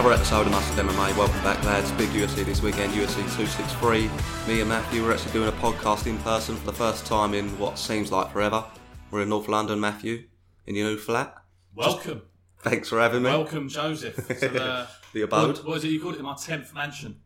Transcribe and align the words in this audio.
Another 0.00 0.14
episode 0.14 0.46
of 0.46 0.52
Mustard 0.52 0.86
MMA. 0.86 1.14
Welcome 1.14 1.42
back, 1.42 1.62
lads. 1.62 1.92
Big 1.92 2.08
UFC 2.08 2.42
this 2.42 2.62
weekend, 2.62 2.94
UFC 2.94 3.16
263. 3.36 4.08
Me 4.48 4.60
and 4.60 4.68
Matthew, 4.70 5.04
we're 5.04 5.12
actually 5.12 5.32
doing 5.32 5.50
a 5.50 5.52
podcast 5.52 6.06
in 6.06 6.16
person 6.20 6.56
for 6.56 6.64
the 6.64 6.72
first 6.72 7.04
time 7.04 7.34
in 7.34 7.46
what 7.58 7.78
seems 7.78 8.10
like 8.10 8.32
forever. 8.32 8.64
We're 9.10 9.20
in 9.20 9.28
North 9.28 9.46
London, 9.46 9.78
Matthew, 9.78 10.24
in 10.66 10.74
your 10.74 10.88
new 10.88 10.96
flat. 10.96 11.34
Welcome. 11.74 12.22
Thanks 12.60 12.88
for 12.88 12.98
having 12.98 13.24
me. 13.24 13.28
Welcome, 13.28 13.68
Joseph, 13.68 14.16
to 14.40 14.48
the, 14.48 14.88
The 15.12 15.20
abode. 15.20 15.58
What, 15.58 15.66
what 15.66 15.76
is 15.76 15.84
it 15.84 15.88
you 15.88 16.00
called 16.00 16.14
it? 16.14 16.22
My 16.22 16.32
10th 16.32 16.72
mansion. 16.72 17.20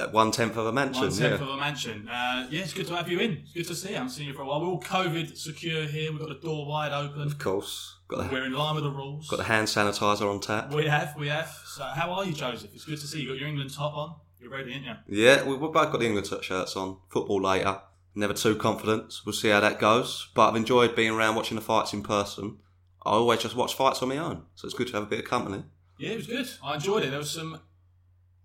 At 0.00 0.12
one 0.12 0.32
tenth 0.32 0.56
of 0.56 0.66
a 0.66 0.72
mansion, 0.72 1.02
One 1.02 1.12
tenth 1.12 1.40
yeah. 1.40 1.46
of 1.46 1.48
a 1.48 1.56
mansion. 1.56 2.08
Uh, 2.08 2.48
yeah, 2.50 2.62
it's 2.62 2.72
good 2.72 2.88
to 2.88 2.96
have 2.96 3.08
you 3.08 3.20
in. 3.20 3.42
It's 3.44 3.52
good 3.52 3.66
to 3.68 3.74
see 3.76 3.90
you. 3.90 3.94
I 3.94 3.98
haven't 3.98 4.10
seen 4.10 4.26
you 4.26 4.34
for 4.34 4.42
a 4.42 4.46
while. 4.46 4.60
We're 4.60 4.66
all 4.66 4.82
COVID 4.82 5.36
secure 5.36 5.84
here. 5.84 6.10
We've 6.10 6.18
got 6.18 6.30
the 6.30 6.34
door 6.34 6.66
wide 6.66 6.90
open. 6.90 7.22
Of 7.22 7.38
course. 7.38 7.95
Got 8.08 8.28
the, 8.28 8.34
We're 8.34 8.44
in 8.46 8.52
line 8.52 8.74
with 8.76 8.84
the 8.84 8.90
rules. 8.90 9.28
got 9.28 9.36
the 9.38 9.44
hand 9.44 9.66
sanitizer 9.66 10.30
on 10.32 10.40
tap. 10.40 10.72
We 10.72 10.86
have, 10.86 11.14
we 11.18 11.28
have. 11.28 11.48
So, 11.66 11.82
how 11.82 12.12
are 12.12 12.24
you, 12.24 12.32
Joseph? 12.32 12.70
It's 12.72 12.84
good 12.84 13.00
to 13.00 13.06
see 13.06 13.18
you. 13.20 13.24
You 13.24 13.28
got 13.34 13.38
your 13.40 13.48
England 13.48 13.74
top 13.74 13.96
on. 13.96 14.14
You're 14.40 14.50
ready, 14.50 14.72
aren't 14.74 14.84
you? 15.08 15.24
Yeah, 15.24 15.42
we- 15.44 15.56
we've 15.56 15.72
both 15.72 15.90
got 15.90 15.98
the 15.98 16.06
England 16.06 16.28
shirts 16.42 16.76
on. 16.76 16.98
Football 17.10 17.42
later. 17.42 17.80
Never 18.14 18.32
too 18.32 18.54
confident. 18.56 19.12
We'll 19.26 19.32
see 19.32 19.48
how 19.48 19.60
that 19.60 19.78
goes. 19.80 20.28
But 20.34 20.50
I've 20.50 20.56
enjoyed 20.56 20.94
being 20.94 21.10
around 21.10 21.34
watching 21.34 21.56
the 21.56 21.60
fights 21.60 21.92
in 21.92 22.02
person. 22.02 22.58
I 23.04 23.10
always 23.10 23.40
just 23.42 23.56
watch 23.56 23.74
fights 23.74 24.02
on 24.02 24.08
my 24.08 24.18
own, 24.18 24.44
so 24.54 24.66
it's 24.66 24.74
good 24.74 24.86
to 24.88 24.92
have 24.94 25.02
a 25.02 25.06
bit 25.06 25.20
of 25.20 25.24
company. 25.26 25.64
Yeah, 25.98 26.10
it 26.10 26.16
was 26.16 26.26
good. 26.26 26.48
I 26.62 26.74
enjoyed 26.74 27.04
it. 27.04 27.10
There 27.10 27.18
was 27.18 27.30
some 27.30 27.60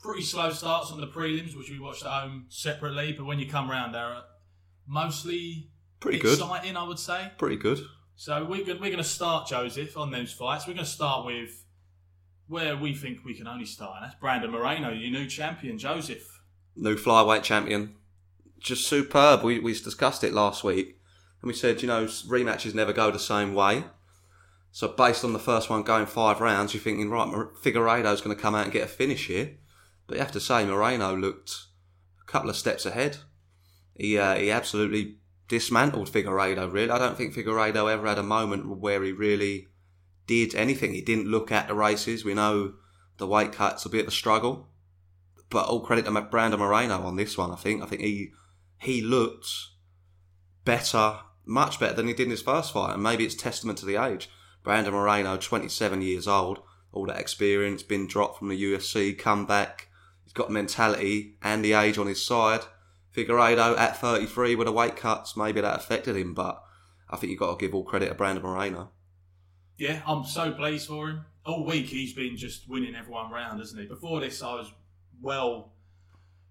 pretty 0.01 0.23
slow 0.23 0.51
starts 0.51 0.91
on 0.91 0.99
the 1.01 1.07
prelims, 1.07 1.55
which 1.55 1.69
we 1.69 1.79
watched 1.79 2.03
at 2.03 2.09
home 2.11 2.45
separately. 2.49 3.13
But 3.13 3.25
when 3.25 3.39
you 3.39 3.47
come 3.47 3.69
round, 3.69 3.93
they're 3.95 4.13
uh, 4.13 4.21
mostly 4.87 5.69
Pretty 5.99 6.19
good. 6.19 6.33
exciting, 6.39 6.75
I 6.77 6.83
would 6.83 6.99
say. 6.99 7.31
Pretty 7.37 7.55
good. 7.57 7.79
So 8.21 8.45
we're 8.45 8.63
going, 8.63 8.79
we're 8.79 8.91
going 8.91 8.97
to 8.97 9.03
start, 9.03 9.47
Joseph, 9.47 9.97
on 9.97 10.11
those 10.11 10.31
fights. 10.31 10.67
We're 10.67 10.75
going 10.75 10.85
to 10.85 10.91
start 10.91 11.25
with 11.25 11.65
where 12.47 12.77
we 12.77 12.93
think 12.93 13.25
we 13.25 13.33
can 13.33 13.47
only 13.47 13.65
start, 13.65 13.95
and 13.95 14.05
that's 14.05 14.19
Brandon 14.19 14.51
Moreno, 14.51 14.91
your 14.91 15.09
new 15.09 15.25
champion, 15.25 15.79
Joseph. 15.79 16.39
New 16.75 16.97
flyweight 16.97 17.41
champion. 17.41 17.95
Just 18.59 18.87
superb. 18.87 19.41
We, 19.41 19.57
we 19.57 19.73
discussed 19.73 20.23
it 20.23 20.33
last 20.33 20.63
week, 20.63 20.99
and 21.41 21.47
we 21.47 21.55
said, 21.55 21.81
you 21.81 21.87
know, 21.87 22.05
rematches 22.05 22.75
never 22.75 22.93
go 22.93 23.09
the 23.09 23.17
same 23.17 23.55
way. 23.55 23.85
So 24.71 24.89
based 24.89 25.23
on 25.23 25.33
the 25.33 25.39
first 25.39 25.71
one 25.71 25.81
going 25.81 26.05
five 26.05 26.41
rounds, 26.41 26.75
you're 26.75 26.83
thinking, 26.83 27.09
right, 27.09 27.27
Figueiredo's 27.63 28.21
going 28.21 28.35
to 28.35 28.41
come 28.41 28.53
out 28.53 28.65
and 28.65 28.71
get 28.71 28.83
a 28.83 28.87
finish 28.87 29.29
here. 29.29 29.57
But 30.05 30.17
you 30.17 30.21
have 30.21 30.31
to 30.33 30.39
say, 30.39 30.63
Moreno 30.63 31.17
looked 31.17 31.55
a 32.21 32.31
couple 32.31 32.51
of 32.51 32.55
steps 32.55 32.85
ahead. 32.85 33.17
He 33.95 34.19
uh, 34.19 34.35
he 34.35 34.51
absolutely 34.51 35.20
dismantled 35.51 36.09
Figueiredo. 36.09 36.71
Really, 36.71 36.89
I 36.89 36.97
don't 36.97 37.17
think 37.17 37.35
Figueiredo 37.35 37.91
ever 37.91 38.07
had 38.07 38.17
a 38.17 38.23
moment 38.23 38.79
where 38.79 39.03
he 39.03 39.11
really 39.11 39.67
did 40.25 40.55
anything. 40.55 40.93
He 40.93 41.01
didn't 41.01 41.27
look 41.27 41.51
at 41.51 41.67
the 41.67 41.73
races. 41.73 42.23
We 42.23 42.33
know 42.33 42.75
the 43.17 43.27
weight 43.27 43.51
cuts 43.51 43.83
will 43.83 43.91
be 43.91 43.99
at 43.99 44.05
the 44.05 44.13
struggle, 44.13 44.69
but 45.49 45.67
all 45.67 45.81
credit 45.81 46.05
to 46.05 46.21
Brandon 46.21 46.57
Moreno 46.57 47.01
on 47.01 47.17
this 47.17 47.37
one. 47.37 47.51
I 47.51 47.57
think 47.57 47.83
I 47.83 47.85
think 47.85 48.01
he 48.01 48.31
he 48.79 49.01
looked 49.01 49.45
better, 50.63 51.19
much 51.45 51.81
better 51.81 51.95
than 51.95 52.07
he 52.07 52.13
did 52.13 52.27
in 52.27 52.31
his 52.31 52.41
first 52.41 52.71
fight, 52.71 52.93
and 52.93 53.03
maybe 53.03 53.25
it's 53.25 53.35
testament 53.35 53.77
to 53.79 53.85
the 53.85 54.01
age. 54.01 54.29
Brandon 54.63 54.93
Moreno, 54.93 55.35
27 55.35 56.01
years 56.01 56.29
old, 56.29 56.59
all 56.93 57.07
that 57.07 57.19
experience, 57.19 57.83
been 57.83 58.07
dropped 58.07 58.39
from 58.39 58.47
the 58.47 58.63
UFC, 58.63 59.17
come 59.17 59.45
back. 59.45 59.89
He's 60.23 60.31
got 60.31 60.49
mentality 60.49 61.35
and 61.41 61.65
the 61.65 61.73
age 61.73 61.97
on 61.97 62.07
his 62.07 62.25
side. 62.25 62.61
Figueiredo 63.15 63.77
at 63.77 63.97
33 63.97 64.55
with 64.55 64.67
the 64.67 64.71
weight 64.71 64.95
cuts, 64.95 65.35
maybe 65.35 65.61
that 65.61 65.77
affected 65.77 66.15
him, 66.15 66.33
but 66.33 66.63
I 67.09 67.17
think 67.17 67.31
you've 67.31 67.39
got 67.39 67.59
to 67.59 67.65
give 67.65 67.75
all 67.75 67.83
credit 67.83 68.09
to 68.09 68.15
Brandon 68.15 68.43
Moreno. 68.43 68.91
Yeah, 69.77 70.01
I'm 70.05 70.23
so 70.23 70.51
pleased 70.51 70.87
for 70.87 71.09
him. 71.09 71.25
All 71.45 71.65
week 71.65 71.87
he's 71.87 72.13
been 72.13 72.37
just 72.37 72.69
winning 72.69 72.95
everyone 72.95 73.31
round, 73.31 73.59
hasn't 73.59 73.81
he? 73.81 73.87
Before 73.87 74.19
this, 74.19 74.41
I 74.43 74.53
was 74.53 74.71
well 75.21 75.73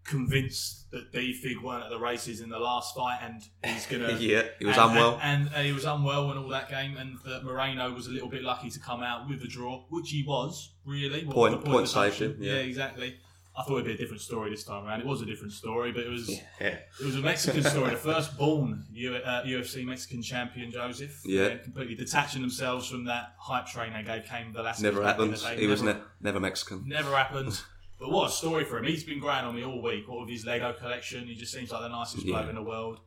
convinced 0.04 0.90
that 0.90 1.12
D 1.12 1.32
Fig 1.32 1.62
weren't 1.62 1.84
at 1.84 1.90
the 1.90 1.98
races 1.98 2.40
in 2.40 2.48
the 2.48 2.58
last 2.58 2.94
fight, 2.94 3.20
and 3.22 3.42
he's 3.64 3.86
gonna. 3.86 4.12
yeah, 4.20 4.42
he 4.58 4.66
was 4.66 4.76
and, 4.76 4.90
unwell. 4.90 5.20
and, 5.22 5.46
and, 5.46 5.54
uh, 5.54 5.58
he 5.60 5.72
was 5.72 5.84
unwell 5.84 6.30
in 6.32 6.38
all 6.38 6.48
that 6.48 6.68
game, 6.68 6.96
and 6.96 7.18
that 7.24 7.44
Moreno 7.44 7.92
was 7.92 8.06
a 8.06 8.10
little 8.10 8.28
bit 8.28 8.42
lucky 8.42 8.70
to 8.70 8.80
come 8.80 9.02
out 9.02 9.28
with 9.28 9.42
a 9.42 9.46
draw, 9.46 9.84
which 9.90 10.10
he 10.10 10.24
was 10.26 10.72
really. 10.84 11.24
What 11.24 11.34
Point- 11.34 11.64
point 11.64 11.82
of 11.82 11.88
saved 11.88 12.18
him, 12.18 12.36
yeah. 12.40 12.54
yeah, 12.54 12.58
exactly. 12.60 13.16
I 13.56 13.64
thought 13.64 13.74
it'd 13.74 13.86
be 13.86 13.92
a 13.92 13.96
different 13.96 14.22
story 14.22 14.48
this 14.50 14.64
time 14.64 14.86
around. 14.86 15.00
It 15.00 15.06
was 15.06 15.22
a 15.22 15.26
different 15.26 15.52
story, 15.52 15.90
but 15.92 16.04
it 16.04 16.08
was 16.08 16.28
yeah. 16.30 16.78
it 17.00 17.04
was 17.04 17.16
a 17.16 17.20
Mexican 17.20 17.62
story. 17.64 17.90
The 17.90 17.96
first 17.96 18.38
born 18.38 18.84
U- 18.92 19.14
uh, 19.16 19.42
UFC 19.44 19.84
Mexican 19.84 20.22
champion, 20.22 20.70
Joseph. 20.70 21.20
Yeah. 21.24 21.56
Completely 21.56 21.96
detaching 21.96 22.42
themselves 22.42 22.88
from 22.88 23.04
that 23.06 23.34
hype 23.38 23.66
train 23.66 23.92
they 23.92 24.02
gave 24.02 24.24
Cain 24.24 24.52
Velasquez. 24.52 24.82
Never 24.84 25.02
happened. 25.02 25.34
the. 25.34 25.48
He 25.56 25.66
was 25.66 25.82
never, 25.82 25.98
ne- 25.98 26.04
never 26.20 26.40
Mexican. 26.40 26.84
never 26.86 27.14
happened. 27.14 27.60
But 27.98 28.10
what 28.10 28.30
a 28.30 28.32
story 28.32 28.64
for 28.64 28.78
him. 28.78 28.84
He's 28.84 29.04
been 29.04 29.18
growing 29.20 29.44
on 29.44 29.54
me 29.54 29.62
all 29.62 29.82
week. 29.82 30.08
What 30.08 30.20
with 30.20 30.30
his 30.30 30.46
Lego 30.46 30.72
collection, 30.72 31.26
he 31.26 31.34
just 31.34 31.52
seems 31.52 31.70
like 31.70 31.82
the 31.82 31.88
nicest 31.88 32.24
Yeah. 32.24 32.36
bloke 32.38 32.48
in 32.48 32.54
the 32.54 32.62
world. 32.62 33.00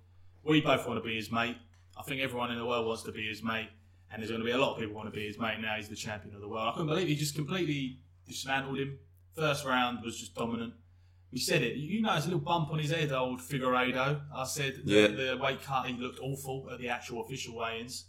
We 0.43 0.61
both 0.61 0.85
want 0.87 1.01
to 1.01 1.07
be 1.07 1.15
his 1.15 1.31
mate. 1.31 1.57
I 1.97 2.03
think 2.03 2.21
everyone 2.21 2.51
in 2.51 2.57
the 2.59 2.65
world 2.65 2.85
wants 2.85 3.01
to 3.03 3.11
be 3.11 3.27
his 3.27 3.41
mate. 3.41 3.69
And 4.11 4.21
there's 4.21 4.29
going 4.29 4.41
to 4.41 4.45
be 4.45 4.51
a 4.51 4.57
lot 4.57 4.73
of 4.73 4.79
people 4.79 4.93
want 4.93 5.07
to 5.07 5.11
be 5.19 5.25
his 5.25 5.39
mate 5.39 5.57
now. 5.61 5.73
He's 5.77 5.89
the 5.89 5.95
champion 5.95 6.35
of 6.35 6.41
the 6.41 6.47
world. 6.47 6.67
I 6.67 6.71
couldn't 6.73 6.87
believe 6.87 7.07
he 7.07 7.15
just 7.15 7.33
completely 7.33 8.01
dismantled 8.27 8.77
him. 8.77 8.99
First 9.35 9.65
round 9.65 10.03
was 10.03 10.19
just 10.19 10.35
dominant. 10.35 10.73
We 11.31 11.39
said 11.39 11.63
it. 11.63 11.75
You 11.77 12.01
noticed 12.01 12.27
a 12.27 12.29
little 12.29 12.43
bump 12.45 12.69
on 12.71 12.77
his 12.79 12.91
head, 12.91 13.11
old 13.11 13.39
Figueiredo. 13.39 14.21
I 14.35 14.43
said 14.45 14.81
the, 14.85 14.91
Yeah. 14.93 15.07
the 15.07 15.39
weight 15.41 15.63
cut, 15.63 15.87
he 15.87 15.93
looked 15.93 16.19
awful 16.21 16.67
at 16.71 16.79
the 16.79 16.89
actual 16.89 17.23
official 17.25 17.55
weigh-ins. 17.55 18.05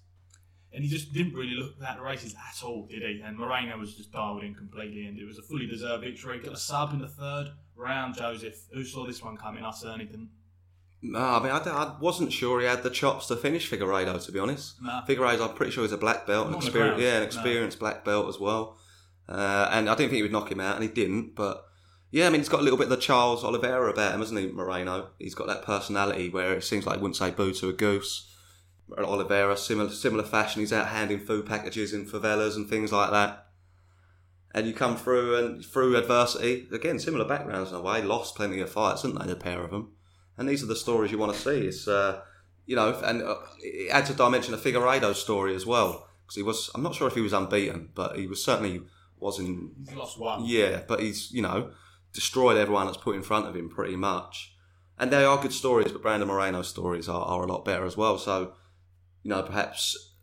And 0.73 0.83
he 0.83 0.91
just 0.91 1.13
didn't 1.15 1.35
really 1.35 1.55
look 1.55 1.75
at 1.87 1.97
the 1.97 2.03
races 2.03 2.35
at 2.35 2.63
all, 2.65 2.87
did 2.87 3.01
he? 3.03 3.23
And 3.25 3.39
Moreno 3.39 3.79
was 3.79 3.95
just 3.95 4.11
dialed 4.13 4.43
in 4.43 4.55
completely, 4.55 5.07
and 5.07 5.17
it 5.19 5.25
was 5.25 5.39
a 5.39 5.43
fully 5.43 5.67
deserved 5.67 6.03
victory. 6.05 6.41
Got 6.41 6.53
a 6.53 6.57
sub 6.57 6.93
in 6.93 6.99
the 6.99 7.09
third 7.09 7.53
round, 7.77 8.17
Joseph. 8.17 8.57
Who 8.75 8.85
saw 8.85 9.07
this 9.07 9.23
one 9.23 9.37
coming? 9.37 9.65
I 9.65 9.71
certainly 9.71 10.07
didn't. 10.07 10.31
No, 11.01 11.19
I 11.21 11.39
mean, 11.43 11.53
I, 11.53 11.59
I 11.59 11.97
wasn't 12.01 12.33
sure 12.33 12.61
he 12.61 12.67
had 12.67 12.83
the 12.83 12.91
chops 12.91 13.27
to 13.29 13.37
finish 13.37 13.71
Figueiredo, 13.71 14.25
to 14.25 14.33
be 14.33 14.39
honest. 14.41 14.75
No. 14.83 15.01
Figueiredo, 15.07 15.49
I'm 15.49 15.55
pretty 15.55 15.71
sure 15.71 15.85
he's 15.85 15.93
a 15.93 15.97
black 15.99 16.27
belt, 16.27 16.47
an 16.47 16.53
the 16.53 16.59
experience, 16.59 17.01
yeah, 17.01 17.15
an 17.15 17.21
no. 17.21 17.27
experienced 17.27 17.79
black 17.79 18.05
belt 18.05 18.29
as 18.29 18.41
well. 18.41 18.77
Uh, 19.29 19.69
and 19.71 19.89
I 19.89 19.95
didn't 19.95 20.11
think 20.11 20.17
he 20.17 20.23
would 20.23 20.33
knock 20.33 20.51
him 20.51 20.61
out, 20.61 20.77
and 20.77 20.85
he 20.85 20.91
didn't. 20.91 21.35
But 21.35 21.65
yeah, 22.11 22.27
I 22.27 22.31
mean, 22.31 22.41
he's 22.41 22.49
got 22.49 22.61
a 22.61 22.63
little 22.63 22.79
bit 22.79 22.85
of 22.85 22.91
the 22.91 22.97
Charles 22.97 23.43
Oliveira 23.43 23.91
about 23.91 24.15
him, 24.15 24.21
hasn't 24.21 24.39
he, 24.39 24.47
Moreno? 24.49 25.11
He's 25.19 25.35
got 25.35 25.47
that 25.49 25.65
personality 25.65 26.29
where 26.29 26.53
it 26.55 26.65
seems 26.65 26.87
like 26.87 26.97
he 26.97 27.03
wouldn't 27.03 27.17
say 27.17 27.31
boo 27.31 27.53
to 27.55 27.69
a 27.69 27.73
goose. 27.73 28.31
Oliveira, 28.97 29.57
similar 29.57 29.91
similar 29.91 30.25
fashion, 30.25 30.61
he's 30.61 30.73
out 30.73 30.89
handing 30.89 31.19
food 31.19 31.47
packages 31.47 31.93
in 31.93 32.07
favelas 32.07 32.55
and 32.55 32.69
things 32.69 32.93
like 32.93 33.11
that. 33.11 33.47
And 34.55 34.67
you 34.67 34.73
come 34.73 34.97
through 34.97 35.37
and 35.37 35.65
through 35.65 35.97
adversity 35.97 36.69
again, 36.71 36.99
similar 36.99 37.25
backgrounds 37.25 37.71
in 37.71 37.77
a 37.77 37.81
way. 37.81 38.03
Lost 38.03 38.37
plenty 38.37 38.61
of 38.61 38.71
fights, 38.71 39.03
didn't 39.03 39.19
they? 39.19 39.27
The 39.27 39.37
pair 39.37 39.63
of 39.63 39.71
them, 39.71 39.93
and 40.37 40.49
these 40.49 40.63
are 40.63 40.67
the 40.67 40.77
stories 40.77 41.11
you 41.11 41.19
want 41.19 41.35
to 41.35 41.41
see. 41.41 41.67
It's 41.67 41.89
uh, 41.89 42.21
you 42.67 42.77
know, 42.77 42.97
and 43.03 43.23
uh, 43.23 43.37
it 43.61 43.91
adds 43.91 44.11
a 44.11 44.15
dimension 44.15 44.55
of 44.55 44.61
Figueiredo's 44.61 45.21
story 45.21 45.55
as 45.55 45.67
well 45.67 46.09
because 46.23 46.37
he 46.37 46.43
was. 46.43 46.71
I'm 46.75 46.83
not 46.83 46.95
sure 46.95 47.09
if 47.09 47.15
he 47.15 47.21
was 47.21 47.33
unbeaten, 47.33 47.89
but 47.95 48.17
he 48.17 48.27
was 48.27 48.45
certainly 48.45 48.83
wasn't. 49.25 49.73
He's 49.89 49.97
lost 49.97 50.21
one. 50.21 50.45
Yeah, 50.45 50.83
but 50.87 51.01
he's 51.01 51.33
you 51.33 51.43
know 51.43 51.73
destroyed 52.13 52.57
everyone 52.57 52.87
that's 52.87 52.99
put 52.99 53.17
in 53.17 53.23
front 53.23 53.47
of 53.47 53.57
him 53.57 53.69
pretty 53.69 53.97
much. 53.97 54.55
And 54.97 55.11
they 55.11 55.25
are 55.25 55.43
good 55.43 55.53
stories, 55.53 55.91
but 55.91 56.03
Brandon 56.03 56.29
Moreno's 56.29 56.69
stories 56.69 57.09
are, 57.09 57.25
are 57.25 57.43
a 57.43 57.47
lot 57.47 57.65
better 57.65 57.85
as 57.85 57.97
well. 57.97 58.17
So, 58.17 58.53
you 59.25 59.31
know, 59.31 59.43
perhaps 59.43 60.15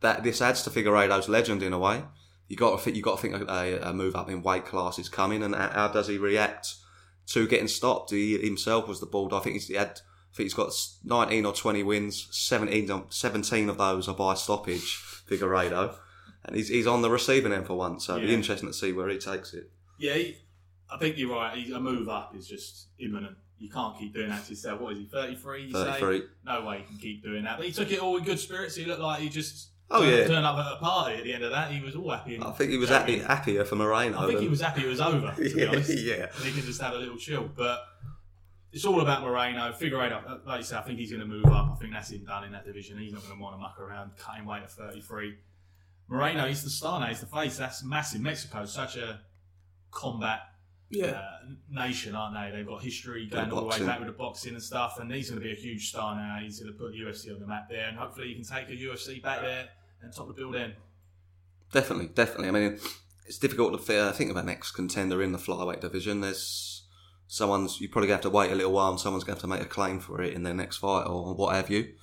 that 0.00 0.22
this 0.22 0.40
adds 0.40 0.62
to 0.62 0.70
Figueiredo's 0.70 1.28
legend 1.28 1.64
in 1.64 1.72
a 1.72 1.78
way. 1.78 2.04
You 2.46 2.56
got 2.56 2.76
to 2.76 2.82
think, 2.82 2.96
you 2.96 3.02
got 3.02 3.16
to 3.18 3.22
think 3.22 3.48
a, 3.50 3.80
a 3.82 3.92
move 3.92 4.14
up 4.14 4.30
in 4.30 4.42
weight 4.42 4.66
class 4.66 5.00
is 5.00 5.08
coming, 5.08 5.42
and 5.42 5.54
how 5.56 5.88
does 5.88 6.06
he 6.06 6.18
react 6.18 6.74
to 7.28 7.48
getting 7.48 7.66
stopped? 7.66 8.12
He 8.12 8.38
himself 8.38 8.86
was 8.86 9.00
the 9.00 9.06
bald. 9.06 9.32
I 9.32 9.40
think 9.40 9.54
he's 9.54 9.66
he 9.66 9.74
had. 9.74 9.98
I 10.32 10.36
think 10.36 10.46
he's 10.46 10.54
got 10.54 10.72
19 11.04 11.46
or 11.46 11.52
20 11.52 11.82
wins. 11.84 12.28
17, 12.32 12.90
of- 12.90 13.06
17 13.08 13.68
of 13.68 13.78
those 13.78 14.08
are 14.08 14.14
by 14.14 14.34
stoppage. 14.34 15.00
Figueiredo, 15.28 15.96
and 16.44 16.56
he's 16.56 16.68
he's 16.68 16.86
on 16.86 17.02
the 17.02 17.10
receiving 17.10 17.52
end 17.52 17.66
for 17.66 17.74
once. 17.74 18.06
So 18.06 18.14
it'll 18.16 18.26
be 18.26 18.32
Yeah. 18.32 18.38
interesting 18.38 18.68
to 18.68 18.74
see 18.74 18.92
where 18.92 19.08
he 19.08 19.18
takes 19.18 19.54
it. 19.54 19.70
Yeah, 19.98 20.14
he, 20.14 20.36
I 20.90 20.98
think 20.98 21.16
you're 21.18 21.30
right. 21.34 21.56
He, 21.56 21.72
a 21.72 21.80
move 21.80 22.08
up 22.08 22.34
is 22.36 22.46
just 22.46 22.88
imminent. 22.98 23.36
You 23.58 23.70
can't 23.70 23.96
keep 23.98 24.12
doing 24.12 24.28
that 24.28 24.44
to 24.44 24.50
yourself. 24.50 24.80
What 24.80 24.92
is 24.92 24.98
he, 24.98 25.04
33? 25.06 25.62
You 25.66 25.72
say? 25.72 25.84
33. 26.00 26.22
No 26.44 26.64
way 26.66 26.78
he 26.78 26.84
can 26.84 26.96
keep 26.98 27.22
doing 27.22 27.44
that. 27.44 27.56
But 27.56 27.66
he 27.66 27.72
took 27.72 27.90
it 27.92 28.00
all 28.00 28.16
in 28.16 28.24
good 28.24 28.38
spirits. 28.40 28.74
He 28.74 28.84
looked 28.84 29.00
like 29.00 29.20
he 29.20 29.28
just 29.28 29.68
Oh, 29.90 30.00
turned, 30.02 30.12
yeah. 30.18 30.26
turned 30.26 30.44
up 30.46 30.56
at 30.58 30.72
a 30.72 30.76
party 30.76 31.16
at 31.16 31.24
the 31.24 31.32
end 31.32 31.44
of 31.44 31.50
that. 31.52 31.70
He 31.70 31.80
was 31.80 31.94
all 31.94 32.10
happy. 32.10 32.34
And 32.34 32.44
I 32.44 32.50
think 32.52 32.70
he 32.72 32.78
was 32.78 32.88
happy. 32.88 33.18
happier 33.20 33.64
for 33.64 33.76
Moreno. 33.76 34.18
I 34.18 34.26
think 34.26 34.38
he 34.40 34.44
than- 34.46 34.50
was 34.50 34.60
happy 34.60 34.82
it 34.82 34.88
was 34.88 35.00
over, 35.00 35.32
to 35.36 35.40
be 35.42 35.50
yeah, 35.60 35.66
honest. 35.68 35.90
yeah. 35.98 36.26
And 36.36 36.44
he 36.44 36.52
could 36.52 36.64
just 36.64 36.80
have 36.80 36.94
a 36.94 36.98
little 36.98 37.16
chill. 37.16 37.48
But 37.54 37.80
it's 38.72 38.84
all 38.84 39.00
about 39.00 39.22
Moreno. 39.22 39.72
Figueiredo, 39.72 40.28
uh, 40.28 40.38
like 40.46 40.58
you 40.58 40.64
said, 40.64 40.78
I 40.78 40.82
think 40.82 40.98
he's 40.98 41.10
going 41.10 41.20
to 41.20 41.26
move 41.26 41.44
up. 41.46 41.70
I 41.72 41.76
think 41.76 41.92
that's 41.92 42.10
him 42.10 42.24
done 42.24 42.44
in 42.44 42.52
that 42.52 42.64
division. 42.66 42.98
He's 42.98 43.12
not 43.12 43.22
going 43.22 43.36
to 43.36 43.42
want 43.42 43.54
to 43.54 43.60
muck 43.60 43.78
around 43.78 44.10
cutting 44.18 44.44
weight 44.46 44.62
at 44.62 44.72
33. 44.72 45.34
Moreno, 46.08 46.46
he's 46.46 46.62
the 46.62 46.70
star 46.70 47.00
now. 47.00 47.06
He's 47.06 47.20
the 47.20 47.26
face. 47.26 47.56
That's 47.56 47.82
massive. 47.84 48.20
Mexico's 48.20 48.72
such 48.72 48.96
a 48.96 49.20
combat 49.90 50.40
uh, 51.02 51.22
nation, 51.70 52.14
aren't 52.14 52.34
they? 52.34 52.56
They've 52.56 52.66
got 52.66 52.82
history 52.82 53.26
going 53.26 53.50
all 53.50 53.62
the 53.62 53.66
way 53.66 53.86
back 53.86 53.98
with 53.98 54.08
the 54.08 54.12
boxing 54.12 54.54
and 54.54 54.62
stuff. 54.62 54.98
And 55.00 55.12
he's 55.12 55.30
going 55.30 55.40
to 55.40 55.46
be 55.46 55.52
a 55.52 55.56
huge 55.56 55.88
star 55.88 56.14
now. 56.14 56.38
He's 56.42 56.60
going 56.60 56.72
to 56.72 56.78
put 56.78 56.92
the 56.92 56.98
UFC 56.98 57.32
on 57.34 57.40
the 57.40 57.46
map 57.46 57.68
there. 57.68 57.88
And 57.88 57.96
hopefully 57.96 58.28
he 58.28 58.34
can 58.34 58.44
take 58.44 58.68
a 58.68 58.80
UFC 58.80 59.22
back 59.22 59.40
there 59.40 59.68
and 60.02 60.14
top 60.14 60.28
the 60.28 60.34
bill 60.34 60.52
then. 60.52 60.74
Definitely, 61.72 62.08
definitely. 62.08 62.48
I 62.48 62.50
mean, 62.52 62.78
it's 63.26 63.38
difficult 63.38 63.84
to 63.84 64.12
think 64.12 64.30
of 64.30 64.36
a 64.36 64.42
next 64.42 64.72
contender 64.72 65.22
in 65.22 65.32
the 65.32 65.38
flyweight 65.38 65.80
division. 65.80 66.20
There's 66.20 66.86
someone's 67.26 67.80
you 67.80 67.88
probably 67.88 68.10
have 68.10 68.20
to 68.20 68.30
wait 68.30 68.52
a 68.52 68.54
little 68.54 68.72
while, 68.72 68.90
and 68.90 69.00
someone's 69.00 69.24
going 69.24 69.36
to 69.36 69.42
have 69.42 69.50
to 69.50 69.58
make 69.58 69.66
a 69.66 69.68
claim 69.68 69.98
for 69.98 70.22
it 70.22 70.34
in 70.34 70.42
their 70.42 70.54
next 70.54 70.76
fight 70.76 71.06
or 71.06 71.34
what 71.34 71.54
have 71.54 71.70
you. 71.70 71.94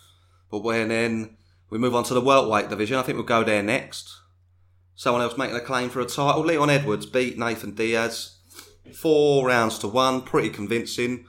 But 0.49 0.63
when 0.63 0.89
then 0.89 1.37
we 1.71 1.77
move 1.77 1.95
on 1.95 2.03
to 2.03 2.13
the 2.13 2.21
welterweight 2.21 2.69
division, 2.69 2.97
I 2.97 3.01
think 3.01 3.15
we'll 3.15 3.25
go 3.25 3.43
there 3.43 3.63
next. 3.63 4.19
Someone 4.93 5.23
else 5.23 5.37
making 5.37 5.55
a 5.55 5.61
claim 5.61 5.89
for 5.89 6.01
a 6.01 6.05
title. 6.05 6.43
Leon 6.43 6.69
Edwards 6.69 7.07
beat 7.07 7.39
Nathan 7.39 7.73
Diaz 7.73 8.37
four 8.93 9.47
rounds 9.47 9.79
to 9.79 9.87
one, 9.87 10.21
pretty 10.21 10.49
convincing. 10.49 11.25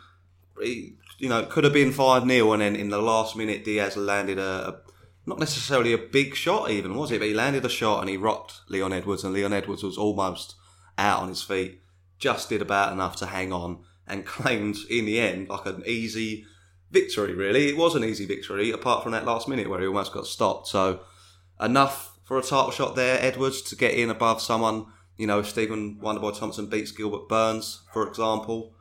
He, 0.60 0.96
you 1.18 1.28
know, 1.28 1.44
could 1.44 1.64
have 1.64 1.72
been 1.72 1.92
five 1.92 2.26
0 2.26 2.52
and 2.52 2.62
then 2.62 2.76
in 2.76 2.88
the 2.88 3.00
last 3.00 3.36
minute 3.36 3.64
Diaz 3.64 3.96
landed 3.96 4.38
a, 4.38 4.68
a 4.68 4.80
not 5.24 5.38
necessarily 5.38 5.92
a 5.92 5.98
big 5.98 6.34
shot 6.34 6.70
even 6.70 6.96
was 6.96 7.12
it, 7.12 7.20
but 7.20 7.28
he 7.28 7.34
landed 7.34 7.64
a 7.64 7.68
shot 7.68 8.00
and 8.00 8.10
he 8.10 8.16
rocked 8.16 8.60
Leon 8.68 8.92
Edwards 8.92 9.22
and 9.22 9.32
Leon 9.32 9.52
Edwards 9.52 9.84
was 9.84 9.96
almost 9.96 10.56
out 10.98 11.22
on 11.22 11.28
his 11.28 11.42
feet, 11.42 11.80
just 12.18 12.48
did 12.48 12.60
about 12.60 12.92
enough 12.92 13.14
to 13.16 13.26
hang 13.26 13.52
on 13.52 13.84
and 14.08 14.26
claimed 14.26 14.76
in 14.90 15.04
the 15.04 15.20
end 15.20 15.48
like 15.48 15.66
an 15.66 15.84
easy 15.86 16.44
victory. 16.92 17.34
Really, 17.34 17.68
it 17.68 17.76
was 17.76 17.94
an 17.94 18.04
easy 18.04 18.26
victory 18.26 18.70
apart 18.70 19.02
from 19.02 19.12
that 19.12 19.24
last 19.24 19.48
minute 19.48 19.68
where 19.68 19.80
he 19.80 19.86
almost 19.86 20.12
got 20.12 20.26
stopped. 20.26 20.68
So 20.68 21.00
enough 21.60 22.18
for 22.22 22.38
a 22.38 22.42
title 22.42 22.70
shot 22.70 22.94
there, 22.94 23.18
Edwards 23.20 23.62
to 23.62 23.76
get 23.76 23.94
in 23.94 24.10
above 24.10 24.40
someone. 24.40 24.86
You 25.16 25.26
know, 25.26 25.40
if 25.40 25.48
Stephen 25.48 25.98
Wonderboy 26.00 26.38
Thompson 26.38 26.66
beats 26.66 26.90
Gilbert 26.90 27.28
Burns, 27.28 27.82
for 27.92 28.06
example, 28.08 28.74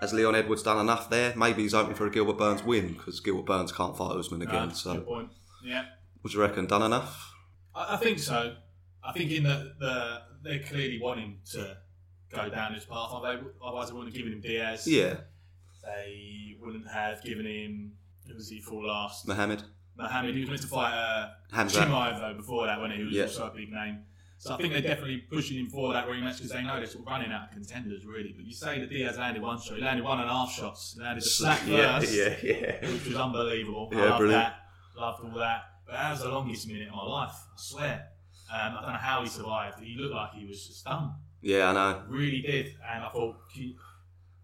has 0.00 0.12
Leon 0.12 0.34
Edwards 0.34 0.62
done 0.62 0.78
enough 0.78 1.10
there? 1.10 1.34
Maybe 1.36 1.62
he's 1.62 1.72
hoping 1.72 1.94
for 1.94 2.06
a 2.06 2.10
Gilbert 2.10 2.38
Burns 2.38 2.62
win 2.62 2.94
because 2.94 3.20
Gilbert 3.20 3.46
Burns 3.46 3.72
can't 3.72 3.96
fight 3.96 4.16
Usman 4.16 4.42
again. 4.42 4.68
No, 4.68 4.74
so, 4.74 4.94
good 4.94 5.06
point. 5.06 5.30
Yeah, 5.64 5.86
would 6.22 6.32
you 6.32 6.40
reckon 6.40 6.66
done 6.66 6.82
enough? 6.82 7.32
I, 7.74 7.94
I 7.94 7.96
think 7.96 8.18
so. 8.18 8.54
I 9.02 9.12
think 9.12 9.30
in 9.30 9.44
the, 9.44 9.72
the 9.80 10.22
they 10.42 10.58
clearly 10.58 11.00
want 11.00 11.20
him 11.20 11.38
to 11.52 11.78
go 12.30 12.48
down 12.48 12.74
this 12.74 12.84
path. 12.84 13.10
Otherwise, 13.12 13.88
they 13.88 13.94
wouldn't 13.94 14.12
have 14.12 14.14
given 14.14 14.32
him 14.34 14.40
Diaz. 14.40 14.86
Yeah, 14.86 15.16
They 15.82 16.27
wouldn't 16.72 16.88
have 16.90 17.22
given 17.22 17.46
him. 17.46 17.92
Who 18.26 18.34
was 18.34 18.48
he 18.50 18.60
for 18.60 18.82
last? 18.84 19.26
Mohammed. 19.26 19.62
Mohammed. 19.96 20.34
He 20.34 20.40
was 20.42 20.50
meant 20.50 20.62
to 20.62 20.68
fight 20.68 20.92
uh, 20.94 21.28
Khamzat. 21.52 21.86
Chimaev 21.86 22.20
though 22.20 22.34
before 22.36 22.66
that, 22.66 22.80
when 22.80 22.90
he 22.90 23.02
was 23.02 23.14
Yeah. 23.14 23.22
also 23.24 23.46
a 23.46 23.50
big 23.50 23.72
name. 23.72 24.02
So 24.40 24.54
I 24.54 24.56
think 24.58 24.72
they're 24.72 24.82
definitely 24.82 25.16
pushing 25.18 25.58
him 25.58 25.68
for 25.68 25.92
that 25.94 26.06
rematch 26.06 26.36
because 26.36 26.52
they 26.52 26.62
know 26.62 26.76
they're 26.76 26.86
sort 26.86 27.02
of 27.04 27.08
running 27.10 27.32
out 27.32 27.48
of 27.48 27.50
contenders, 27.50 28.04
really. 28.06 28.32
But 28.36 28.44
you 28.44 28.52
say 28.52 28.78
that 28.78 28.88
Diaz 28.88 29.18
landed 29.18 29.42
one 29.42 29.58
shot, 29.60 29.78
he 29.78 29.82
landed 29.82 30.04
one 30.04 30.20
and 30.20 30.28
a 30.30 30.32
half 30.32 30.52
shots, 30.52 30.94
he 30.96 31.02
landed 31.02 31.24
a 31.24 31.26
slap 31.26 31.60
yeah, 31.66 31.98
first, 31.98 32.14
yeah, 32.14 32.36
yeah. 32.44 32.92
which 32.92 33.04
was 33.06 33.16
unbelievable. 33.16 33.88
Yeah, 33.90 33.98
I 33.98 34.08
love 34.10 34.18
brilliant. 34.18 34.44
that, 34.44 35.00
loved 35.00 35.24
all 35.24 35.38
that. 35.40 35.62
But 35.86 35.92
that 35.94 36.10
was 36.12 36.20
the 36.22 36.28
longest 36.28 36.68
minute 36.68 36.86
of 36.88 36.94
my 36.94 37.02
life, 37.02 37.32
I 37.32 37.56
swear. 37.56 38.08
Um, 38.52 38.76
I 38.78 38.80
don't 38.82 38.92
know 38.92 38.98
how 38.98 39.22
he 39.22 39.28
survived. 39.28 39.80
He 39.80 39.96
looked 39.98 40.14
like 40.14 40.32
he 40.34 40.46
was 40.46 40.64
just 40.68 40.84
done, 40.84 41.14
Yeah, 41.42 41.70
I 41.70 41.72
know. 41.72 42.02
really 42.08 42.40
did. 42.40 42.74
And 42.88 43.02
I 43.04 43.08
thought, 43.08 43.36
he- 43.52 43.76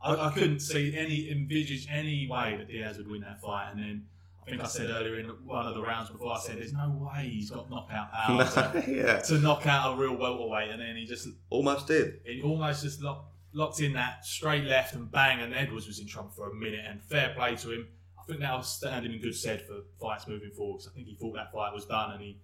I, 0.04 0.28
I 0.28 0.30
couldn't 0.32 0.60
see 0.60 0.96
any 0.96 1.30
envisage 1.30 1.86
any 1.90 2.28
way 2.28 2.56
that 2.58 2.68
Diaz 2.68 2.98
would 2.98 3.08
win 3.10 3.22
that 3.22 3.40
fight. 3.40 3.70
And 3.72 3.80
then 3.80 4.06
I 4.46 4.50
think 4.50 4.62
I 4.62 4.66
said 4.66 4.90
earlier 4.90 5.18
in 5.18 5.26
one 5.46 5.66
of 5.66 5.74
the 5.74 5.82
rounds 5.82 6.10
before, 6.10 6.32
I 6.34 6.38
said, 6.40 6.58
"There's 6.58 6.72
no 6.74 6.90
way 6.90 7.28
he's 7.28 7.50
got 7.50 7.70
knockout 7.70 8.12
power." 8.12 8.44
to- 8.44 8.84
yeah, 8.92 9.18
to 9.20 9.38
knock 9.38 9.66
out 9.66 9.94
a 9.94 9.96
real 9.96 10.16
welterweight, 10.16 10.70
and 10.70 10.80
then 10.80 10.96
he 10.96 11.06
just 11.06 11.26
almost 11.50 11.86
did. 11.86 12.20
he 12.26 12.42
almost 12.42 12.82
just 12.82 13.00
locked, 13.00 13.32
locked 13.54 13.80
in 13.80 13.94
that 13.94 14.24
straight 14.26 14.64
left 14.64 14.94
and 14.94 15.10
bang, 15.10 15.40
and 15.40 15.54
Edwards 15.54 15.86
was 15.86 15.98
in 15.98 16.06
trouble 16.06 16.30
for 16.30 16.50
a 16.50 16.54
minute. 16.54 16.84
And 16.86 17.02
fair 17.02 17.32
play 17.34 17.56
to 17.56 17.70
him. 17.72 17.88
I 18.20 18.26
think 18.26 18.40
that'll 18.40 18.62
stand 18.62 19.06
him 19.06 19.12
in 19.12 19.20
good 19.20 19.34
stead 19.34 19.62
for 19.66 19.80
fights 20.00 20.26
moving 20.28 20.50
forward. 20.50 20.78
'cause 20.78 20.88
I 20.90 20.94
think 20.94 21.06
he 21.08 21.14
thought 21.14 21.34
that 21.34 21.52
fight 21.52 21.72
was 21.72 21.86
done, 21.86 22.12
and 22.12 22.20
he 22.22 22.36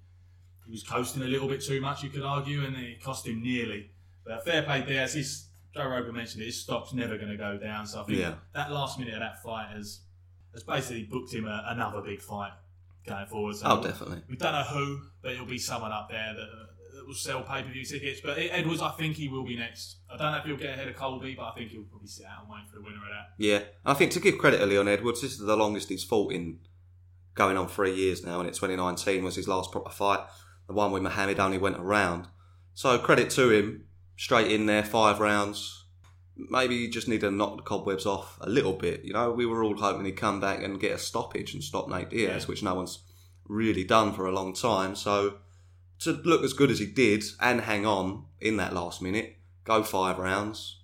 he 0.64 0.70
was 0.70 0.82
coasting 0.82 1.22
a 1.22 1.26
little 1.26 1.48
bit 1.48 1.60
too 1.62 1.80
much, 1.80 2.02
you 2.02 2.10
could 2.10 2.22
argue, 2.22 2.64
and 2.64 2.76
it 2.76 3.02
cost 3.02 3.26
him 3.26 3.42
nearly. 3.42 3.90
But 4.24 4.44
fair 4.44 4.62
play, 4.62 4.82
Diaz. 4.82 5.14
His, 5.14 5.48
Joe 5.74 5.88
Rogan 5.88 6.14
mentioned 6.14 6.42
it. 6.42 6.46
His 6.46 6.60
stock's 6.62 6.92
never 6.92 7.16
going 7.16 7.30
to 7.30 7.36
go 7.36 7.58
down. 7.58 7.86
So 7.86 8.00
I 8.02 8.04
think 8.04 8.18
Yeah. 8.18 8.34
that 8.54 8.72
last 8.72 8.98
minute 8.98 9.14
of 9.14 9.20
that 9.20 9.42
fight 9.42 9.68
has 9.72 10.00
has 10.52 10.64
basically 10.64 11.04
booked 11.04 11.32
him 11.32 11.46
a, 11.46 11.64
another 11.68 12.00
big 12.02 12.20
fight 12.20 12.50
going 13.06 13.26
forward. 13.26 13.54
So 13.54 13.66
Oh, 13.68 13.80
definitely. 13.82 14.22
we 14.28 14.36
don't 14.36 14.52
know 14.52 14.62
who, 14.64 15.00
but 15.22 15.30
it'll 15.32 15.46
be 15.46 15.58
someone 15.58 15.92
up 15.92 16.08
there 16.10 16.34
that, 16.34 16.48
that 16.96 17.06
will 17.06 17.14
sell 17.14 17.42
pay 17.44 17.62
per 17.62 17.70
view 17.70 17.84
tickets. 17.84 18.20
But 18.20 18.36
Edwards, 18.36 18.82
I 18.82 18.90
think 18.90 19.14
he 19.14 19.28
will 19.28 19.44
be 19.44 19.56
next. 19.56 19.98
I 20.12 20.16
don't 20.16 20.32
know 20.32 20.38
if 20.38 20.44
he'll 20.44 20.56
get 20.56 20.70
ahead 20.70 20.88
of 20.88 20.96
Colby, 20.96 21.34
but 21.36 21.44
I 21.44 21.52
think 21.54 21.70
he'll 21.70 21.84
probably 21.84 22.08
sit 22.08 22.26
out 22.26 22.42
and 22.42 22.50
wait 22.50 22.68
for 22.68 22.76
the 22.76 22.82
winner 22.82 22.96
of 22.96 23.10
that. 23.12 23.34
Yeah, 23.38 23.60
I 23.86 23.94
think 23.94 24.10
to 24.12 24.20
give 24.20 24.38
credit 24.38 24.58
to 24.58 24.66
Leon 24.66 24.88
Edwards, 24.88 25.20
this 25.22 25.32
is 25.34 25.38
the 25.38 25.56
longest 25.56 25.88
he's 25.88 26.02
fought 26.02 26.32
in 26.32 26.58
going 27.36 27.56
on 27.56 27.68
three 27.68 27.94
years 27.94 28.24
now, 28.26 28.40
and 28.40 28.48
it's 28.48 28.58
2019 28.58 29.22
was 29.22 29.36
his 29.36 29.46
last 29.46 29.70
proper 29.70 29.90
fight. 29.90 30.26
The 30.66 30.74
one 30.74 30.90
with 30.90 31.02
Mohammed 31.04 31.38
only 31.38 31.58
went 31.58 31.76
around. 31.78 32.26
So 32.74 32.98
credit 32.98 33.30
to 33.30 33.50
him, 33.50 33.84
straight 34.20 34.52
in 34.52 34.66
there, 34.66 34.84
five 34.84 35.18
rounds. 35.18 35.86
Maybe 36.36 36.74
you 36.74 36.90
just 36.90 37.08
need 37.08 37.22
to 37.22 37.30
knock 37.30 37.56
the 37.56 37.62
cobwebs 37.62 38.04
off 38.04 38.36
a 38.42 38.50
little 38.50 38.74
bit. 38.74 39.02
You 39.02 39.14
know, 39.14 39.30
we 39.32 39.46
were 39.46 39.64
all 39.64 39.74
hoping 39.78 40.04
he'd 40.04 40.12
come 40.18 40.40
back 40.40 40.62
and 40.62 40.78
get 40.78 40.92
a 40.92 40.98
stoppage 40.98 41.54
and 41.54 41.64
stop 41.64 41.88
Nate 41.88 42.10
Diaz, 42.10 42.42
Yeah. 42.42 42.46
which 42.46 42.62
no 42.62 42.74
one's 42.74 42.98
really 43.48 43.82
done 43.82 44.12
for 44.12 44.26
a 44.26 44.30
long 44.32 44.52
time. 44.52 44.94
So 44.94 45.38
to 46.00 46.12
look 46.12 46.44
as 46.44 46.52
good 46.52 46.70
as 46.70 46.78
he 46.78 46.84
did 46.84 47.24
and 47.40 47.62
hang 47.62 47.86
on 47.86 48.26
in 48.42 48.58
that 48.58 48.74
last 48.74 49.00
minute, 49.00 49.38
go 49.64 49.82
five 49.82 50.18
rounds. 50.18 50.76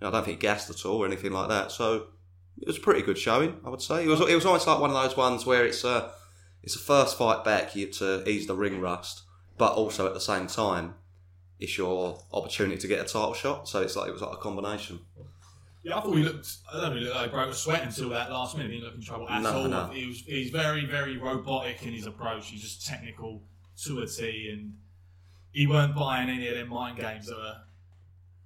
I 0.00 0.10
don't 0.10 0.24
think 0.24 0.40
he 0.40 0.46
gassed 0.46 0.70
at 0.70 0.86
all 0.86 0.98
or 1.02 1.06
anything 1.06 1.32
like 1.32 1.48
that. 1.48 1.72
So 1.72 2.06
it 2.60 2.68
was 2.68 2.76
a 2.76 2.80
pretty 2.80 3.02
good 3.02 3.18
showing, 3.18 3.56
I 3.64 3.68
would 3.70 3.82
say. 3.82 4.04
It 4.04 4.08
was 4.08 4.20
it 4.20 4.34
was 4.36 4.46
almost 4.46 4.68
like 4.68 4.78
one 4.78 4.90
of 4.90 5.02
those 5.02 5.16
ones 5.16 5.44
where 5.44 5.66
it's 5.66 5.82
a 5.82 6.12
it's 6.62 6.76
a 6.76 6.80
first 6.80 7.18
fight 7.18 7.42
back 7.42 7.74
you 7.74 7.88
to 7.94 8.28
ease 8.28 8.46
the 8.46 8.54
ring 8.54 8.80
rust, 8.80 9.22
but 9.58 9.72
also 9.72 10.06
at 10.06 10.14
the 10.14 10.20
same 10.20 10.46
time 10.46 10.94
it's 11.60 11.76
your 11.78 12.22
opportunity 12.32 12.78
to 12.78 12.86
get 12.88 13.00
a 13.00 13.04
title 13.04 13.34
shot. 13.34 13.68
So 13.68 13.82
it's 13.82 13.96
like 13.96 14.08
it 14.08 14.12
was 14.12 14.22
like 14.22 14.34
a 14.34 14.36
combination. 14.40 15.00
Yeah, 15.82 15.98
I 15.98 16.00
thought 16.00 16.14
he 16.16 16.22
looked. 16.24 16.48
I 16.72 16.80
don't 16.80 16.90
know, 16.90 16.96
he 16.96 17.04
looked 17.04 17.14
like 17.16 17.24
he 17.30 17.30
broke 17.36 17.50
a 17.50 17.54
sweat 17.54 17.82
until 17.82 18.08
that 18.10 18.30
last 18.30 18.56
minute. 18.56 18.72
He 18.72 18.78
didn't 18.78 18.88
look 18.90 18.96
in 18.96 19.02
trouble 19.04 19.28
at 19.28 19.42
No, 19.42 19.52
all. 19.62 19.68
no. 19.68 19.86
He 19.86 20.06
was. 20.06 20.20
He's 20.20 20.50
very, 20.50 20.84
very 20.84 21.16
robotic 21.16 21.82
in 21.86 21.92
his 21.92 22.06
approach. 22.06 22.48
He's 22.48 22.62
just 22.62 22.84
technical 22.86 23.42
to 23.84 24.00
a 24.00 24.06
T, 24.06 24.50
and 24.52 24.74
he 25.52 25.66
weren't 25.66 25.94
buying 25.94 26.28
any 26.28 26.48
of 26.48 26.56
them 26.56 26.68
mind 26.70 26.98
games 26.98 27.26
that 27.26 27.36
were, 27.36 27.54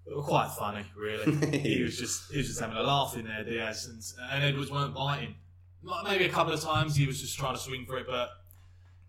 that 0.06 0.16
were 0.16 0.22
quite 0.22 0.50
funny. 0.50 0.84
Really, 0.96 1.58
he 1.60 1.82
was 1.82 1.96
just 1.98 2.30
he 2.30 2.36
was 2.38 2.48
just 2.48 2.60
having 2.60 2.76
a 2.76 2.82
laugh 2.82 3.16
in 3.16 3.24
there, 3.24 3.42
Diaz, 3.42 3.86
and, 3.86 4.02
and 4.32 4.44
Edwards 4.44 4.70
weren't 4.70 4.94
biting. 4.94 5.34
Maybe 6.04 6.26
a 6.26 6.28
couple 6.28 6.52
of 6.52 6.60
times 6.60 6.94
he 6.94 7.06
was 7.06 7.22
just 7.22 7.38
trying 7.38 7.54
to 7.54 7.60
swing 7.60 7.86
for 7.86 7.96
it, 7.96 8.06
but 8.06 8.28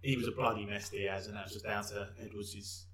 he 0.01 0.15
was 0.15 0.25
a 0.29 0.31
bloody 0.31 0.65
mess, 0.65 0.87
Diaz, 0.87 1.27
and 1.27 1.35
that 1.35 1.43
was 1.43 1.51
just 1.53 1.65
down 1.65 1.83
to 1.83 2.07
Edwards' 2.23 2.85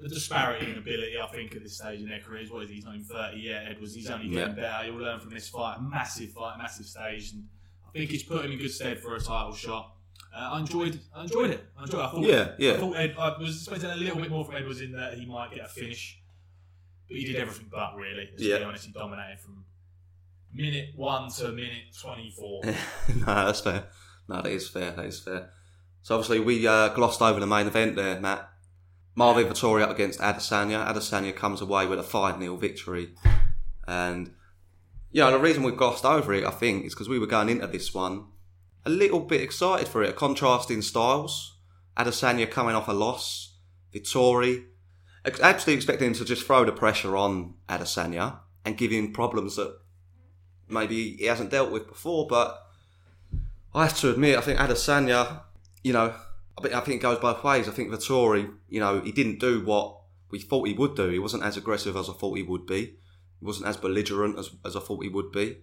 the 0.00 0.08
disparity 0.08 0.70
in 0.70 0.78
ability. 0.78 1.14
I 1.22 1.26
think 1.28 1.54
at 1.56 1.62
this 1.62 1.78
stage 1.78 2.00
in 2.00 2.08
their 2.08 2.20
careers, 2.20 2.50
what 2.50 2.62
is 2.64 2.68
he? 2.68 2.76
He's 2.76 2.84
not 2.84 2.94
even 2.94 3.06
thirty 3.06 3.40
yet. 3.40 3.66
Edwards, 3.68 3.94
he's 3.94 4.10
only 4.10 4.28
getting 4.28 4.54
better. 4.54 4.84
He'll 4.86 4.94
learn 4.94 5.20
from 5.20 5.30
this 5.30 5.48
fight. 5.48 5.78
Massive 5.80 6.30
fight, 6.32 6.58
massive 6.58 6.86
stage, 6.86 7.32
and 7.32 7.44
I 7.88 7.90
think 7.98 8.10
he's 8.10 8.22
put 8.22 8.44
him 8.44 8.52
in 8.52 8.58
good 8.58 8.70
stead 8.72 8.98
for 9.00 9.14
a 9.16 9.20
title 9.20 9.54
shot. 9.54 9.92
Uh, 10.34 10.50
I 10.54 10.60
enjoyed, 10.60 10.98
I 11.14 11.22
enjoyed 11.22 11.50
it. 11.50 11.64
I 11.78 11.84
enjoyed. 11.84 12.00
It. 12.00 12.04
I 12.04 12.10
thought, 12.10 12.22
Yeah, 12.24 12.48
yeah. 12.58 12.72
I 12.72 12.76
thought 12.78 12.96
Ed, 12.96 13.14
I 13.16 13.38
was 13.38 13.56
expecting 13.56 13.90
a 13.90 13.94
little 13.96 14.16
bit 14.20 14.30
more 14.30 14.44
from 14.44 14.56
Edwards 14.56 14.80
in 14.80 14.90
that 14.92 15.14
he 15.14 15.26
might 15.26 15.52
get 15.54 15.64
a 15.64 15.68
finish, 15.68 16.20
but 17.08 17.16
he 17.16 17.24
did 17.24 17.36
everything 17.36 17.68
but 17.70 17.94
really. 17.94 18.28
Let's 18.32 18.42
Yeah. 18.42 18.58
be 18.58 18.64
honest, 18.64 18.86
he 18.86 18.92
dominated 18.92 19.38
from 19.40 19.64
minute 20.52 20.90
one 20.96 21.30
to 21.30 21.52
minute 21.52 21.94
twenty-four. 22.00 22.62
no, 22.64 22.74
that's 23.26 23.60
fair. 23.60 23.84
No, 24.28 24.42
that 24.42 24.50
is 24.50 24.68
fair. 24.68 24.90
That 24.92 25.04
is 25.06 25.20
fair. 25.20 25.50
So 26.02 26.16
obviously 26.16 26.40
we 26.40 26.66
uh, 26.66 26.88
glossed 26.90 27.22
over 27.22 27.38
the 27.38 27.46
main 27.46 27.66
event 27.68 27.94
there, 27.96 28.20
Matt. 28.20 28.50
Marvin 29.14 29.46
Vettori 29.46 29.88
against 29.88 30.20
Adesanya. 30.20 30.86
Adesanya 30.86 31.34
comes 31.34 31.60
away 31.60 31.86
with 31.86 31.98
a 31.98 32.02
5 32.02 32.38
0 32.38 32.56
victory. 32.56 33.14
And, 33.86 34.32
you 35.12 35.20
know, 35.20 35.30
the 35.30 35.38
reason 35.38 35.62
we've 35.62 35.76
glossed 35.76 36.04
over 36.04 36.32
it, 36.32 36.44
I 36.44 36.50
think, 36.50 36.84
is 36.84 36.94
because 36.94 37.08
we 37.08 37.18
were 37.18 37.26
going 37.26 37.48
into 37.48 37.66
this 37.66 37.94
one 37.94 38.26
a 38.86 38.90
little 38.90 39.20
bit 39.20 39.40
excited 39.40 39.88
for 39.88 40.02
it. 40.02 40.16
Contrasting 40.16 40.82
styles. 40.82 41.58
Adesanya 41.96 42.50
coming 42.50 42.74
off 42.74 42.88
a 42.88 42.92
loss. 42.92 43.56
Vettori. 43.94 44.64
Absolutely 45.24 45.74
expecting 45.74 46.08
him 46.08 46.14
to 46.14 46.24
just 46.24 46.44
throw 46.44 46.64
the 46.64 46.72
pressure 46.72 47.16
on 47.16 47.54
Adesanya 47.68 48.40
and 48.64 48.76
give 48.76 48.90
him 48.90 49.12
problems 49.12 49.56
that 49.56 49.78
maybe 50.68 51.16
he 51.16 51.24
hasn't 51.26 51.50
dealt 51.50 51.70
with 51.70 51.86
before, 51.86 52.26
but 52.26 52.60
I 53.74 53.84
have 53.84 53.98
to 53.98 54.10
admit, 54.10 54.38
I 54.38 54.40
think 54.40 54.58
Adesanya, 54.58 55.42
you 55.82 55.92
know, 55.92 56.14
I 56.58 56.62
think, 56.62 56.74
I 56.74 56.80
think 56.80 56.96
it 57.00 57.02
goes 57.02 57.18
both 57.18 57.42
ways. 57.42 57.68
I 57.68 57.72
think 57.72 57.90
Vettori, 57.90 58.52
you 58.68 58.80
know, 58.80 59.00
he 59.00 59.12
didn't 59.12 59.40
do 59.40 59.64
what 59.64 59.98
we 60.30 60.38
thought 60.38 60.68
he 60.68 60.74
would 60.74 60.94
do. 60.94 61.08
He 61.08 61.18
wasn't 61.18 61.44
as 61.44 61.56
aggressive 61.56 61.96
as 61.96 62.08
I 62.08 62.12
thought 62.12 62.36
he 62.36 62.42
would 62.42 62.66
be. 62.66 62.96
He 63.40 63.46
wasn't 63.46 63.68
as 63.68 63.76
belligerent 63.76 64.38
as, 64.38 64.50
as 64.64 64.76
I 64.76 64.80
thought 64.80 65.02
he 65.02 65.08
would 65.08 65.32
be. 65.32 65.58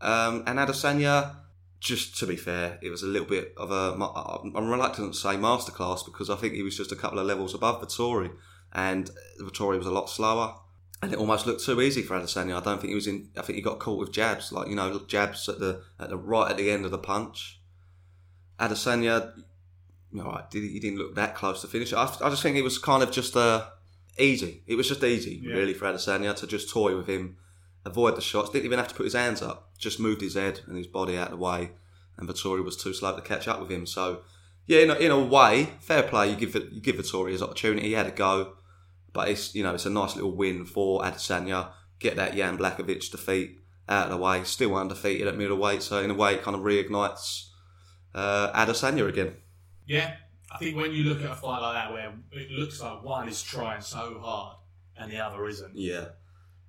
Um, 0.00 0.42
and 0.46 0.58
Adesanya, 0.58 1.36
just 1.80 2.18
to 2.18 2.26
be 2.26 2.36
fair, 2.36 2.78
it 2.82 2.90
was 2.90 3.02
a 3.02 3.06
little 3.06 3.28
bit 3.28 3.54
of 3.56 3.70
a. 3.70 3.92
I'm 3.92 4.70
reluctant 4.70 5.14
to 5.14 5.18
say 5.18 5.30
masterclass 5.30 6.04
because 6.04 6.30
I 6.30 6.36
think 6.36 6.54
he 6.54 6.62
was 6.62 6.76
just 6.76 6.92
a 6.92 6.96
couple 6.96 7.18
of 7.18 7.26
levels 7.26 7.54
above 7.54 7.82
Vettori, 7.82 8.30
and 8.72 9.10
Vettori 9.40 9.78
was 9.78 9.86
a 9.86 9.90
lot 9.90 10.08
slower, 10.08 10.54
and 11.02 11.12
it 11.12 11.18
almost 11.18 11.46
looked 11.46 11.64
too 11.64 11.80
easy 11.80 12.02
for 12.02 12.18
Adesanya. 12.18 12.56
I 12.56 12.64
don't 12.64 12.80
think 12.80 12.90
he 12.90 12.94
was 12.94 13.06
in. 13.06 13.30
I 13.36 13.42
think 13.42 13.56
he 13.56 13.62
got 13.62 13.78
caught 13.78 13.98
with 13.98 14.12
jabs, 14.12 14.52
like 14.52 14.68
you 14.68 14.76
know, 14.76 15.00
jabs 15.06 15.48
at 15.48 15.58
the 15.58 15.82
at 15.98 16.10
the 16.10 16.16
right 16.16 16.50
at 16.50 16.56
the 16.56 16.70
end 16.70 16.84
of 16.84 16.90
the 16.90 16.98
punch. 16.98 17.60
Adesanya, 18.58 19.32
right, 20.12 20.50
did 20.50 20.62
he, 20.62 20.78
didn't 20.80 20.98
look 20.98 21.14
that 21.14 21.34
close 21.34 21.60
to 21.62 21.66
finish. 21.68 21.92
I, 21.92 22.04
I 22.04 22.30
just 22.30 22.42
think 22.42 22.56
it 22.56 22.62
was 22.62 22.78
kind 22.78 23.02
of 23.02 23.10
just 23.12 23.36
a. 23.36 23.68
easy. 24.18 24.62
It 24.66 24.74
was 24.74 24.88
just 24.88 25.02
easy, 25.04 25.40
Yeah. 25.42 25.54
really, 25.54 25.74
for 25.74 25.86
Adesanya 25.86 26.34
to 26.36 26.46
just 26.46 26.68
toy 26.70 26.96
with 26.96 27.06
him, 27.06 27.36
avoid 27.84 28.16
the 28.16 28.20
shots. 28.20 28.50
Didn't 28.50 28.66
even 28.66 28.78
have 28.78 28.88
to 28.88 28.94
put 28.94 29.04
his 29.04 29.14
hands 29.14 29.40
up. 29.42 29.70
Just 29.78 30.00
moved 30.00 30.20
his 30.20 30.34
head 30.34 30.60
and 30.66 30.76
his 30.76 30.86
body 30.86 31.16
out 31.16 31.28
of 31.32 31.38
the 31.38 31.44
way, 31.44 31.70
and 32.16 32.28
Vettori 32.28 32.62
was 32.64 32.76
too 32.76 32.92
slow 32.92 33.14
to 33.14 33.22
catch 33.22 33.46
up 33.48 33.60
with 33.60 33.70
him. 33.70 33.86
So, 33.86 34.20
yeah, 34.66 34.80
in 34.80 34.90
a, 34.90 34.94
in 34.94 35.10
a 35.10 35.18
way, 35.18 35.70
fair 35.80 36.02
play. 36.02 36.30
You 36.30 36.36
give 36.36 36.54
you 36.54 36.80
give 36.80 36.96
Vettori 36.96 37.30
his 37.32 37.42
opportunity. 37.42 37.86
He 37.88 37.92
had 37.94 38.06
a 38.06 38.10
go, 38.10 38.54
but 39.12 39.28
it's 39.28 39.54
you 39.54 39.62
know 39.62 39.74
it's 39.74 39.86
a 39.86 39.90
nice 39.90 40.16
little 40.16 40.34
win 40.36 40.64
for 40.66 41.02
Adesanya. 41.02 41.68
Get 41.98 42.16
that 42.16 42.34
Jan 42.34 42.58
Błachowicz 42.58 43.10
defeat 43.10 43.58
out 43.88 44.06
of 44.06 44.10
the 44.10 44.16
way. 44.16 44.42
Still 44.44 44.74
undefeated 44.76 45.26
at 45.28 45.36
middleweight, 45.36 45.82
so 45.82 45.98
in 46.02 46.10
a 46.10 46.14
way, 46.14 46.34
it 46.34 46.42
kind 46.42 46.54
of 46.56 46.62
reignites 46.62 47.48
uh, 48.14 48.50
Adesanya 48.52 49.08
again. 49.08 49.36
Yeah, 49.90 50.14
I 50.52 50.58
think 50.58 50.76
when 50.76 50.92
you 50.92 51.02
look 51.02 51.18
at 51.24 51.32
a 51.32 51.34
fight 51.34 51.58
like 51.60 51.74
that 51.74 51.92
where 51.92 52.12
it 52.30 52.50
looks 52.52 52.80
like 52.80 53.02
one 53.02 53.28
is 53.28 53.42
trying 53.42 53.80
so 53.80 54.20
hard 54.22 54.56
and 54.96 55.10
the 55.10 55.18
other 55.18 55.48
isn't, 55.48 55.72
Yeah, 55.74 56.10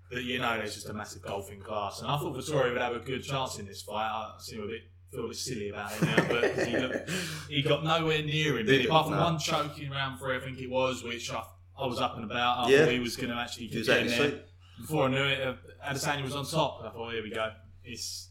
that 0.10 0.24
you 0.24 0.40
know 0.40 0.58
there's 0.58 0.74
just 0.74 0.90
a 0.90 0.94
massive 0.94 1.22
golfing 1.22 1.60
class. 1.62 2.02
And 2.02 2.10
I 2.10 2.18
thought 2.18 2.36
Vettori 2.36 2.72
would 2.74 2.82
have 2.82 2.96
a 2.96 3.00
good 3.00 3.24
chance 3.24 3.60
in 3.60 3.68
this 3.68 3.84
fight. 3.84 4.10
I 4.10 4.34
seem 4.40 4.64
a 4.64 4.66
bit 4.66 4.82
feel 5.12 5.26
a 5.26 5.28
bit 5.28 5.38
silly 5.38 5.70
about 5.70 5.92
it 5.94 6.02
now, 6.02 6.16
but 6.30 6.68
he, 6.68 6.78
looked, 6.78 7.10
he 7.48 7.62
got 7.62 7.84
nowhere 7.84 8.24
near 8.24 8.58
him. 8.58 8.66
Did? 8.66 8.88
Apart 8.88 9.08
from 9.08 9.18
No. 9.18 9.24
one 9.26 9.38
choking 9.38 9.92
round 9.92 10.18
three, 10.20 10.38
I 10.38 10.40
think 10.40 10.58
it 10.60 10.70
was, 10.70 11.04
which 11.04 11.30
I, 11.32 11.44
I 11.78 11.86
was 11.86 12.00
up 12.00 12.16
and 12.16 12.24
about. 12.26 12.66
I 12.66 12.70
Yeah. 12.72 12.86
thought 12.86 12.94
he 12.94 13.00
was 13.00 13.18
going 13.18 13.30
to 13.30 13.36
actually 13.36 13.68
get 13.68 13.80
exactly. 13.80 14.14
in 14.14 14.20
there. 14.32 14.40
Before 14.80 15.06
I 15.06 15.12
knew 15.12 15.24
it, 15.24 15.48
uh, 15.48 15.54
Adesanya 15.88 16.24
was 16.24 16.36
on 16.36 16.46
top. 16.46 16.82
I 16.84 16.90
thought, 16.90 17.12
here 17.14 17.22
we 17.22 17.30
go. 17.30 17.52
It's 17.84 18.31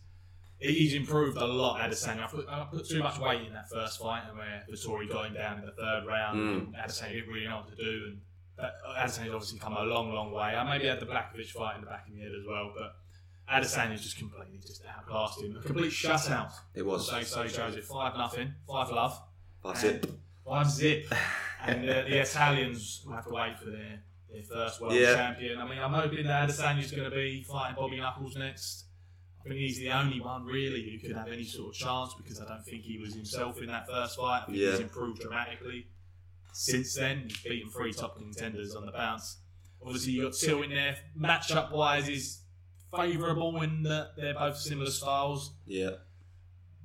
he's 0.61 0.95
improved 0.95 1.37
a 1.38 1.45
lot, 1.47 1.81
Adesanya. 1.81 2.25
I 2.25 2.26
put, 2.26 2.49
I 2.49 2.64
put 2.71 2.88
too 2.88 3.00
much 3.02 3.19
weight 3.19 3.47
in 3.47 3.52
that 3.55 3.69
first 3.71 3.99
fight, 4.00 4.23
and 4.29 4.37
where 4.38 4.64
Vettori 4.71 5.09
got 5.11 5.26
him 5.26 5.35
down 5.35 5.59
in 5.59 5.67
the 5.67 5.73
third 5.73 6.05
round, 6.07 6.38
Mm. 6.38 6.67
and 6.67 6.75
Adesanya 6.76 7.12
didn't 7.14 7.29
really 7.33 7.47
know 7.49 7.57
what 7.59 7.69
to 7.69 7.76
do. 7.76 8.05
And 8.09 8.21
that, 8.59 8.75
Adesanya's 8.99 9.33
obviously 9.35 9.59
come 9.59 9.73
a 9.75 9.83
long, 9.83 10.12
long 10.12 10.33
way. 10.33 10.43
I 10.55 10.64
maybe 10.71 10.87
had 10.87 11.00
the 11.00 11.07
Błachowicz 11.07 11.50
fight 11.50 11.76
in 11.76 11.81
the 11.83 11.87
back 11.87 12.07
of 12.09 12.14
the 12.14 12.21
head 12.21 12.33
as 12.38 12.47
well, 12.47 12.73
but 12.76 12.95
Adesanya's 13.52 14.02
just 14.02 14.19
completely 14.19 14.59
just 14.59 14.83
outclassed 14.87 15.40
him. 15.43 15.57
A 15.57 15.62
complete 15.62 15.90
shutout. 15.93 16.52
it 16.75 16.85
was. 16.85 17.09
So, 17.09 17.23
so 17.23 17.47
Joseph, 17.47 17.85
five 17.87 18.17
nothing, 18.17 18.52
five 18.69 18.90
love, 18.90 19.19
That's 19.64 19.83
it. 19.85 20.07
five 20.47 20.71
zip, 20.71 21.07
and 21.67 21.88
uh, 21.88 22.02
the 22.02 22.21
Italians 22.21 23.02
will 23.07 23.14
have 23.14 23.26
to 23.26 23.33
wait 23.33 23.59
for 23.59 23.71
their, 23.71 24.02
their 24.31 24.43
first 24.43 24.81
world 24.81 24.93
Yeah. 24.95 25.14
champion. 25.14 25.59
I 25.59 25.67
mean, 25.69 25.79
I'm 25.79 25.93
hoping 25.93 26.26
that 26.26 26.49
Adesanya's 26.49 26.93
going 26.93 27.09
to 27.11 27.17
be 27.17 27.43
fighting 27.43 27.76
Bobby 27.76 27.97
Knuckles 27.97 28.37
next. 28.37 28.85
I 29.45 29.49
think 29.49 29.61
he's 29.61 29.79
the 29.79 29.91
only 29.91 30.21
one 30.21 30.45
really 30.45 30.83
who 30.91 30.99
could 30.99 31.17
have 31.17 31.29
any 31.29 31.45
sort 31.45 31.75
of 31.75 31.81
chance 31.81 32.13
because 32.15 32.41
I 32.41 32.47
don't 32.49 32.63
think 32.65 32.83
he 32.83 32.99
was 32.99 33.15
himself 33.15 33.59
in 33.61 33.67
that 33.69 33.87
first 33.89 34.17
fight. 34.19 34.43
I 34.43 34.47
think 34.47 34.59
Yeah. 34.59 34.71
he's 34.73 34.81
improved 34.81 35.21
dramatically 35.23 35.87
since 36.53 36.95
then. 36.95 37.29
He's 37.29 37.43
beaten 37.43 37.71
three 37.71 37.93
top 37.93 38.17
contenders 38.17 38.75
on 38.75 38.85
the 38.87 38.93
bounce. 38.93 39.39
Obviously, 39.83 40.13
you 40.13 40.23
got 40.25 40.35
Till 40.35 40.63
in 40.63 40.71
there. 40.71 40.99
Matchup 41.19 41.73
wise, 41.73 42.09
is 42.09 42.41
favourable 42.95 43.63
in 43.63 43.83
that 43.85 44.15
they're 44.17 44.35
both 44.35 44.59
similar 44.59 44.91
styles 44.91 45.53
Yeah. 45.67 45.91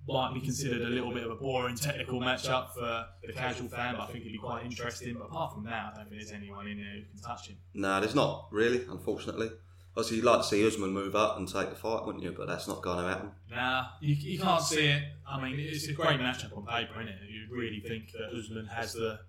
might 0.07 0.33
be 0.35 0.39
considered 0.39 0.81
a 0.83 0.89
little 0.89 1.11
bit 1.11 1.23
of 1.23 1.31
a 1.31 1.35
boring 1.35 1.75
technical 1.75 2.21
matchup 2.21 2.73
for 2.73 3.07
the 3.25 3.33
casual 3.33 3.67
fan, 3.67 3.95
but 3.95 4.01
I 4.03 4.05
think 4.05 4.19
it'd 4.21 4.31
be 4.31 4.37
quite 4.37 4.63
interesting. 4.63 5.15
But 5.15 5.23
apart 5.25 5.53
from 5.53 5.63
that, 5.65 5.93
I 5.93 5.97
don't 5.97 6.09
think 6.09 6.21
there's 6.21 6.31
anyone 6.31 6.67
in 6.67 6.77
there 6.77 6.93
who 6.93 7.01
can 7.05 7.19
touch 7.21 7.47
him. 7.49 7.57
No, 7.73 7.99
there's 7.99 8.15
not 8.15 8.47
really, 8.51 8.85
unfortunately. 8.87 9.49
Obviously, 9.97 10.17
you'd 10.17 10.25
like 10.25 10.39
to 10.39 10.43
see 10.43 10.67
Usman 10.67 10.89
move 10.91 11.15
up 11.15 11.37
and 11.37 11.47
take 11.47 11.69
the 11.69 11.75
fight, 11.75 12.05
wouldn't 12.05 12.23
you? 12.23 12.33
But 12.37 12.47
that's 12.47 12.67
not 12.67 12.81
going 12.81 12.97
to 13.03 13.09
happen. 13.09 13.31
Nah, 13.49 13.85
you, 14.01 14.15
you 14.15 14.37
can't 14.39 14.61
see 14.61 14.87
it. 14.87 15.03
I 15.25 15.41
mean, 15.41 15.57
it's 15.57 15.87
a 15.87 15.93
great 15.93 16.19
matchup 16.19 16.55
on 16.57 16.65
paper, 16.65 16.95
isn't 17.01 17.07
it? 17.07 17.19
You 17.29 17.47
really 17.55 17.79
think 17.79 18.11
that 18.11 18.37
Usman 18.37 18.65
has 18.67 18.93
the 18.93 19.19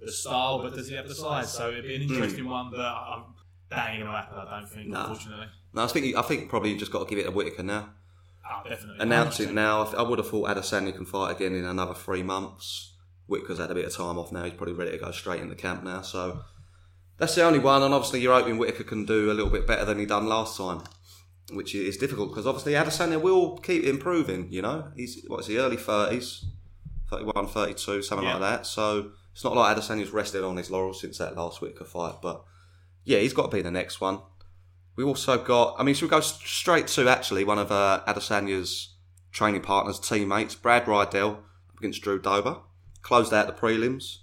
the 0.00 0.10
style, 0.12 0.60
but 0.62 0.74
does 0.74 0.88
he 0.88 0.94
have 0.96 1.06
the 1.08 1.14
size? 1.14 1.52
So 1.52 1.70
it'd 1.70 1.84
be 1.84 1.94
an 1.94 2.02
interesting 2.02 2.46
one, 2.48 2.70
but 2.70 2.80
um, 2.80 3.34
that 3.70 3.90
ain't 3.90 4.00
going 4.02 4.10
to 4.12 4.16
happen, 4.18 4.38
I 4.38 4.60
don't 4.60 4.68
think, 4.68 4.88
Nah. 4.88 5.02
unfortunately. 5.08 5.46
No, 5.72 5.84
I 5.84 5.86
think 5.86 6.16
I 6.16 6.22
think 6.22 6.48
probably 6.48 6.70
you've 6.70 6.80
just 6.80 6.92
got 6.92 7.00
to 7.00 7.10
give 7.10 7.18
it 7.18 7.24
to 7.24 7.30
Whittaker 7.32 7.62
now. 7.62 7.90
Oh, 8.44 8.68
definitely. 8.68 8.96
Announce 9.00 9.38
it 9.40 9.50
100%. 9.50 9.54
now. 9.54 9.84
I 9.96 10.02
would 10.02 10.18
have 10.18 10.28
thought 10.28 10.48
Adesanya 10.48 10.94
can 10.94 11.04
fight 11.06 11.30
again 11.36 11.54
in 11.54 11.64
another 11.64 11.94
three 11.94 12.22
months. 12.24 12.96
Whittaker's 13.28 13.58
had 13.58 13.70
a 13.70 13.74
bit 13.74 13.84
of 13.86 13.94
time 13.96 14.18
off 14.18 14.32
now. 14.32 14.42
He's 14.44 14.54
probably 14.54 14.74
ready 14.74 14.90
to 14.92 14.98
go 14.98 15.10
straight 15.12 15.40
into 15.40 15.54
camp 15.54 15.84
now. 15.84 16.02
So 16.02 16.42
that's 17.22 17.36
the 17.36 17.44
only 17.44 17.60
one. 17.60 17.82
And 17.84 17.94
obviously, 17.94 18.20
you're 18.20 18.34
hoping 18.34 18.58
Whittaker 18.58 18.82
can 18.84 19.04
do 19.06 19.30
a 19.30 19.34
little 19.34 19.50
bit 19.50 19.64
better 19.66 19.84
than 19.84 19.98
he 20.00 20.06
done 20.06 20.26
last 20.26 20.56
time, 20.56 20.82
which 21.52 21.72
is 21.74 21.96
difficult 21.96 22.30
because 22.30 22.46
obviously 22.48 22.72
Adesanya 22.72 23.20
will 23.20 23.58
keep 23.58 23.84
improving. 23.84 24.48
You 24.52 24.62
know, 24.62 24.88
he's 24.96 25.22
what 25.28 25.40
is 25.40 25.46
he 25.46 25.56
early 25.58 25.76
thirties, 25.76 26.44
31, 27.10 27.46
32, 27.46 28.02
something 28.02 28.26
Yeah. 28.26 28.34
like 28.38 28.40
that. 28.42 28.66
So 28.66 29.12
it's 29.32 29.44
not 29.44 29.54
like 29.54 29.76
Adesanya's 29.76 30.10
rested 30.10 30.42
on 30.42 30.56
his 30.56 30.68
laurels 30.70 31.00
since 31.00 31.18
that 31.18 31.36
last 31.36 31.60
Whittaker 31.60 31.84
fight. 31.84 32.16
But 32.20 32.42
yeah, 33.04 33.18
he's 33.20 33.32
got 33.32 33.50
to 33.50 33.56
be 33.56 33.62
the 33.62 33.70
next 33.70 34.00
one. 34.00 34.18
We 34.96 35.04
also 35.04 35.38
got, 35.38 35.76
I 35.78 35.84
mean, 35.84 35.94
should 35.94 36.06
we 36.06 36.10
go 36.10 36.20
straight 36.20 36.86
to 36.88 37.08
actually 37.08 37.44
one 37.44 37.58
of 37.58 37.70
uh, 37.72 38.02
Adesanya's 38.06 38.94
training 39.30 39.62
partners, 39.62 39.98
teammates, 39.98 40.54
Brad 40.54 40.86
Riddell 40.86 41.44
against 41.78 42.02
Drew 42.02 42.20
Dober. 42.20 42.56
Closed 43.00 43.32
out 43.32 43.46
the 43.46 43.52
prelims. 43.54 44.18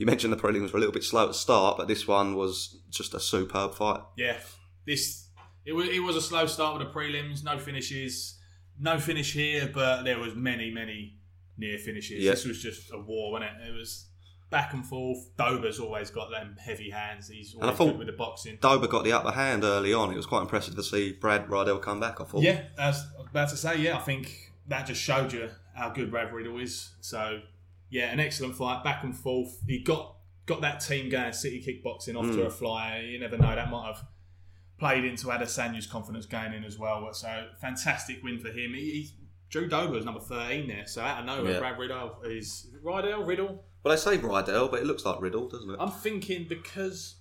You 0.00 0.06
mentioned 0.06 0.32
the 0.32 0.38
prelims 0.38 0.72
were 0.72 0.78
a 0.78 0.80
little 0.80 0.94
bit 0.94 1.04
slow 1.04 1.24
at 1.24 1.28
the 1.28 1.34
start, 1.34 1.76
but 1.76 1.86
this 1.86 2.08
one 2.08 2.34
was 2.34 2.80
just 2.88 3.12
a 3.12 3.20
superb 3.20 3.74
fight. 3.74 4.00
Yeah, 4.16 4.38
this 4.86 5.28
it 5.66 5.74
was 5.74 5.90
it 5.90 5.98
was 5.98 6.16
a 6.16 6.22
slow 6.22 6.46
start 6.46 6.78
with 6.78 6.88
the 6.88 6.98
prelims, 6.98 7.44
no 7.44 7.58
finishes, 7.58 8.38
no 8.78 8.98
finish 8.98 9.34
here, 9.34 9.70
but 9.70 10.04
there 10.04 10.18
was 10.18 10.34
many 10.34 10.70
many 10.70 11.18
near 11.58 11.76
finishes. 11.76 12.24
Yeah. 12.24 12.30
This 12.30 12.46
was 12.46 12.62
just 12.62 12.90
a 12.94 12.98
war, 12.98 13.32
wasn't 13.32 13.50
it? 13.50 13.68
It 13.68 13.74
was 13.76 14.06
back 14.48 14.72
and 14.72 14.86
forth. 14.86 15.36
Dober's 15.36 15.78
always 15.78 16.08
got 16.08 16.30
them 16.30 16.56
heavy 16.58 16.88
hands. 16.88 17.28
He's 17.28 17.54
always 17.54 17.76
good 17.76 17.98
with 17.98 18.06
the 18.06 18.14
boxing. 18.14 18.56
Dober 18.58 18.86
got 18.86 19.04
the 19.04 19.12
upper 19.12 19.32
hand 19.32 19.64
early 19.64 19.92
on. 19.92 20.10
It 20.10 20.16
was 20.16 20.24
quite 20.24 20.40
impressive 20.40 20.76
to 20.76 20.82
see 20.82 21.12
Brad 21.12 21.50
Riddell 21.50 21.78
come 21.78 22.00
back, 22.00 22.22
I 22.22 22.24
thought. 22.24 22.40
Yeah, 22.40 22.62
I 22.78 22.86
was 22.86 23.04
about 23.30 23.50
to 23.50 23.56
say. 23.58 23.76
Yeah, 23.76 23.98
I 23.98 24.00
think 24.00 24.50
that 24.66 24.86
just 24.86 25.02
showed 25.02 25.34
you 25.34 25.50
how 25.74 25.90
good 25.90 26.10
Brad 26.10 26.32
Riddle 26.32 26.58
is. 26.58 26.88
So 27.02 27.40
yeah, 27.90 28.10
an 28.12 28.20
excellent 28.20 28.54
fight, 28.56 28.82
back 28.84 29.04
and 29.04 29.16
forth. 29.16 29.58
He 29.66 29.82
got 29.82 30.16
got 30.46 30.60
that 30.62 30.80
team 30.80 31.08
going, 31.10 31.32
City 31.32 31.60
kickboxing 31.62 32.16
off 32.16 32.26
to 32.26 32.42
Mm. 32.42 32.46
a 32.46 32.50
flyer. 32.50 33.02
You 33.02 33.20
never 33.20 33.36
know, 33.36 33.54
that 33.54 33.70
might 33.70 33.86
have 33.86 34.04
played 34.78 35.04
into 35.04 35.26
Adesanya's 35.26 35.86
confidence 35.86 36.26
going 36.26 36.52
in 36.54 36.64
as 36.64 36.78
well. 36.78 37.08
So 37.12 37.48
fantastic 37.60 38.22
win 38.24 38.38
for 38.40 38.48
him. 38.48 38.72
He, 38.74 38.90
he's 38.92 39.12
Drew 39.50 39.68
Dober 39.68 39.98
is 39.98 40.04
number 40.04 40.20
thirteen 40.20 40.68
there, 40.68 40.86
so 40.86 41.02
out 41.02 41.20
of 41.20 41.24
nowhere, 41.26 41.52
Yeah. 41.52 41.58
Brad 41.58 41.78
Riddle 41.78 42.20
is 42.24 42.68
Riddle 42.82 43.24
Riddle. 43.24 43.64
Well, 43.82 43.94
they 43.96 44.00
say 44.00 44.18
Rydell, 44.18 44.70
but 44.70 44.80
it 44.80 44.86
looks 44.86 45.04
like 45.04 45.20
Riddle, 45.20 45.48
doesn't 45.48 45.70
it? 45.70 45.76
I'm 45.80 45.90
thinking 45.90 46.46
because 46.48 47.16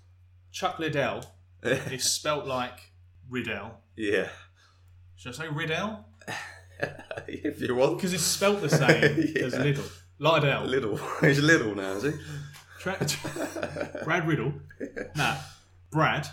Chuck 0.52 0.78
Liddell 0.80 1.24
is 1.64 2.04
spelt 2.04 2.46
like 2.46 2.92
Riddell. 3.30 3.80
yeah. 3.96 4.30
Should 5.16 5.34
I 5.34 5.36
say 5.36 5.48
Riddell? 5.50 6.06
if 7.28 7.60
you 7.62 7.76
want. 7.76 7.98
Because 7.98 8.14
it's 8.14 8.24
spelt 8.24 8.62
the 8.62 8.70
same 8.70 9.32
Yeah. 9.36 9.44
as 9.46 9.58
Liddell. 9.58 9.84
Liddell. 10.20 10.66
Little. 10.66 10.98
He's 11.22 11.40
little 11.42 11.76
now, 11.76 11.94
is 11.94 12.04
he? 12.04 12.12
Tra- 12.80 12.98
Brad 14.04 14.28
Riddle. 14.28 14.54
Nah, 15.16 15.38
Brad. 15.92 16.28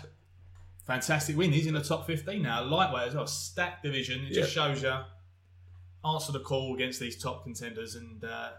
Fantastic 0.85 1.35
win. 1.35 1.51
He's 1.51 1.67
in 1.67 1.73
the 1.73 1.81
top 1.81 2.07
15 2.07 2.41
now. 2.41 2.63
Lightweight 2.63 3.09
as 3.09 3.15
well. 3.15 3.27
Stacked 3.27 3.83
division. 3.83 4.25
It 4.25 4.33
just 4.33 4.53
shows 4.53 4.81
you 4.81 4.93
answer 6.05 6.31
the 6.31 6.39
call 6.39 6.73
against 6.75 6.99
these 6.99 7.21
top 7.21 7.43
contenders 7.43 7.95
and 7.95 8.23
uh, 8.23 8.49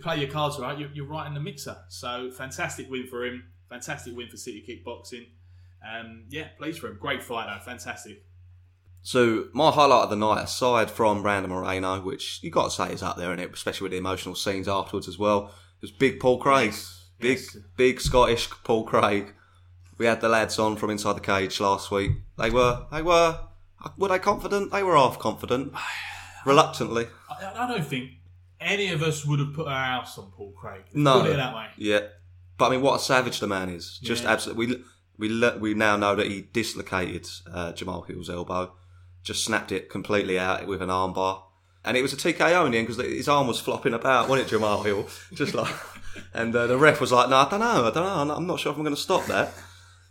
play 0.00 0.18
your 0.18 0.28
cards 0.30 0.58
right, 0.58 0.78
you're, 0.78 0.90
you're 0.92 1.06
right 1.06 1.26
in 1.26 1.34
the 1.34 1.40
mixer. 1.40 1.76
So 1.88 2.30
fantastic 2.30 2.90
win 2.90 3.06
for 3.06 3.24
him. 3.24 3.44
Fantastic 3.68 4.14
win 4.16 4.28
for 4.28 4.36
City 4.36 4.62
Kickboxing. 4.66 5.26
Um, 5.88 6.24
yeah, 6.28 6.48
pleased 6.58 6.80
for 6.80 6.88
him. 6.88 6.98
Great 7.00 7.22
fight 7.22 7.46
though. 7.46 7.64
Fantastic. 7.64 8.24
So 9.02 9.46
my 9.52 9.70
highlight 9.72 10.04
of 10.04 10.10
the 10.10 10.16
night, 10.16 10.44
aside 10.44 10.90
from 10.90 11.22
Brandon 11.22 11.50
Moreno, 11.50 12.00
which 12.00 12.38
you 12.42 12.50
got 12.50 12.64
to 12.66 12.70
say 12.70 12.92
is 12.92 13.02
up 13.02 13.16
there, 13.16 13.32
in 13.32 13.38
it, 13.40 13.52
especially 13.52 13.84
with 13.86 13.92
the 13.92 13.98
emotional 13.98 14.34
scenes 14.36 14.68
afterwards 14.68 15.08
as 15.08 15.18
well, 15.18 15.52
was 15.80 15.90
big 15.90 16.20
Paul 16.20 16.38
Craig, 16.38 16.72
big 17.18 17.38
Yes. 17.38 17.56
big 17.76 18.00
Scottish 18.00 18.48
Paul 18.62 18.84
Craig. 18.84 19.34
We 19.98 20.06
had 20.06 20.20
the 20.20 20.28
lads 20.28 20.58
on 20.58 20.76
from 20.76 20.90
inside 20.90 21.14
the 21.14 21.20
cage 21.20 21.58
last 21.60 21.90
week. 21.90 22.12
They 22.38 22.50
were 22.50 22.86
they 22.92 23.02
were 23.02 23.40
were 23.96 24.08
they 24.08 24.18
confident? 24.20 24.70
They 24.70 24.82
were 24.84 24.96
half 24.96 25.18
confident, 25.18 25.72
reluctantly. 26.46 27.08
I, 27.30 27.64
I 27.64 27.68
don't 27.68 27.84
think 27.84 28.10
any 28.60 28.88
of 28.92 29.02
us 29.02 29.24
would 29.26 29.40
have 29.40 29.52
put 29.54 29.66
our 29.66 29.84
house 29.84 30.16
on 30.18 30.30
Paul 30.30 30.52
Craig. 30.52 30.82
No. 30.94 31.20
Put 31.22 31.30
it 31.30 31.36
that 31.36 31.54
way. 31.54 31.66
Yeah, 31.76 32.00
but 32.58 32.66
I 32.66 32.70
mean, 32.70 32.82
what 32.82 32.96
a 33.00 33.02
savage 33.02 33.40
the 33.40 33.48
man 33.48 33.68
is! 33.68 33.98
Just 34.02 34.22
Yeah. 34.22 34.30
absolutely. 34.30 34.66
We 35.18 35.28
we 35.28 35.50
we 35.58 35.74
now 35.74 35.96
know 35.96 36.14
that 36.14 36.26
he 36.28 36.42
dislocated 36.52 37.26
uh, 37.52 37.72
Jamahal 37.72 38.06
Hill's 38.06 38.30
elbow, 38.30 38.72
just 39.22 39.44
snapped 39.44 39.72
it 39.72 39.88
completely 39.88 40.38
out 40.38 40.66
with 40.66 40.82
an 40.82 40.88
armbar, 40.88 41.42
and 41.84 41.96
it 41.96 42.02
was 42.02 42.12
a 42.12 42.16
TKO 42.16 42.66
in 42.66 42.72
the 42.72 42.78
end 42.78 42.86
because 42.86 43.04
his 43.04 43.28
arm 43.28 43.46
was 43.46 43.60
flopping 43.60 43.94
about, 43.94 44.28
wasn't 44.28 44.52
it, 44.52 44.56
Jamahal 44.56 44.84
Hill? 44.84 45.06
Just 45.34 45.54
like, 45.54 45.74
and 46.32 46.54
uh, 46.54 46.66
the 46.66 46.78
ref 46.78 47.00
was 47.00 47.10
like, 47.10 47.28
"No, 47.28 47.36
I 47.36 47.48
don't 47.48 47.60
know, 47.60 47.86
I 47.86 47.90
don't 47.90 48.28
know, 48.28 48.34
I'm 48.34 48.46
not, 48.46 48.60
sure 48.60 48.70
if 48.70 48.78
I'm 48.78 48.84
going 48.84 48.94
to 48.94 49.00
stop 49.00 49.26
that." 49.26 49.52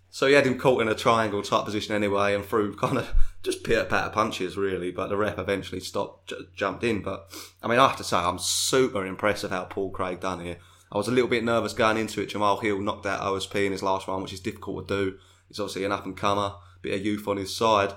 So 0.09 0.27
he 0.27 0.33
had 0.33 0.45
him 0.45 0.59
caught 0.59 0.81
in 0.81 0.89
a 0.89 0.95
triangle 0.95 1.41
type 1.41 1.63
position 1.63 1.95
anyway, 1.95 2.35
and 2.35 2.43
threw 2.43 2.75
kind 2.75 2.97
of 2.97 3.13
just 3.43 3.63
pitter 3.63 3.85
patter 3.85 4.09
punches 4.09 4.57
really. 4.57 4.91
But 4.91 5.07
the 5.07 5.17
ref 5.17 5.39
eventually 5.39 5.79
stopped, 5.79 6.29
j- 6.29 6.35
jumped 6.55 6.83
in. 6.83 7.01
But 7.01 7.31
I 7.63 7.67
mean, 7.67 7.79
I 7.79 7.87
have 7.87 7.97
to 7.97 8.03
say, 8.03 8.17
I'm 8.17 8.39
super 8.39 9.05
impressed 9.05 9.43
with 9.43 9.53
how 9.53 9.63
Paul 9.65 9.91
Craig 9.91 10.19
done 10.19 10.43
here. 10.43 10.57
I 10.91 10.97
was 10.97 11.07
a 11.07 11.11
little 11.11 11.29
bit 11.29 11.45
nervous 11.45 11.71
going 11.71 11.97
into 11.97 12.21
it. 12.21 12.29
Jamahal 12.29 12.61
Hill 12.61 12.81
knocked 12.81 13.05
out 13.05 13.21
OSP 13.21 13.65
in 13.65 13.71
his 13.71 13.81
last 13.81 14.09
round, 14.09 14.23
which 14.23 14.33
is 14.33 14.41
difficult 14.41 14.89
to 14.89 14.93
do. 14.93 15.17
He's 15.47 15.59
obviously 15.59 15.85
an 15.85 15.93
up 15.93 16.05
and 16.05 16.17
comer, 16.17 16.55
bit 16.81 16.95
of 16.99 17.05
youth 17.05 17.27
on 17.29 17.37
his 17.37 17.55
side. 17.55 17.93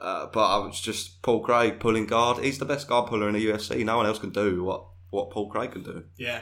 Uh, 0.00 0.26
but 0.32 0.44
I 0.46 0.58
was 0.64 0.80
just 0.80 1.22
Paul 1.22 1.40
Craig 1.40 1.78
pulling 1.80 2.06
guard. 2.06 2.42
He's 2.42 2.58
the 2.58 2.64
best 2.64 2.88
guard 2.88 3.08
puller 3.08 3.28
in 3.28 3.34
the 3.34 3.46
UFC. 3.46 3.84
No 3.84 3.96
one 3.96 4.06
else 4.06 4.18
can 4.18 4.30
do 4.30 4.64
what, 4.64 4.84
what 5.10 5.30
Paul 5.30 5.50
Craig 5.50 5.72
can 5.72 5.82
do. 5.82 6.04
Yeah, 6.16 6.40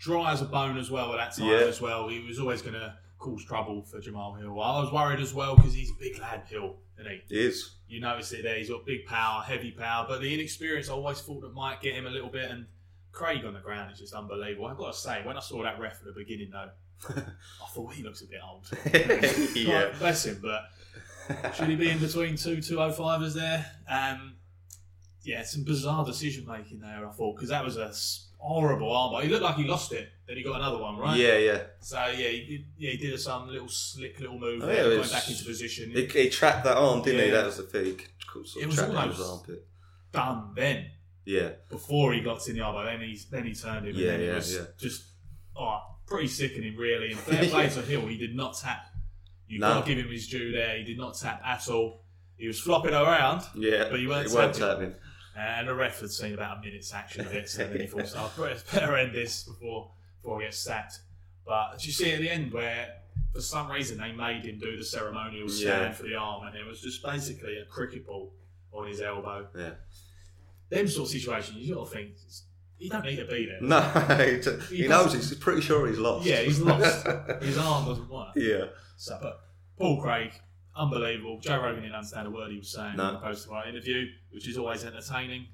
dry 0.00 0.32
as 0.32 0.40
a 0.42 0.46
bone 0.46 0.78
as 0.78 0.90
well 0.90 1.12
at 1.12 1.16
that 1.18 1.36
time 1.36 1.48
Yeah. 1.50 1.66
as 1.66 1.80
well. 1.80 2.08
He 2.08 2.20
was 2.20 2.38
always 2.38 2.62
going 2.62 2.74
to 2.74 2.94
cause 3.18 3.44
trouble 3.44 3.82
for 3.82 4.00
Jamahal 4.00 4.38
Hill. 4.40 4.60
I 4.60 4.80
was 4.80 4.92
worried 4.92 5.20
as 5.20 5.34
well 5.34 5.56
because 5.56 5.74
he's 5.74 5.90
a 5.90 5.94
big 6.00 6.18
lad, 6.18 6.42
Hill, 6.48 6.76
isn't 6.98 7.10
he? 7.28 7.34
He 7.34 7.40
is. 7.46 7.76
You 7.86 8.00
notice 8.00 8.32
it 8.32 8.44
there. 8.44 8.56
He's 8.56 8.70
got 8.70 8.86
big 8.86 9.04
power, 9.04 9.42
heavy 9.42 9.72
power, 9.72 10.06
but 10.08 10.20
the 10.20 10.32
inexperience 10.32 10.88
I 10.88 10.92
always 10.94 11.20
thought 11.20 11.42
that 11.42 11.52
might 11.52 11.82
get 11.82 11.94
him 11.94 12.06
a 12.06 12.10
little 12.10 12.30
bit. 12.30 12.50
And 12.50 12.66
Craig 13.12 13.44
on 13.44 13.52
the 13.52 13.60
ground 13.60 13.92
is 13.92 13.98
just 13.98 14.14
unbelievable. 14.14 14.66
I've 14.68 14.78
got 14.78 14.92
to 14.92 14.98
say, 14.98 15.20
when 15.24 15.36
I 15.36 15.40
saw 15.40 15.62
that 15.64 15.78
ref 15.80 15.98
at 15.98 16.04
the 16.04 16.12
beginning, 16.12 16.50
though, 16.50 16.70
I 17.10 17.68
thought 17.74 17.92
he 17.92 18.02
looks 18.02 18.22
a 18.22 18.26
bit 18.26 18.38
old. 18.42 18.66
yeah. 19.56 19.84
Like, 19.84 19.98
bless 19.98 20.24
him, 20.24 20.38
but 20.40 20.62
should 21.54 21.68
he 21.68 21.76
be 21.76 21.90
in 21.90 21.98
between 21.98 22.36
two 22.36 22.56
205ers 22.58 23.34
there? 23.34 23.66
Um, 23.88 24.34
yeah, 25.22 25.42
some 25.44 25.64
bizarre 25.64 26.04
decision 26.04 26.46
making 26.46 26.80
there, 26.80 27.06
I 27.06 27.10
thought, 27.12 27.36
because 27.36 27.50
that 27.50 27.64
was 27.64 27.76
a 27.76 27.92
horrible 28.38 28.88
armbar. 28.90 29.22
He 29.22 29.28
looked 29.28 29.42
like 29.42 29.56
he 29.56 29.64
lost 29.64 29.92
it, 29.92 30.08
then 30.26 30.36
he 30.36 30.42
got 30.42 30.56
another 30.56 30.78
one, 30.78 30.96
right? 30.96 31.16
Yeah, 31.18 31.36
yeah. 31.36 31.62
So, 31.80 31.98
yeah, 32.16 32.28
he 32.28 32.46
did, 32.46 32.64
yeah, 32.78 32.90
he 32.92 32.96
did 32.96 33.20
some 33.20 33.48
little 33.48 33.68
slick 33.68 34.18
little 34.20 34.38
move 34.38 34.62
Oh, 34.62 34.66
there, 34.66 34.76
yeah, 34.76 34.92
it 34.92 34.96
going 34.96 35.10
back 35.10 35.28
into 35.28 35.44
position. 35.44 35.90
He, 35.90 36.06
he 36.06 36.30
trapped 36.30 36.64
that 36.64 36.76
arm, 36.76 37.02
didn't 37.02 37.24
he? 37.24 37.30
That 37.30 37.44
was 37.46 37.58
the 37.58 37.64
thing. 37.64 37.98
He 37.98 38.46
sort 38.46 38.56
It 38.56 38.62
of 38.62 38.66
was 38.68 38.76
trapped 38.76 38.90
his 39.10 39.20
almost- 39.20 39.30
armpit. 39.48 39.66
Done 40.12 40.52
then. 40.56 40.86
Yeah. 41.26 41.50
Before 41.68 42.12
he 42.14 42.20
got 42.22 42.40
to 42.40 42.52
the 42.52 42.60
armbar, 42.60 42.86
then 42.86 43.00
he, 43.06 43.18
then 43.30 43.44
he 43.44 43.54
turned 43.54 43.86
him, 43.86 43.94
Yeah, 43.94 44.12
and 44.12 44.20
then 44.20 44.26
yeah, 44.26 44.32
it 44.32 44.36
was 44.36 44.54
yeah. 44.56 44.62
just 44.78 45.04
oh, 45.56 45.80
pretty 46.06 46.28
sickening, 46.28 46.76
really. 46.76 47.10
And 47.12 47.20
fair 47.20 47.44
play 47.48 47.68
to 47.74 47.82
Hill, 47.82 48.06
he 48.06 48.16
did 48.16 48.34
not 48.34 48.56
tap. 48.56 48.86
You've 49.50 49.60
No. 49.62 49.74
got 49.74 49.84
to 49.86 49.94
give 49.94 50.04
him 50.04 50.12
his 50.12 50.28
due 50.28 50.52
there. 50.52 50.78
He 50.78 50.84
did 50.84 50.96
not 50.96 51.18
tap 51.18 51.42
at 51.44 51.68
all. 51.68 52.02
He 52.36 52.46
was 52.46 52.60
flopping 52.60 52.94
around. 52.94 53.42
Yeah. 53.56 53.88
But 53.90 53.98
you 54.00 54.08
weren't 54.08 54.28
He 54.30 54.34
weren't 54.34 54.54
tapping. 54.54 54.94
And 55.36 55.66
the 55.68 55.74
ref 55.74 56.00
had 56.00 56.10
seen 56.10 56.34
about 56.34 56.58
a 56.58 56.60
minute's 56.60 56.92
action 56.94 57.22
of 57.26 57.32
it, 57.34 57.48
so 57.48 57.66
then 57.66 57.80
he 57.80 57.86
thought, 57.86 58.12
oh, 58.16 58.56
better 58.72 58.96
end 58.96 59.12
this 59.14 59.42
before 59.44 59.90
before 60.22 60.40
I 60.40 60.44
get 60.44 60.54
sacked. 60.54 61.00
But 61.46 61.72
did 61.78 61.86
you 61.86 61.92
see 61.92 62.12
at 62.12 62.20
the 62.20 62.30
end 62.30 62.52
where, 62.52 62.94
for 63.32 63.40
some 63.40 63.70
reason, 63.70 63.98
they 63.98 64.12
made 64.12 64.44
him 64.44 64.58
do 64.58 64.76
the 64.76 64.84
ceremonial 64.84 65.48
stand 65.48 65.82
Yeah. 65.84 65.92
for 65.92 66.02
the 66.04 66.14
arm, 66.14 66.46
and 66.46 66.56
it 66.56 66.64
was 66.66 66.80
just 66.80 67.02
basically 67.02 67.56
a 67.58 67.64
cricket 67.64 68.06
ball 68.06 68.34
on 68.72 68.86
his 68.86 69.00
elbow. 69.00 69.48
Yeah. 69.56 69.70
Them 70.68 70.86
sort 70.86 71.08
of 71.08 71.12
situations, 71.12 71.56
you 71.58 71.74
got 71.74 71.86
to 71.88 71.90
think, 71.96 72.10
he 72.80 72.88
don't 72.88 73.04
need 73.04 73.16
to 73.16 73.26
be 73.26 73.46
there. 73.46 73.60
No, 73.60 73.80
he, 74.70 74.74
he 74.76 74.82
He 74.82 74.88
knows. 74.88 75.12
He's 75.12 75.32
pretty 75.34 75.60
sure 75.60 75.86
he's 75.86 75.98
lost. 75.98 76.26
Yeah, 76.26 76.40
he's 76.40 76.60
lost. 76.60 77.06
His 77.42 77.56
arm 77.58 77.86
doesn't 77.86 78.08
work. 78.10 78.30
yeah. 78.34 78.64
So, 78.96 79.18
but 79.22 79.40
Paul 79.78 80.00
Craig, 80.02 80.32
unbelievable. 80.76 81.38
Joe 81.40 81.62
Rogan 81.62 81.82
didn't 81.82 81.94
understand 81.94 82.26
a 82.26 82.30
word 82.30 82.50
he 82.50 82.58
was 82.58 82.72
saying 82.72 82.96
No. 82.96 83.08
in 83.08 83.14
the 83.14 83.20
post 83.20 83.48
fight 83.48 83.68
interview, 83.68 84.06
which 84.30 84.48
is 84.48 84.58
always 84.58 84.84
entertaining. 84.84 85.46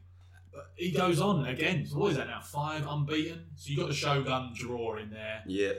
But 0.52 0.70
he 0.76 0.90
goes 0.92 1.20
on 1.20 1.44
again. 1.46 1.80
He's 1.80 1.92
always 1.94 2.16
at 2.16 2.28
now 2.28 2.40
five 2.40 2.86
unbeaten. 2.88 3.44
So 3.56 3.70
you 3.70 3.76
got 3.76 3.88
the 3.88 3.94
Shogun 3.94 4.52
draw 4.54 4.96
in 4.96 5.10
there. 5.10 5.42
Yeah. 5.46 5.72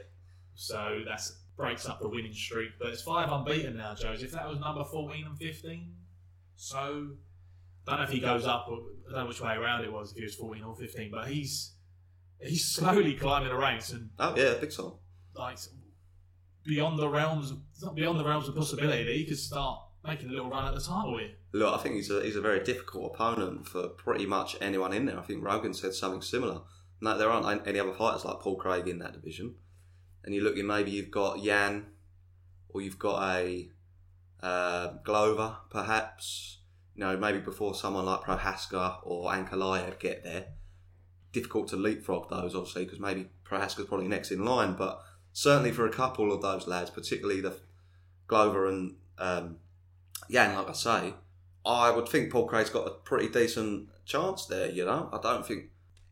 So 0.54 1.02
that 1.08 1.22
breaks 1.56 1.88
up 1.88 2.00
the 2.00 2.08
winning 2.10 2.34
streak. 2.34 2.72
But 2.80 2.90
it's 2.90 3.02
five 3.02 3.32
unbeaten 3.32 3.76
now, 3.78 3.96
Joe. 3.96 4.12
If 4.14 4.32
that 4.34 4.48
was 4.48 4.60
number 4.60 4.84
fourteen 4.84 5.26
and 5.26 5.38
fifteen. 5.38 5.94
So 6.56 6.78
I 6.78 7.08
don't 7.92 8.00
know 8.00 8.04
if 8.06 8.12
he 8.12 8.20
goes 8.20 8.46
up. 8.46 8.68
Or, 8.70 8.80
I 9.10 9.12
don't 9.14 9.22
know 9.22 9.28
which 9.28 9.42
way 9.42 9.54
around 9.56 9.84
it 9.84 9.92
was. 9.92 10.12
If 10.12 10.18
he 10.18 10.24
was 10.24 10.36
fourteen 10.36 10.64
or 10.64 10.76
fifteen, 10.76 11.12
but 11.12 11.28
he's 11.28 11.74
he's 12.40 12.66
slowly 12.66 13.14
climbing 13.16 13.50
the 13.50 13.56
ranks 13.58 13.92
and 13.92 14.10
Oh 14.20 14.36
yeah, 14.36 14.56
big 14.60 14.72
time. 14.72 14.92
like 15.36 15.58
beyond 16.66 17.00
the 17.00 17.08
realms 17.08 17.52
of 17.52 17.60
not 17.82 17.96
beyond 17.96 18.20
the 18.20 18.26
realms 18.26 18.48
of 18.48 18.56
possibility 18.56 19.04
that 19.04 19.14
he 19.16 19.26
could 19.26 19.38
start 19.40 19.82
making 20.06 20.30
a 20.30 20.32
little 20.32 20.50
run 20.50 20.66
at 20.68 20.74
the 20.76 20.82
title 20.82 21.18
here. 21.18 21.32
Look, 21.54 21.74
I 21.74 21.82
think 21.82 21.96
he's 21.96 22.12
a 22.12 22.22
he's 22.24 22.36
a 22.36 22.42
very 22.42 22.64
difficult 22.64 23.14
opponent 23.14 23.68
for 23.68 23.88
pretty 23.90 24.26
much 24.26 24.58
anyone 24.62 24.94
in 24.94 25.06
there. 25.06 25.18
I 25.20 25.24
think 25.24 25.44
Rogan 25.44 25.74
said 25.74 25.94
something 25.94 26.22
similar. 26.22 26.62
No, 27.00 27.18
there 27.18 27.30
aren't 27.30 27.68
any 27.68 27.80
other 27.80 27.94
fighters 27.94 28.26
like 28.26 28.40
Paul 28.40 28.56
Craig 28.58 28.88
in 28.88 29.00
that 29.00 29.14
division. 29.14 29.56
And 30.24 30.34
you 30.36 30.42
look 30.42 30.58
at 30.58 30.66
maybe 30.66 30.92
you've 30.92 31.12
got 31.12 31.40
Yan, 31.44 31.86
or 32.70 32.82
you've 32.82 33.00
got 33.00 33.36
a 33.38 33.70
uh, 34.42 34.88
Glover, 35.06 35.58
perhaps. 35.70 36.60
You 36.98 37.04
know, 37.06 37.16
maybe 37.16 37.38
before 37.40 37.76
someone 37.76 38.06
like 38.06 38.22
Prochazka 38.22 38.98
or 39.04 39.32
Ankalaev 39.32 40.00
get 40.00 40.24
there. 40.24 40.48
Difficult 41.32 41.68
to 41.70 41.76
leapfrog 41.76 42.30
those, 42.30 42.56
obviously, 42.56 42.86
because 42.86 43.00
maybe 43.00 43.30
Prochazka's 43.46 43.86
probably 43.86 44.08
next 44.08 44.32
in 44.32 44.44
line. 44.44 44.74
But 44.76 45.02
certainly 45.32 45.72
for 45.72 45.86
a 45.86 45.92
couple 45.92 46.34
of 46.34 46.42
those 46.42 46.68
lads, 46.68 46.90
particularly 46.90 47.40
the 47.42 47.56
Glover 48.28 48.68
and 48.68 48.96
um, 49.20 49.58
Yan, 50.28 50.56
like 50.56 50.70
I 50.70 50.74
say, 50.74 51.14
I 51.66 51.92
would 51.92 52.10
think 52.10 52.32
Paul 52.32 52.48
Craig's 52.48 52.72
got 52.72 52.88
a 52.88 52.92
pretty 52.92 53.30
decent 53.30 53.90
chance 54.06 54.46
there. 54.46 54.70
You 54.72 54.86
know, 54.86 55.10
I 55.14 55.20
don't 55.22 55.46
think 55.46 55.66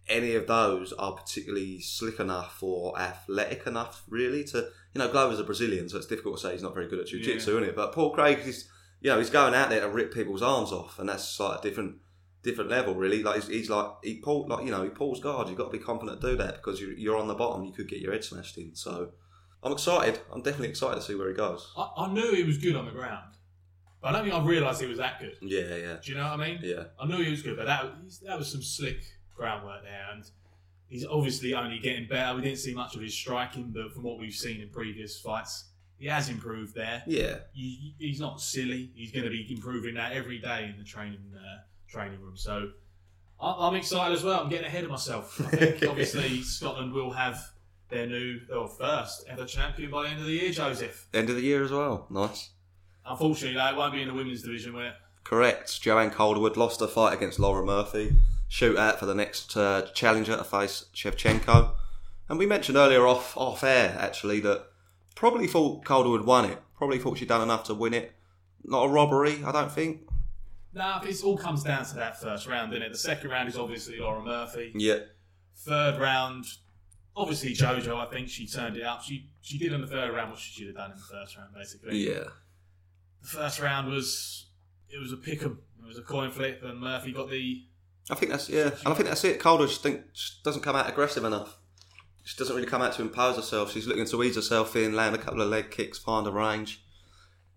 any 0.07 0.35
of 0.35 0.45
those 0.45 0.93
are 0.93 1.13
particularly 1.13 1.79
slick 1.81 2.19
enough 2.19 2.61
or 2.61 2.97
athletic 2.99 3.65
enough, 3.65 4.03
really. 4.07 4.43
To 4.45 4.67
you 4.93 4.99
know, 4.99 5.09
Glover's 5.09 5.39
a 5.39 5.43
Brazilian, 5.43 5.89
so 5.89 5.97
it's 5.97 6.05
difficult 6.05 6.37
to 6.37 6.41
say 6.43 6.51
he's 6.53 6.61
not 6.61 6.75
very 6.75 6.87
good 6.87 6.99
at 6.99 7.07
jiu-jitsu, 7.07 7.51
Yeah. 7.51 7.57
isn't 7.57 7.69
it? 7.69 7.75
But 7.75 7.91
Paul 7.91 8.11
Craig 8.13 8.39
is, 8.45 8.69
you 9.01 9.11
know, 9.11 9.17
he's 9.19 9.29
going 9.29 9.53
out 9.53 9.69
there 9.69 9.81
to 9.81 9.89
rip 9.89 10.13
people's 10.13 10.41
arms 10.41 10.71
off, 10.71 10.99
and 10.99 11.07
that's 11.09 11.39
like 11.39 11.59
a 11.59 11.61
different, 11.61 11.97
different 12.43 12.69
level, 12.69 12.95
really. 12.95 13.21
Like 13.23 13.35
he's, 13.35 13.47
he's 13.47 13.69
like 13.69 13.87
he 14.03 14.15
pull, 14.15 14.47
like 14.47 14.65
you 14.65 14.71
know, 14.71 14.83
he 14.83 14.89
pulls 14.89 15.19
guard. 15.19 15.47
You've 15.47 15.57
got 15.57 15.71
to 15.71 15.77
be 15.77 15.83
confident 15.83 16.21
to 16.21 16.31
do 16.31 16.37
that 16.37 16.55
because 16.55 16.81
you're, 16.81 16.93
you're 16.93 17.17
on 17.17 17.27
the 17.27 17.35
bottom. 17.35 17.63
You 17.65 17.73
could 17.73 17.87
get 17.89 17.99
your 18.01 18.13
head 18.13 18.23
smashed 18.23 18.57
in. 18.57 18.75
So 18.75 19.11
I'm 19.63 19.71
excited. 19.71 20.19
I'm 20.33 20.41
definitely 20.41 20.69
excited 20.69 20.95
to 20.95 21.01
see 21.01 21.15
where 21.15 21.27
he 21.29 21.33
goes. 21.35 21.71
I, 21.77 21.89
I 21.97 22.11
knew 22.13 22.33
he 22.33 22.43
was 22.43 22.57
good 22.57 22.75
on 22.75 22.85
the 22.85 22.91
ground, 22.91 23.35
but 24.01 24.09
I 24.09 24.11
don't 24.13 24.23
think 24.23 24.35
I 24.35 24.43
realised 24.45 24.81
he 24.81 24.87
was 24.87 24.97
that 24.97 25.19
good. 25.19 25.37
Yeah, 25.41 25.75
yeah, 25.75 25.97
Do 26.03 26.11
you 26.11 26.17
know 26.17 26.23
what 26.23 26.39
I 26.39 26.47
mean? 26.47 26.59
yeah. 26.63 26.83
I 26.99 27.05
knew 27.07 27.23
he 27.23 27.31
was 27.31 27.41
good, 27.41 27.57
but 27.57 27.65
that 27.67 27.85
that 28.25 28.37
was 28.37 28.51
some 28.51 28.61
slick 28.63 29.01
groundwork 29.35 29.83
there, 29.83 30.07
and 30.13 30.23
he's 30.87 31.05
obviously 31.05 31.53
only 31.53 31.79
getting 31.79 32.07
better. 32.07 32.35
We 32.35 32.41
didn't 32.41 32.59
see 32.59 32.73
much 32.73 32.95
of 32.95 33.01
his 33.01 33.13
striking, 33.13 33.71
but 33.71 33.93
from 33.93 34.03
what 34.03 34.19
we've 34.19 34.33
seen 34.33 34.61
in 34.61 34.69
previous 34.69 35.19
fights, 35.19 35.65
he 35.97 36.07
has 36.07 36.29
improved 36.29 36.75
there. 36.75 37.03
Yeah, 37.07 37.37
He, 37.53 37.95
he's 37.97 38.19
not 38.19 38.41
silly. 38.41 38.91
He's 38.95 39.11
going 39.11 39.23
to 39.25 39.29
be 39.29 39.47
improving 39.49 39.95
that 39.95 40.11
every 40.13 40.39
day 40.39 40.65
in 40.71 40.77
the 40.77 40.83
training 40.83 41.33
uh, 41.35 41.61
training 41.87 42.19
room. 42.21 42.35
So 42.37 42.71
I- 43.39 43.67
I'm 43.67 43.75
excited 43.75 44.15
as 44.15 44.23
well. 44.23 44.39
I'm 44.41 44.49
getting 44.49 44.67
ahead 44.67 44.83
of 44.83 44.89
myself. 44.89 45.39
I 45.41 45.55
think 45.55 45.83
obviously 45.89 46.41
Scotland 46.41 46.93
will 46.93 47.11
have 47.11 47.39
their 47.89 48.07
new 48.07 48.39
or 48.53 48.67
first 48.67 49.25
ever 49.29 49.45
champion 49.45 49.91
by 49.91 50.03
the 50.03 50.09
end 50.09 50.19
of 50.19 50.25
the 50.25 50.33
year, 50.33 50.51
Joseph. 50.51 51.07
end 51.13 51.29
of 51.29 51.35
the 51.35 51.41
year 51.43 51.63
as 51.63 51.71
well. 51.71 52.07
Nice. 52.09 52.49
Unfortunately, 53.05 53.55
though, 53.55 53.67
it 53.67 53.75
won't 53.75 53.93
be 53.93 54.01
in 54.01 54.07
the 54.07 54.13
women's 54.13 54.41
division 54.41 54.73
where 54.73 54.95
Correct. 55.23 55.81
Joanne 55.81 56.11
Calderwood 56.11 56.55
lost 56.57 56.79
her 56.81 56.87
fight 56.87 57.13
against 57.13 57.39
Lauren 57.39 57.65
Murphy. 57.65 58.15
Shootout 58.49 58.97
for 58.99 59.05
the 59.07 59.15
next 59.15 59.55
uh, 59.57 59.83
challenger 59.93 60.35
to 60.37 60.43
face 60.43 60.85
Shevchenko. 60.93 61.71
And 62.29 62.37
we 62.39 62.45
mentioned 62.45 62.77
earlier 62.77 63.05
off 63.07 63.35
off 63.37 63.63
air 63.63 63.95
actually 63.99 64.39
that 64.41 64.65
probably 65.15 65.47
thought 65.47 65.83
Calder 65.85 66.09
Calderwood 66.09 66.25
won 66.25 66.45
it. 66.45 66.61
Probably 66.77 66.99
thought 66.99 67.17
she'd 67.17 67.29
done 67.29 67.41
enough 67.41 67.63
to 67.65 67.73
win 67.73 67.93
it. 67.93 68.13
Not 68.63 68.83
a 68.83 68.89
robbery, 68.89 69.43
I 69.43 69.51
don't 69.51 69.71
think. 69.71 70.01
No, 70.73 70.99
it 71.03 71.23
all 71.23 71.37
comes 71.37 71.63
down 71.63 71.85
to 71.85 71.95
that 71.95 72.21
first 72.21 72.47
round, 72.47 72.73
isn't 72.73 72.83
it? 72.83 72.91
The 72.91 72.97
second 72.97 73.29
round 73.29 73.47
is 73.47 73.57
obviously 73.57 73.97
Lauren 73.97 74.25
Murphy. 74.25 74.73
Yeah. 74.75 74.99
Third 75.55 75.99
round, 75.99 76.45
obviously 77.15 77.53
Jojo. 77.53 77.95
I 78.05 78.09
think 78.09 78.27
she 78.27 78.45
turned 78.45 78.75
it 78.75 78.83
up. 78.83 79.01
She 79.01 79.29
she 79.39 79.57
did 79.57 79.71
in 79.71 79.81
the 79.81 79.87
third 79.87 80.13
round 80.13 80.31
what 80.31 80.39
she 80.39 80.51
should 80.51 80.67
have 80.67 80.75
done 80.75 80.91
in 80.91 80.97
the 80.97 81.03
first 81.03 81.37
round, 81.37 81.53
basically. 81.55 81.97
Yeah. 81.97 82.25
The 83.21 83.27
first 83.27 83.61
round 83.61 83.89
was 83.89 84.47
it 84.89 84.99
was 84.99 85.13
a 85.13 85.17
pick 85.17 85.43
'em. 85.43 85.59
It 85.81 85.87
was 85.87 85.97
a 85.97 86.01
coin 86.01 86.31
flip, 86.31 86.61
and 86.63 86.79
Murphy 86.79 87.13
got 87.13 87.29
the. 87.29 87.63
I 88.09 88.15
think 88.15 88.31
that's 88.31 88.49
yeah, 88.49 88.71
and 88.83 88.87
I 88.87 88.93
think 88.95 89.07
that's 89.07 89.23
it. 89.23 89.39
Calder 89.39 89.67
just 89.67 89.81
think 89.81 90.13
just 90.13 90.43
doesn't 90.43 90.61
come 90.61 90.75
out 90.75 90.89
aggressive 90.89 91.23
enough. 91.23 91.57
She 92.25 92.35
doesn't 92.37 92.55
really 92.55 92.67
come 92.67 92.81
out 92.81 92.91
to 92.93 93.01
impose 93.03 93.35
herself. 93.37 93.71
She's 93.71 93.85
looking 93.87 94.05
to 94.07 94.23
ease 94.23 94.35
herself 94.35 94.75
in, 94.75 94.93
land 94.95 95.13
a 95.15 95.19
couple 95.19 95.41
of 95.41 95.47
leg 95.49 95.69
kicks, 95.71 95.97
find 95.99 96.25
a 96.27 96.31
range. 96.31 96.83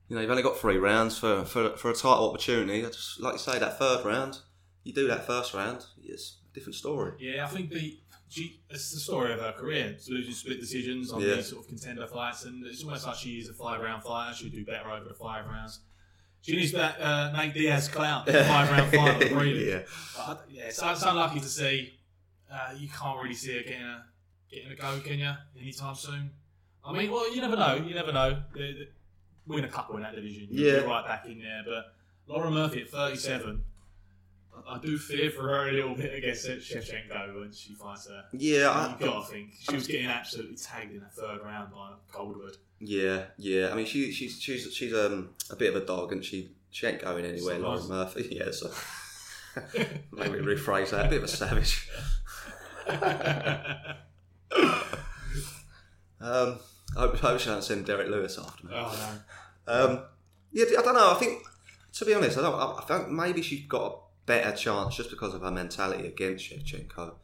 You 0.09 0.15
know, 0.15 0.21
you've 0.23 0.31
only 0.31 0.43
got 0.43 0.59
three 0.59 0.77
rounds 0.77 1.19
for 1.19 1.45
for, 1.45 1.71
for 1.77 1.91
a 1.91 1.95
title 1.95 2.29
opportunity. 2.31 2.85
I 2.85 2.89
just 2.91 3.19
like 3.21 3.33
you 3.35 3.39
say, 3.39 3.59
that 3.59 3.79
third 3.79 4.05
round, 4.05 4.39
you 4.85 4.93
do 4.93 5.09
that 5.09 5.27
first 5.27 5.55
round, 5.55 5.85
it's 6.05 6.37
a 6.51 6.55
different 6.55 6.75
story. 6.77 7.13
Yeah, 7.19 7.45
I 7.45 7.49
think 7.49 7.71
the 7.71 7.99
she. 8.29 8.61
It's 8.69 8.93
the 8.93 9.01
story 9.01 9.33
of 9.33 9.41
her 9.41 9.53
career. 9.53 9.87
It's 9.87 10.09
losing 10.11 10.35
split 10.35 10.61
decisions 10.61 11.11
on 11.13 11.23
Yeah. 11.23 11.37
these 11.37 11.49
sort 11.49 11.63
of 11.65 11.69
contender 11.69 12.07
fights, 12.07 12.45
and 12.45 12.65
it's 12.67 12.85
almost 12.85 13.07
like 13.07 13.17
she 13.17 13.39
is 13.39 13.49
a 13.49 13.55
five 13.55 13.81
round 13.81 14.03
fighter. 14.03 14.35
She'll 14.37 14.51
do 14.51 14.65
better 14.67 14.91
over 14.91 15.07
the 15.09 15.15
five 15.15 15.47
rounds. 15.47 15.81
She 16.43 16.55
needs 16.57 16.73
that 16.73 17.01
uh, 17.01 17.33
Nate 17.33 17.53
Diaz 17.55 17.89
clout, 17.89 18.27
the 18.27 18.45
five 18.45 18.71
round 18.71 18.93
fight 18.93 19.33
Really. 19.33 19.71
Yeah. 19.71 19.83
But 20.17 20.45
yeah, 20.51 20.71
so 20.71 20.91
it's 20.91 21.03
unlucky 21.03 21.41
to 21.41 21.49
see. 21.49 21.95
Uh, 22.53 22.75
you 22.77 22.89
can't 22.89 23.21
really 23.23 23.35
see 23.35 23.55
her 23.57 23.63
getting 23.63 23.83
a 23.83 24.05
getting 24.51 24.71
a 24.73 24.75
go, 24.77 24.99
can 25.01 25.19
you? 25.19 25.33
Anytime 25.61 25.95
soon. 25.95 26.31
I 26.85 26.93
mean, 26.93 27.11
well, 27.11 27.33
you 27.35 27.41
never 27.41 27.57
know. 27.57 27.75
You 27.75 27.95
never 27.95 28.13
know. 28.13 28.43
The, 28.55 28.89
win 29.47 29.65
a 29.65 29.69
couple 29.69 29.97
in 29.97 30.03
that 30.03 30.15
division, 30.15 30.49
you'll 30.51 30.67
Yeah. 30.75 30.81
right 30.81 31.05
back 31.07 31.27
in 31.27 31.39
there. 31.41 31.63
But 31.67 31.95
Lauren 32.27 32.53
Murphy 32.55 32.83
at 32.83 32.91
thirty-seven, 32.91 33.65
I 34.67 34.75
I 34.75 34.79
do 34.79 34.99
fear 34.99 35.31
for 35.31 35.43
her 35.43 35.69
a 35.69 35.73
little 35.73 35.95
bit 35.95 36.15
against 36.15 36.47
Shevchenko 36.47 37.41
when 37.41 37.53
she 37.53 37.73
fights 37.75 38.09
her. 38.09 38.25
Yeah, 38.33 38.91
You've 38.91 39.01
got 39.01 39.27
to 39.27 39.33
think 39.33 39.51
she 39.59 39.75
was 39.75 39.87
getting 39.87 40.07
absolutely 40.07 40.57
tagged 40.57 40.93
in 40.93 41.01
the 41.01 41.07
third 41.07 41.41
round 41.45 41.73
by 41.73 41.93
Coldwood. 42.13 42.57
Yeah, 42.81 43.25
yeah. 43.39 43.71
I 43.71 43.75
mean, 43.75 43.87
she 43.87 44.13
she's 44.13 44.41
she's 44.41 44.73
she's 44.75 44.95
um 44.95 45.31
a 45.51 45.57
bit 45.57 45.75
of 45.75 45.83
a 45.83 45.87
dog, 45.87 46.13
and 46.13 46.25
she 46.25 46.51
she 46.71 46.87
ain't 46.87 47.01
going 47.03 47.25
anywhere. 47.25 47.59
Lauren 47.59 47.89
Murphy, 47.89 48.29
yeah. 48.39 48.51
So 48.51 48.71
maybe 50.13 50.39
rephrase 50.39 50.91
that. 50.91 51.07
A 51.07 51.09
bit 51.09 51.19
of 51.19 51.25
a 51.25 51.29
savage. 51.29 51.89
Um, 56.21 56.59
I 56.97 57.01
hope, 57.01 57.25
I 57.25 57.37
she 57.37 57.49
don't 57.49 57.63
send 57.63 57.87
Derrick 57.87 58.09
Lewis 58.09 58.39
after 58.39 58.67
me. 58.67 58.73
oh 58.75 59.21
Um, 59.67 60.03
yeah, 60.53 60.65
I 60.79 60.83
don't 60.83 60.95
know. 60.95 61.13
I 61.13 61.15
think 61.15 61.43
to 61.93 62.05
be 62.05 62.15
honest, 62.15 62.39
I 62.39 62.43
don't. 62.43 62.55
I 62.55 62.79
I 62.79 62.83
think 62.83 63.11
maybe 63.11 63.43
she's 63.43 63.67
got 63.67 63.93
a 63.93 63.97
better 64.27 64.57
chance 64.57 64.97
just 64.97 65.11
because 65.11 65.35
of 65.35 65.43
her 65.43 65.51
mentality 65.51 66.07
against 66.07 66.51
Shevchenko. 66.51 67.15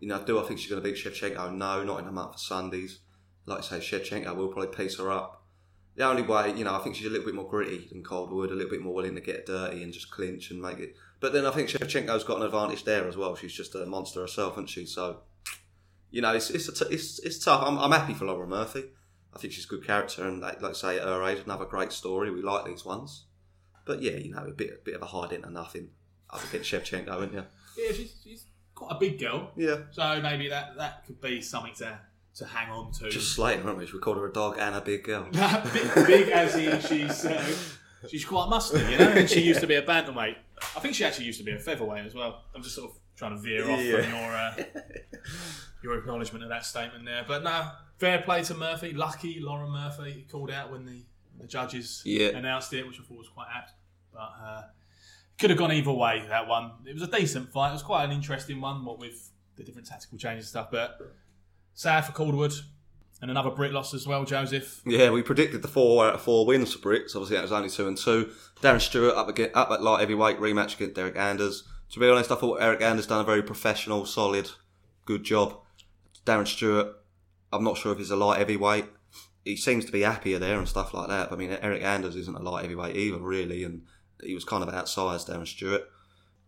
You 0.00 0.08
know, 0.08 0.22
do 0.22 0.38
I 0.38 0.42
think 0.44 0.60
she's 0.60 0.70
going 0.70 0.82
to 0.82 0.88
beat 0.88 0.96
Shevchenko? 0.98 1.54
No, 1.54 1.82
not 1.82 2.00
in 2.00 2.06
a 2.08 2.12
month 2.12 2.32
for 2.32 2.38
Sundays. 2.38 3.00
Like 3.46 3.58
I 3.58 3.62
say, 3.62 3.78
Shevchenko 3.78 4.34
will 4.34 4.48
probably 4.48 4.74
piece 4.76 4.98
her 4.98 5.10
up. 5.10 5.42
The 5.94 6.04
only 6.04 6.22
way, 6.22 6.52
you 6.54 6.64
know, 6.64 6.74
I 6.74 6.78
think 6.80 6.94
she's 6.94 7.06
a 7.06 7.10
little 7.10 7.24
bit 7.24 7.34
more 7.34 7.48
gritty 7.48 7.88
than 7.90 8.02
Coldwood, 8.02 8.50
a 8.50 8.54
little 8.54 8.70
bit 8.70 8.82
more 8.82 8.92
willing 8.92 9.14
to 9.14 9.20
get 9.22 9.46
dirty 9.46 9.82
and 9.82 9.92
just 9.92 10.10
clinch 10.10 10.50
and 10.50 10.60
make 10.60 10.78
it. 10.78 10.94
But 11.20 11.32
then 11.32 11.46
I 11.46 11.50
think 11.50 11.70
Shevchenko's 11.70 12.24
got 12.24 12.36
an 12.36 12.42
advantage 12.42 12.84
there 12.84 13.08
as 13.08 13.16
well. 13.16 13.34
She's 13.34 13.54
just 13.54 13.74
a 13.74 13.86
monster 13.86 14.20
herself, 14.20 14.54
isn't 14.54 14.68
she? 14.68 14.84
So, 14.84 15.20
you 16.10 16.22
know, 16.22 16.34
it's 16.34 16.50
it's 16.50 16.68
a 16.68 16.72
t- 16.84 16.94
it's, 16.94 17.18
it's 17.20 17.44
tough. 17.44 17.62
I'm, 17.66 17.78
I'm 17.78 17.90
happy 17.92 18.14
for 18.14 18.24
Lauren 18.26 18.48
Murphy. 18.50 18.84
I 19.34 19.38
think 19.38 19.52
she's 19.52 19.66
a 19.66 19.68
good 19.68 19.86
character, 19.86 20.26
and 20.26 20.40
like, 20.40 20.62
like 20.62 20.70
I 20.70 20.74
say, 20.74 20.96
at 20.98 21.04
her 21.04 21.22
age, 21.24 21.42
another 21.44 21.66
great 21.66 21.92
story. 21.92 22.30
We 22.30 22.42
like 22.42 22.64
these 22.64 22.84
ones. 22.84 23.24
But 23.84 24.02
yeah, 24.02 24.12
you 24.12 24.32
know, 24.34 24.44
a 24.44 24.50
bit 24.52 24.70
a 24.70 24.84
bit 24.84 24.94
of 24.94 25.02
a 25.02 25.06
hide 25.06 25.32
into 25.32 25.50
nothing 25.50 25.90
up 26.30 26.42
against 26.48 26.70
Shevchenko, 26.72 27.16
isn't 27.18 27.32
you? 27.34 27.44
yeah, 27.78 27.92
she's, 27.92 28.14
she's 28.24 28.44
quite 28.74 28.92
a 28.96 28.98
big 28.98 29.18
girl, 29.20 29.50
Yeah. 29.56 29.76
so 29.92 30.20
maybe 30.22 30.48
that 30.48 30.76
that 30.76 31.04
could 31.06 31.20
be 31.20 31.40
something 31.40 31.74
to 31.76 31.98
to 32.36 32.44
hang 32.46 32.70
on 32.70 32.92
to. 32.92 33.08
Just 33.10 33.34
slating, 33.34 33.64
aren't 33.66 33.78
we? 33.78 33.84
We 33.92 33.98
called 33.98 34.16
her 34.16 34.26
a 34.26 34.32
dog 34.32 34.56
and 34.58 34.74
a 34.74 34.80
big 34.80 35.04
girl. 35.04 35.26
big, 35.72 36.06
big 36.06 36.28
as 36.30 36.54
in 36.56 36.80
she's 36.80 37.24
uh, 37.24 37.56
she's 38.10 38.24
quite 38.24 38.48
muscly, 38.50 38.90
you 38.90 38.98
know. 38.98 39.08
And 39.08 39.28
she 39.30 39.40
used 39.42 39.60
to 39.60 39.66
be 39.66 39.74
a 39.76 39.82
bantamweight. 39.82 40.36
I 40.76 40.80
think 40.80 40.94
she 40.94 41.04
actually 41.04 41.26
used 41.26 41.38
to 41.38 41.44
be 41.44 41.52
a 41.52 41.58
featherweight 41.58 42.04
as 42.06 42.14
well. 42.14 42.42
I'm 42.54 42.62
just 42.62 42.74
sort 42.74 42.90
of 42.90 42.96
trying 43.16 43.36
to 43.36 43.42
veer 43.42 43.68
off 43.70 43.80
Yeah. 43.80 44.02
from 44.02 44.10
your 44.10 44.32
uh, 44.36 44.54
your 45.82 45.98
acknowledgement 45.98 46.42
of 46.44 46.50
that 46.50 46.64
statement 46.64 47.04
there. 47.04 47.24
But 47.26 47.42
no, 47.42 47.70
fair 47.98 48.20
play 48.22 48.42
to 48.44 48.54
Murphy. 48.54 48.92
Lucky 48.92 49.40
Lauren 49.40 49.70
Murphy 49.70 50.26
called 50.30 50.50
out 50.50 50.70
when 50.70 50.84
the 50.86 51.02
the 51.38 51.46
judges 51.46 52.02
Yeah. 52.04 52.28
announced 52.28 52.72
it, 52.72 52.86
which 52.86 52.98
I 52.98 53.02
thought 53.02 53.18
was 53.18 53.28
quite 53.28 53.48
apt. 53.54 53.72
But 54.12 54.32
uh, 54.42 54.62
could 55.38 55.50
have 55.50 55.58
gone 55.58 55.72
either 55.72 55.92
way. 55.92 56.24
That 56.28 56.48
one. 56.48 56.72
It 56.86 56.94
was 56.94 57.02
a 57.02 57.06
decent 57.08 57.52
fight. 57.52 57.70
It 57.70 57.74
was 57.74 57.82
quite 57.82 58.04
an 58.04 58.10
interesting 58.12 58.60
one. 58.60 58.84
What 58.84 58.98
with 58.98 59.30
the 59.56 59.62
different 59.64 59.86
tactical 59.86 60.16
changes 60.18 60.46
and 60.46 60.48
stuff, 60.50 60.68
but 60.70 60.98
sad 61.74 62.02
for 62.06 62.12
Calderwood. 62.12 62.54
And 63.22 63.30
another 63.30 63.48
Brit 63.50 63.72
loss 63.72 63.94
as 63.94 64.06
well, 64.06 64.26
Joseph. 64.26 64.82
Yeah, 64.84 65.08
we 65.08 65.22
predicted 65.22 65.62
the 65.62 65.68
four 65.68 66.04
out 66.06 66.14
of 66.16 66.20
four 66.20 66.44
wins 66.44 66.74
for 66.74 66.80
Brits. 66.86 67.14
Obviously, 67.16 67.36
that 67.36 67.42
was 67.42 67.52
only 67.52 67.70
two 67.70 67.88
and 67.88 67.96
two. 67.96 68.30
Darren 68.60 68.78
Stewart 68.80 69.14
up 69.14 69.28
again, 69.30 69.48
up 69.54 69.70
at 69.70 69.82
light 69.82 70.00
heavyweight 70.00 70.38
rematch 70.38 70.74
against 70.74 70.96
Eryk 70.96 71.16
Anders. 71.16 71.64
To 71.92 72.00
be 72.00 72.08
honest, 72.08 72.30
I 72.30 72.34
thought 72.34 72.60
Eryk 72.60 72.82
Anders 72.82 73.06
done 73.06 73.20
a 73.20 73.24
very 73.24 73.42
professional, 73.42 74.04
solid, 74.06 74.50
good 75.04 75.24
job. 75.24 75.60
Darren 76.24 76.46
Stewart, 76.46 76.88
I'm 77.52 77.64
not 77.64 77.78
sure 77.78 77.92
if 77.92 77.98
he's 77.98 78.10
a 78.10 78.16
light 78.16 78.38
heavyweight. 78.38 78.86
He 79.44 79.56
seems 79.56 79.84
to 79.84 79.92
be 79.92 80.00
happier 80.02 80.38
there 80.38 80.58
and 80.58 80.68
stuff 80.68 80.92
like 80.92 81.08
that. 81.08 81.30
But 81.30 81.36
I 81.36 81.38
mean, 81.38 81.50
Eryk 81.50 81.82
Anders 81.82 82.16
isn't 82.16 82.36
a 82.36 82.42
light 82.42 82.62
heavyweight 82.62 82.96
either, 82.96 83.18
really, 83.18 83.62
and 83.62 83.82
he 84.22 84.34
was 84.34 84.44
kind 84.44 84.62
of 84.62 84.74
outsized 84.74 85.28
Darren 85.28 85.46
Stewart. 85.46 85.82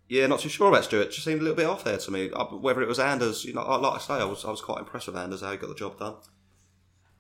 Yeah, 0.08 0.26
not 0.26 0.40
too 0.40 0.48
sure 0.48 0.68
about 0.68 0.84
Stewart. 0.84 1.10
Just 1.10 1.24
seemed 1.24 1.40
a 1.40 1.44
little 1.44 1.56
bit 1.56 1.66
off 1.66 1.84
there 1.84 1.98
to 1.98 2.10
me. 2.10 2.28
Whether 2.28 2.82
it 2.82 2.88
was 2.88 2.98
Anders, 2.98 3.44
you 3.44 3.52
know, 3.52 3.62
like 3.78 3.94
I 3.94 3.98
say, 3.98 4.14
I 4.14 4.24
was 4.24 4.44
I 4.44 4.50
was 4.50 4.60
quite 4.60 4.80
impressed 4.80 5.06
with 5.06 5.16
Anders 5.16 5.42
how 5.42 5.52
he 5.52 5.58
got 5.58 5.68
the 5.68 5.74
job 5.74 5.98
done. 5.98 6.16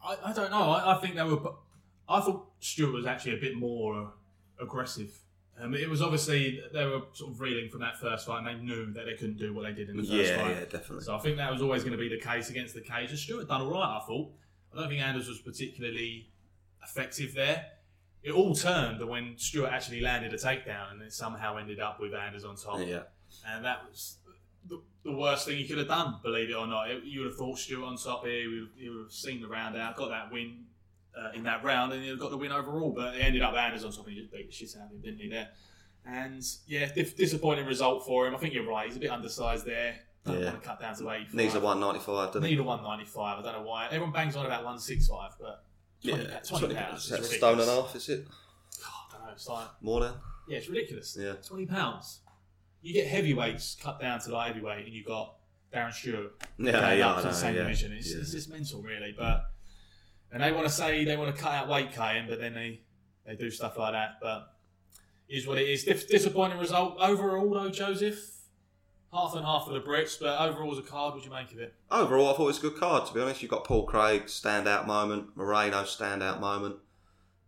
I, 0.02 0.16
I 0.24 0.32
don't 0.32 0.50
know. 0.50 0.70
I, 0.70 0.96
I 0.96 1.00
think 1.00 1.14
they 1.14 1.22
were. 1.22 1.38
I 2.08 2.20
thought 2.20 2.46
Stewart 2.60 2.94
was 2.94 3.06
actually 3.06 3.34
a 3.34 3.40
bit 3.40 3.56
more 3.56 4.12
aggressive. 4.60 5.16
Um, 5.60 5.74
it 5.74 5.88
was 5.88 6.00
obviously 6.02 6.60
they 6.72 6.84
were 6.86 7.00
sort 7.12 7.32
of 7.32 7.40
reeling 7.40 7.68
from 7.68 7.80
that 7.80 7.98
first 7.98 8.26
fight, 8.26 8.38
and 8.38 8.46
they 8.46 8.54
knew 8.64 8.92
that 8.92 9.06
they 9.06 9.14
couldn't 9.14 9.38
do 9.38 9.52
what 9.52 9.64
they 9.64 9.72
did 9.72 9.88
in 9.88 9.96
the 9.96 10.02
first 10.04 10.32
fight. 10.34 10.50
Yeah, 10.50 10.60
definitely. 10.64 11.00
So 11.04 11.14
I 11.16 11.18
think 11.18 11.36
that 11.38 11.50
was 11.52 11.62
always 11.62 11.82
going 11.82 11.92
to 11.92 11.98
be 11.98 12.08
the 12.08 12.18
case 12.20 12.48
against 12.50 12.74
the 12.74 12.80
cage. 12.80 13.10
And 13.10 13.18
Stewart 13.18 13.48
done 13.48 13.62
all 13.62 13.70
right. 13.72 13.98
I 14.00 14.06
thought. 14.06 14.30
I 14.72 14.80
don't 14.80 14.88
think 14.88 15.00
Anders 15.02 15.28
was 15.28 15.38
particularly 15.40 16.28
effective 16.82 17.34
there. 17.34 17.64
It 18.22 18.32
all 18.32 18.54
turned 18.54 19.06
when 19.08 19.34
Stewart 19.38 19.70
actually 19.72 20.00
landed 20.00 20.32
a 20.34 20.36
takedown, 20.36 20.92
and 20.92 21.02
it 21.02 21.12
somehow 21.12 21.56
ended 21.56 21.80
up 21.80 22.00
with 22.00 22.14
Anders 22.14 22.44
on 22.44 22.56
top. 22.56 22.80
Yeah. 22.86 23.02
And 23.46 23.64
that 23.64 23.82
was 23.88 24.16
the, 24.68 24.80
the 25.04 25.12
worst 25.12 25.46
thing 25.46 25.56
he 25.56 25.66
could 25.66 25.78
have 25.78 25.88
done, 25.88 26.16
believe 26.22 26.50
it 26.50 26.54
or 26.54 26.66
not. 26.66 26.90
It- 26.90 27.04
you 27.04 27.20
would 27.20 27.28
have 27.30 27.36
thought 27.36 27.58
Stewart 27.58 27.84
on 27.84 27.96
top 27.96 28.24
here, 28.26 28.40
You 28.40 28.68
would 28.94 29.02
have 29.04 29.12
seen 29.12 29.40
the 29.40 29.48
round 29.48 29.76
out, 29.76 29.96
got 29.96 30.10
that 30.10 30.30
win 30.32 30.64
uh, 31.18 31.30
in 31.34 31.42
that 31.44 31.64
round, 31.64 31.92
and 31.92 32.02
he 32.04 32.16
got 32.16 32.30
the 32.30 32.36
win 32.36 32.52
overall. 32.52 32.92
But 32.94 33.16
it 33.16 33.20
ended 33.20 33.42
up 33.42 33.54
Anders 33.54 33.84
on 33.84 33.92
top, 33.92 34.06
and 34.06 34.14
he 34.14 34.20
just 34.20 34.32
beat 34.32 34.46
the 34.46 34.52
shit 34.52 34.70
out 34.78 34.86
of 34.86 34.92
him, 34.92 35.00
didn't 35.02 35.18
he, 35.20 35.28
there? 35.28 35.48
And 36.06 36.42
yeah, 36.66 36.90
dif- 36.92 37.16
disappointing 37.16 37.66
result 37.66 38.06
for 38.06 38.26
him. 38.26 38.34
I 38.34 38.38
think 38.38 38.54
you're 38.54 38.66
right, 38.66 38.86
he's 38.86 38.96
a 38.96 39.00
bit 39.00 39.10
undersized 39.10 39.66
there. 39.66 39.96
Don't 40.24 40.38
Yeah. 40.40 40.46
want 40.50 40.62
to 40.62 40.68
cut 40.68 40.80
down 40.80 40.94
to 40.96 41.10
85. 41.10 41.34
Needs 41.34 41.54
a 41.54 41.60
195, 41.60 42.26
doesn't 42.28 42.42
he? 42.44 42.50
Need 42.50 42.60
a 42.60 42.62
195. 42.64 43.38
I 43.38 43.42
don't 43.42 43.60
know 43.62 43.68
why. 43.68 43.86
Everyone 43.86 44.12
bangs 44.12 44.36
on 44.36 44.46
about 44.46 44.64
165, 44.64 45.32
but 45.40 45.64
20, 46.04 46.22
Yeah, 46.24 46.38
20 46.40 46.74
pounds 46.74 47.10
is 47.12 47.30
stone 47.30 47.60
and 47.60 47.68
a 47.68 47.74
half, 47.82 47.94
is 47.94 48.08
it? 48.08 48.26
I 48.84 49.12
don't 49.12 49.24
know, 49.26 49.32
it's 49.32 49.48
like, 49.48 49.66
More 49.80 50.00
than? 50.00 50.14
yeah, 50.48 50.58
it's 50.58 50.68
ridiculous. 50.68 51.16
Yeah. 51.18 51.34
Twenty 51.46 51.66
pounds. 51.66 52.20
You 52.82 52.92
get 52.94 53.06
heavyweights 53.08 53.76
cut 53.82 54.00
down 54.00 54.20
to 54.20 54.30
light 54.32 54.48
heavyweight, 54.54 54.86
and 54.86 54.94
you 54.94 55.04
got 55.04 55.36
Darren 55.72 55.92
Stewart 55.92 56.32
Yeah, 56.58 56.92
yeah, 56.92 57.10
up 57.10 57.22
to 57.22 57.28
the 57.28 57.32
same 57.34 57.54
yeah. 57.54 57.62
division. 57.62 57.92
It's, 57.92 58.12
Yeah. 58.12 58.20
it's 58.20 58.32
just 58.32 58.48
mental, 58.48 58.80
really. 58.82 59.14
But 59.16 59.47
and 60.32 60.42
they 60.42 60.52
want 60.52 60.66
to 60.66 60.72
say 60.72 61.04
they 61.04 61.16
want 61.16 61.34
to 61.34 61.40
cut 61.42 61.52
out 61.52 61.68
weight 61.68 61.92
cutting, 61.92 62.26
but 62.28 62.40
then 62.40 62.54
they 62.54 62.80
they 63.26 63.36
do 63.36 63.50
stuff 63.50 63.78
like 63.78 63.92
that. 63.92 64.18
But 64.20 64.54
is 65.28 65.46
what 65.46 65.58
it 65.58 65.68
is. 65.68 65.84
Dif- 65.84 66.08
disappointing 66.08 66.58
result 66.58 66.96
overall, 67.00 67.50
though, 67.50 67.70
Joseph. 67.70 68.34
Half 69.12 69.34
and 69.36 69.44
half 69.44 69.64
for 69.64 69.72
the 69.72 69.80
Brits, 69.80 70.20
but 70.20 70.38
overall 70.38 70.70
as 70.72 70.78
a 70.78 70.82
card, 70.82 71.14
what 71.14 71.22
do 71.22 71.28
you 71.30 71.34
make 71.34 71.50
of 71.52 71.58
it? 71.58 71.72
Overall, 71.90 72.28
I 72.28 72.32
thought 72.32 72.42
it 72.42 72.46
was 72.46 72.58
a 72.58 72.62
good 72.62 72.76
card, 72.76 73.06
to 73.06 73.14
be 73.14 73.20
honest. 73.20 73.40
You've 73.40 73.50
got 73.50 73.64
Paul 73.64 73.86
Craig, 73.86 74.24
standout 74.26 74.86
moment. 74.86 75.34
Moreno, 75.34 75.84
standout 75.84 76.40
moment. 76.40 76.76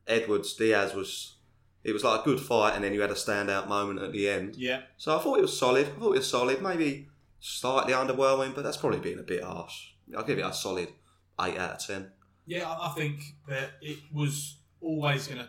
Edwards, 0.06 0.54
Diaz 0.54 0.94
was. 0.94 1.36
It 1.84 1.92
was 1.92 2.04
like 2.04 2.20
a 2.20 2.24
good 2.24 2.40
fight, 2.40 2.74
and 2.74 2.84
then 2.84 2.94
you 2.94 3.00
had 3.02 3.10
a 3.10 3.14
standout 3.14 3.68
moment 3.68 4.00
at 4.00 4.12
the 4.12 4.28
end. 4.28 4.56
Yeah, 4.56 4.82
So 4.98 5.16
I 5.16 5.20
thought 5.20 5.38
it 5.38 5.42
was 5.42 5.58
solid. 5.58 5.86
I 5.86 6.00
thought 6.00 6.14
it 6.14 6.18
was 6.18 6.30
solid. 6.30 6.62
Maybe 6.62 7.08
slightly 7.40 7.92
underwhelming, 7.92 8.54
but 8.54 8.64
that's 8.64 8.76
probably 8.76 9.00
being 9.00 9.18
a 9.18 9.22
bit 9.22 9.42
harsh. 9.42 9.92
I'll 10.16 10.24
give 10.24 10.38
it 10.38 10.44
a 10.44 10.52
solid 10.52 10.88
8 11.40 11.56
out 11.58 11.72
of 11.72 11.86
10. 11.86 12.10
Yeah. 12.50 12.68
I 12.68 12.90
think 12.98 13.16
that 13.48 13.70
it 13.80 13.98
was 14.12 14.56
always 14.80 15.26
going 15.28 15.38
to 15.38 15.48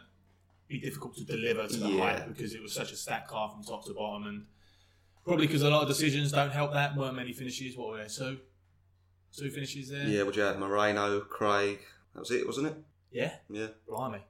be 0.67 0.79
difficult 0.79 1.15
to 1.17 1.23
deliver 1.25 1.67
to 1.67 1.77
the 1.77 1.89
Yeah. 1.89 2.01
height 2.03 2.27
because 2.27 2.53
it 2.53 2.61
was 2.61 2.73
such 2.73 2.91
a 2.91 2.95
stacked 2.95 3.27
car 3.29 3.49
from 3.49 3.63
top 3.63 3.85
to 3.87 3.93
bottom, 3.93 4.27
and 4.27 4.45
probably 5.25 5.47
because 5.47 5.63
a 5.63 5.69
lot 5.69 5.81
of 5.81 5.87
decisions 5.87 6.31
don't 6.31 6.51
help 6.51 6.71
that. 6.73 6.95
weren't 6.95 7.15
many 7.15 7.33
finishes. 7.33 7.75
What 7.77 7.89
were 7.89 7.97
there? 7.97 8.07
Two, 8.07 8.39
two 9.37 9.49
finishes 9.49 9.89
there. 9.89 10.07
Yeah, 10.07 10.23
would 10.23 10.35
you 10.35 10.43
have 10.43 10.59
Moreno, 10.59 11.21
Craig? 11.21 11.79
That 12.13 12.19
was 12.21 12.31
it, 12.31 12.45
wasn't 12.45 12.67
it? 12.67 12.77
Yeah, 13.11 13.33
Yeah. 13.49 13.67
blimey. 13.87 14.21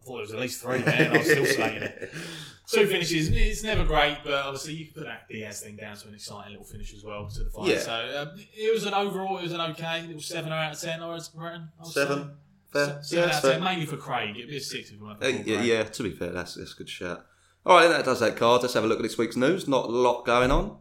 I 0.00 0.04
thought 0.06 0.18
it 0.18 0.20
was 0.22 0.32
at 0.32 0.40
least 0.40 0.62
three 0.62 0.82
and 0.82 1.14
I 1.14 1.18
was 1.18 1.30
still 1.30 1.44
slating 1.46 1.82
it. 1.82 2.10
Two 2.70 2.86
finishes, 2.86 3.28
it's 3.30 3.64
never 3.64 3.84
great, 3.84 4.18
but 4.22 4.32
obviously 4.32 4.74
you 4.74 4.84
can 4.86 4.94
put 4.94 5.04
that 5.04 5.28
Diaz 5.28 5.60
thing 5.60 5.74
down 5.74 5.96
to 5.96 6.06
an 6.08 6.14
exciting 6.14 6.52
little 6.52 6.64
finish 6.64 6.94
as 6.94 7.02
well 7.02 7.28
to 7.28 7.42
the 7.42 7.50
fight. 7.50 7.66
Yeah. 7.66 7.78
So 7.80 7.92
um, 8.22 8.40
it 8.54 8.72
was 8.72 8.86
an 8.86 8.94
overall, 8.94 9.38
it 9.38 9.42
was 9.42 9.52
an 9.52 9.60
okay. 9.72 10.06
It 10.08 10.14
was 10.14 10.26
seven 10.26 10.52
out 10.52 10.72
of 10.72 10.80
ten, 10.80 11.02
or 11.02 11.16
as 11.16 11.28
Breton. 11.28 11.68
Seven. 11.82 12.36
Fair. 12.72 13.00
Se- 13.02 13.16
yeah, 13.16 13.22
that's 13.26 13.38
out 13.38 13.44
of 13.44 13.50
ten, 13.50 13.50
fair. 13.50 13.60
mainly 13.60 13.86
for 13.86 13.96
Craig. 13.96 14.36
It'd 14.36 14.48
be 14.48 14.56
a 14.58 14.60
six 14.60 14.90
if 14.92 15.00
we 15.00 15.06
went 15.08 15.18
for 15.18 15.26
Uh, 15.26 15.30
yeah, 15.30 15.62
yeah, 15.62 15.82
to 15.82 16.02
be 16.04 16.10
fair, 16.10 16.30
that's, 16.30 16.54
that's 16.54 16.72
a 16.74 16.76
good 16.76 16.88
shout. 16.88 17.26
All 17.66 17.76
right, 17.76 17.88
that 17.88 18.04
does 18.04 18.20
that 18.20 18.36
card. 18.36 18.62
Let's 18.62 18.74
have 18.74 18.84
a 18.84 18.86
look 18.86 19.00
at 19.00 19.02
this 19.02 19.18
week's 19.18 19.36
news. 19.36 19.66
Not 19.66 19.86
a 19.86 19.88
lot 19.88 20.24
going 20.24 20.52
on. 20.52 20.78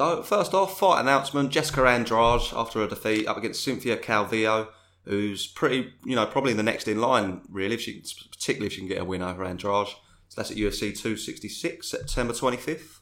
So, 0.00 0.22
first 0.22 0.54
off, 0.54 0.78
fight 0.78 1.02
announcement 1.02 1.50
Jessica 1.50 1.82
Andrade 1.82 2.54
after 2.54 2.82
a 2.82 2.88
defeat 2.88 3.26
up 3.26 3.36
against 3.36 3.62
Cynthia 3.62 3.98
Calvillo, 3.98 4.68
who's 5.04 5.46
pretty, 5.46 5.92
you 6.06 6.16
know, 6.16 6.24
probably 6.24 6.54
the 6.54 6.62
next 6.62 6.88
in 6.88 7.02
line, 7.02 7.42
really, 7.50 7.74
if 7.74 7.82
she, 7.82 8.02
particularly 8.30 8.68
if 8.68 8.72
she 8.72 8.78
can 8.78 8.88
get 8.88 9.02
a 9.02 9.04
win 9.04 9.20
over 9.20 9.44
Andrade. 9.44 9.88
So 10.28 10.36
that's 10.36 10.50
at 10.50 10.56
UFC 10.56 10.98
266, 10.98 11.86
September 11.86 12.32
25th. 12.32 13.00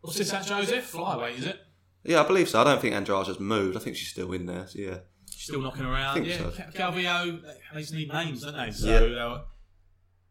What's 0.00 0.18
this 0.18 0.32
at 0.32 0.46
Joseph? 0.46 0.92
Flyweight, 0.92 1.38
is 1.40 1.46
it? 1.46 1.58
Yeah, 2.04 2.22
I 2.22 2.26
believe 2.28 2.48
so. 2.48 2.60
I 2.60 2.64
don't 2.64 2.80
think 2.80 2.94
Andrade 2.94 3.26
has 3.26 3.40
moved. 3.40 3.76
I 3.76 3.80
think 3.80 3.96
she's 3.96 4.10
still 4.10 4.32
in 4.32 4.46
there. 4.46 4.68
So 4.68 4.78
yeah. 4.78 4.98
She's 5.28 5.42
still 5.42 5.60
knocking 5.60 5.86
around. 5.86 6.14
Think 6.14 6.28
yeah, 6.28 6.36
so. 6.38 6.50
Cal- 6.72 6.92
Calvillo, 6.92 7.42
they 7.74 7.80
just 7.80 7.94
need 7.94 8.12
names, 8.12 8.44
don't 8.44 8.56
they? 8.56 8.70
So 8.70 9.06
Yeah. 9.06 9.16
uh, 9.16 9.42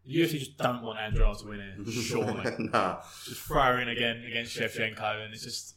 the 0.06 0.16
UFC 0.16 0.40
just 0.40 0.58
don't 0.58 0.84
want 0.84 1.00
Andrade 1.00 1.38
to 1.40 1.48
win 1.50 1.60
it, 1.60 1.92
surely. 1.92 2.56
nah. 2.60 3.02
just 3.26 3.42
throw 3.42 3.62
her 3.62 3.82
in 3.82 3.90
again 3.90 4.24
against 4.26 4.58
Shevchenko, 4.58 5.26
and 5.26 5.34
it's 5.34 5.44
just 5.44 5.76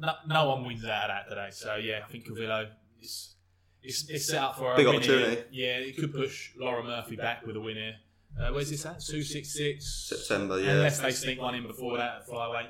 no, 0.00 0.12
no 0.26 0.48
one 0.48 0.64
wins 0.66 0.84
out 0.84 1.04
of 1.04 1.08
that 1.08 1.28
today. 1.28 1.48
So 1.52 1.76
yeah, 1.76 2.00
I 2.06 2.10
think 2.10 2.26
Calvillo 2.26 2.68
is 3.00 3.34
It's, 3.82 4.08
it's 4.10 4.26
set 4.26 4.42
up 4.42 4.56
for 4.58 4.74
a 4.74 4.76
Big 4.76 4.86
win 4.86 4.96
opportunity. 4.96 5.30
here. 5.30 5.44
Yeah, 5.50 5.76
it 5.88 5.96
could 5.96 6.12
push 6.12 6.50
Lauren 6.58 6.86
Murphy 6.86 7.16
back 7.16 7.46
with 7.46 7.56
a 7.56 7.60
win 7.60 7.76
here. 7.76 7.94
Uh, 8.38 8.50
where's 8.52 8.70
this 8.70 8.84
at? 8.86 9.00
266? 9.00 9.84
September, 10.08 10.60
yeah. 10.60 10.70
Unless 10.72 11.00
they 11.00 11.10
sneak 11.10 11.40
one 11.40 11.54
in 11.54 11.66
before 11.66 11.96
that 11.96 12.16
at 12.22 12.26
flyweight. 12.28 12.68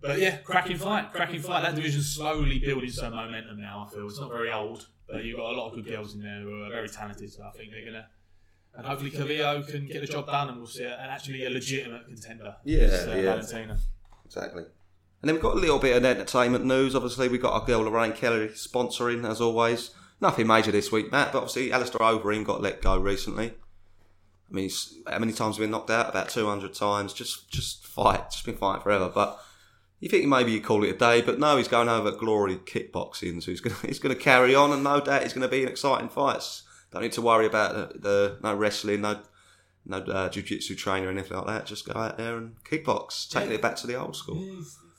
But 0.00 0.18
yeah, 0.20 0.36
cracking 0.38 0.76
fight, 0.78 1.12
cracking 1.12 1.40
fight. 1.42 1.62
That 1.62 1.74
division's 1.74 2.14
slowly 2.14 2.58
building 2.58 2.90
some 2.90 3.14
momentum 3.14 3.60
now. 3.60 3.86
I 3.88 3.92
feel 3.94 4.06
it's 4.06 4.20
not 4.20 4.30
very 4.30 4.52
old, 4.52 4.86
but 5.08 5.24
you've 5.24 5.36
got 5.36 5.52
a 5.52 5.56
lot 5.56 5.68
of 5.70 5.74
good 5.74 5.86
girls 5.86 6.14
in 6.14 6.22
there 6.22 6.40
who 6.40 6.62
are 6.64 6.70
very 6.70 6.88
talented. 6.88 7.32
So 7.32 7.42
I 7.44 7.50
think 7.56 7.70
they're 7.72 7.84
gonna, 7.84 8.06
and 8.76 8.86
hopefully 8.86 9.10
Calvillo 9.10 9.66
can 9.68 9.86
get 9.86 10.00
the 10.00 10.06
job 10.06 10.26
done, 10.26 10.48
and 10.50 10.58
we'll 10.58 10.66
see 10.68 10.84
a, 10.84 10.96
and 10.96 11.10
actually 11.10 11.44
a 11.46 11.50
legitimate 11.50 12.06
contender. 12.06 12.54
Yeah, 12.64 12.78
It's, 12.82 13.06
uh, 13.06 13.14
yeah. 13.16 13.22
Valentina. 13.22 13.78
Exactly. 14.24 14.64
And 15.20 15.28
then 15.28 15.34
we've 15.34 15.42
got 15.42 15.56
a 15.56 15.60
little 15.60 15.78
bit 15.78 15.96
of 15.96 16.04
entertainment 16.04 16.64
news. 16.64 16.94
Obviously, 16.94 17.28
we've 17.28 17.42
got 17.42 17.52
our 17.60 17.66
girl 17.66 17.80
Lorraine 17.80 18.12
Kelly 18.12 18.48
sponsoring, 18.48 19.28
as 19.28 19.40
always. 19.40 19.90
Nothing 20.20 20.46
major 20.46 20.70
this 20.72 20.90
week, 20.92 21.10
Matt, 21.12 21.32
but 21.32 21.38
obviously 21.38 21.72
Alistair 21.72 22.00
Overeem 22.00 22.44
got 22.44 22.60
let 22.62 22.82
go 22.82 22.96
recently. 22.98 23.54
I 24.50 24.54
mean, 24.54 24.64
he's, 24.64 24.94
how 25.08 25.18
many 25.18 25.32
times 25.32 25.56
have 25.56 25.62
been 25.62 25.70
knocked 25.70 25.90
out? 25.90 26.08
About 26.08 26.28
200 26.28 26.72
times. 26.74 27.12
Just 27.12 27.50
just 27.50 27.86
fight. 27.86 28.30
Just 28.30 28.44
been 28.44 28.56
fighting 28.56 28.82
forever. 28.82 29.10
But 29.12 29.38
you 30.00 30.08
think 30.08 30.26
maybe 30.26 30.52
you 30.52 30.60
call 30.60 30.84
it 30.84 30.90
a 30.94 30.98
day, 30.98 31.20
but 31.22 31.38
no, 31.38 31.56
he's 31.56 31.68
going 31.68 31.88
over 31.88 32.08
at 32.08 32.18
Glory 32.18 32.56
Kickboxing, 32.56 33.42
so 33.42 33.50
he's 33.50 33.60
going 33.60 33.76
to, 33.80 33.86
he's 33.86 33.98
going 33.98 34.14
to 34.14 34.20
carry 34.20 34.54
on, 34.54 34.72
and 34.72 34.82
no 34.84 35.00
doubt 35.00 35.22
it's 35.22 35.34
going 35.34 35.42
to 35.42 35.48
be 35.48 35.62
an 35.62 35.68
exciting 35.68 36.08
fight. 36.08 36.42
Don't 36.92 37.02
need 37.02 37.12
to 37.12 37.22
worry 37.22 37.46
about 37.46 37.74
the, 37.92 37.98
the 37.98 38.38
no 38.42 38.54
wrestling, 38.54 39.00
no 39.02 39.20
no 39.84 39.98
uh, 39.98 40.28
jiu-jitsu 40.28 40.74
trainer 40.74 41.06
or 41.06 41.10
anything 41.10 41.36
like 41.36 41.46
that. 41.46 41.66
Just 41.66 41.86
go 41.86 41.98
out 41.98 42.16
there 42.18 42.36
and 42.36 42.56
kickbox, 42.64 43.28
taking 43.28 43.50
Yeah. 43.50 43.56
it 43.56 43.62
back 43.62 43.76
to 43.76 43.86
the 43.86 43.94
old 43.96 44.16
school. 44.16 44.36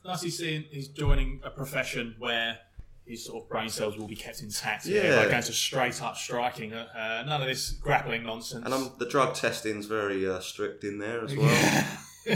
Nice 0.06 0.22
he's 0.22 0.38
seeing 0.38 0.64
he's 0.70 0.88
joining 0.88 1.42
a 1.44 1.50
profession 1.50 2.16
where 2.20 2.58
his 3.06 3.26
sort 3.26 3.44
of 3.44 3.50
brain 3.50 3.70
cells 3.70 3.98
will 3.98 4.08
be 4.08 4.16
kept 4.16 4.42
intact. 4.42 4.86
Yeah. 4.86 5.24
by 5.24 5.32
going 5.32 5.44
to 5.44 5.54
straight 5.54 6.02
up 6.02 6.16
striking. 6.16 6.74
Uh, 6.74 6.88
uh, 6.96 7.24
none 7.28 7.42
of 7.42 7.48
this 7.48 7.72
grappling 7.72 8.24
nonsense. 8.24 8.64
And 8.66 8.74
um, 8.74 8.92
the 9.00 9.08
drug 9.08 9.34
testing's 9.34 9.88
very 9.88 10.28
uh, 10.28 10.40
strict 10.40 10.84
in 10.84 11.00
there 11.00 11.24
as 11.26 11.36
well. 11.36 11.86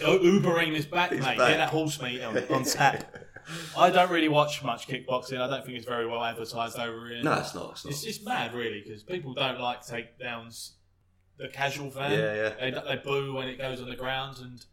Ubering 0.00 0.74
is 0.74 0.86
back, 0.86 1.10
He's 1.12 1.20
mate. 1.20 1.36
back. 1.38 1.48
Get 1.50 1.56
that 1.58 1.68
horse 1.70 2.00
meat 2.00 2.22
on, 2.22 2.36
on 2.50 2.64
tap. 2.64 3.14
I 3.76 3.90
don't 3.90 4.10
really 4.10 4.28
watch 4.28 4.64
much 4.64 4.88
kickboxing. 4.88 5.40
I 5.40 5.48
don't 5.48 5.64
think 5.64 5.76
it's 5.76 5.86
very 5.86 6.06
well 6.06 6.24
advertised 6.24 6.78
over 6.78 7.08
here. 7.08 7.22
no, 7.22 7.34
it's 7.34 7.54
not. 7.54 7.72
It's 7.72 7.84
not. 7.84 7.90
It's 7.92 8.02
just 8.02 8.24
mad, 8.24 8.54
really, 8.54 8.82
because 8.84 9.02
people 9.02 9.34
don't 9.34 9.60
like 9.60 9.82
takedowns. 9.84 10.72
The 11.38 11.48
casual 11.48 11.90
fan, 11.90 12.12
Yeah, 12.12 12.34
yeah. 12.34 12.48
They, 12.58 12.70
they 12.70 13.02
boo 13.04 13.34
when 13.34 13.48
it 13.48 13.58
goes 13.58 13.82
on 13.82 13.88
the 13.90 13.96
ground, 13.96 14.38
and 14.40 14.64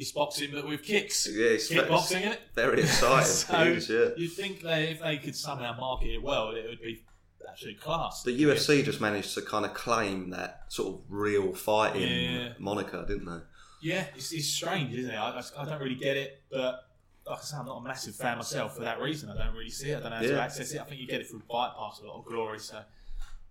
it's 0.00 0.12
boxing 0.12 0.50
but 0.52 0.66
with 0.66 0.82
kicks. 0.82 1.28
Yeah, 1.30 1.50
it's 1.50 1.70
kickboxing, 1.70 2.24
it? 2.32 2.40
very 2.54 2.80
exciting. 2.80 3.26
so 3.26 3.62
is, 3.64 3.90
yeah. 3.90 4.08
you'd 4.16 4.32
think 4.32 4.62
they, 4.62 4.84
if 4.84 5.00
they 5.00 5.18
could 5.18 5.36
somehow 5.36 5.76
market 5.78 6.08
it 6.08 6.22
well, 6.22 6.52
it 6.52 6.64
would 6.66 6.80
be 6.80 7.04
absolute 7.46 7.78
class. 7.78 8.22
The 8.22 8.42
UFC 8.44 8.82
just 8.82 9.02
managed 9.02 9.34
to 9.34 9.42
kind 9.42 9.66
of 9.66 9.74
claim 9.74 10.30
that 10.30 10.64
sort 10.68 10.94
of 10.94 11.00
real 11.10 11.52
fighting 11.52 12.02
Yeah. 12.02 12.52
moniker, 12.58 13.04
didn't 13.06 13.26
they? 13.26 13.40
Yeah, 13.82 14.06
it's, 14.16 14.32
it's 14.32 14.48
strange, 14.48 14.94
isn't 14.94 15.10
it? 15.10 15.16
I, 15.16 15.42
I- 15.58 15.64
don't 15.66 15.80
really 15.80 15.94
get 15.94 16.16
it, 16.16 16.42
but 16.50 16.80
like 17.26 17.38
I 17.38 17.42
say, 17.42 17.56
I'm 17.58 17.66
not 17.66 17.76
a 17.76 17.82
massive 17.82 18.14
fan 18.14 18.38
myself 18.38 18.76
for 18.76 18.82
that 18.82 19.00
reason. 19.00 19.28
I 19.28 19.36
don't 19.36 19.54
really 19.54 19.70
see 19.70 19.90
it. 19.90 19.98
I 19.98 20.00
don't 20.00 20.10
know 20.10 20.16
how 20.16 20.22
to 20.22 20.40
access 20.40 20.72
it. 20.72 20.80
I 20.80 20.84
think 20.84 21.00
you 21.00 21.06
get 21.06 21.20
it 21.20 21.28
through 21.28 21.40
Fight 21.40 21.72
Pass, 21.78 22.00
a 22.02 22.06
lot 22.06 22.20
of 22.20 22.24
glory. 22.24 22.58
So, 22.58 22.80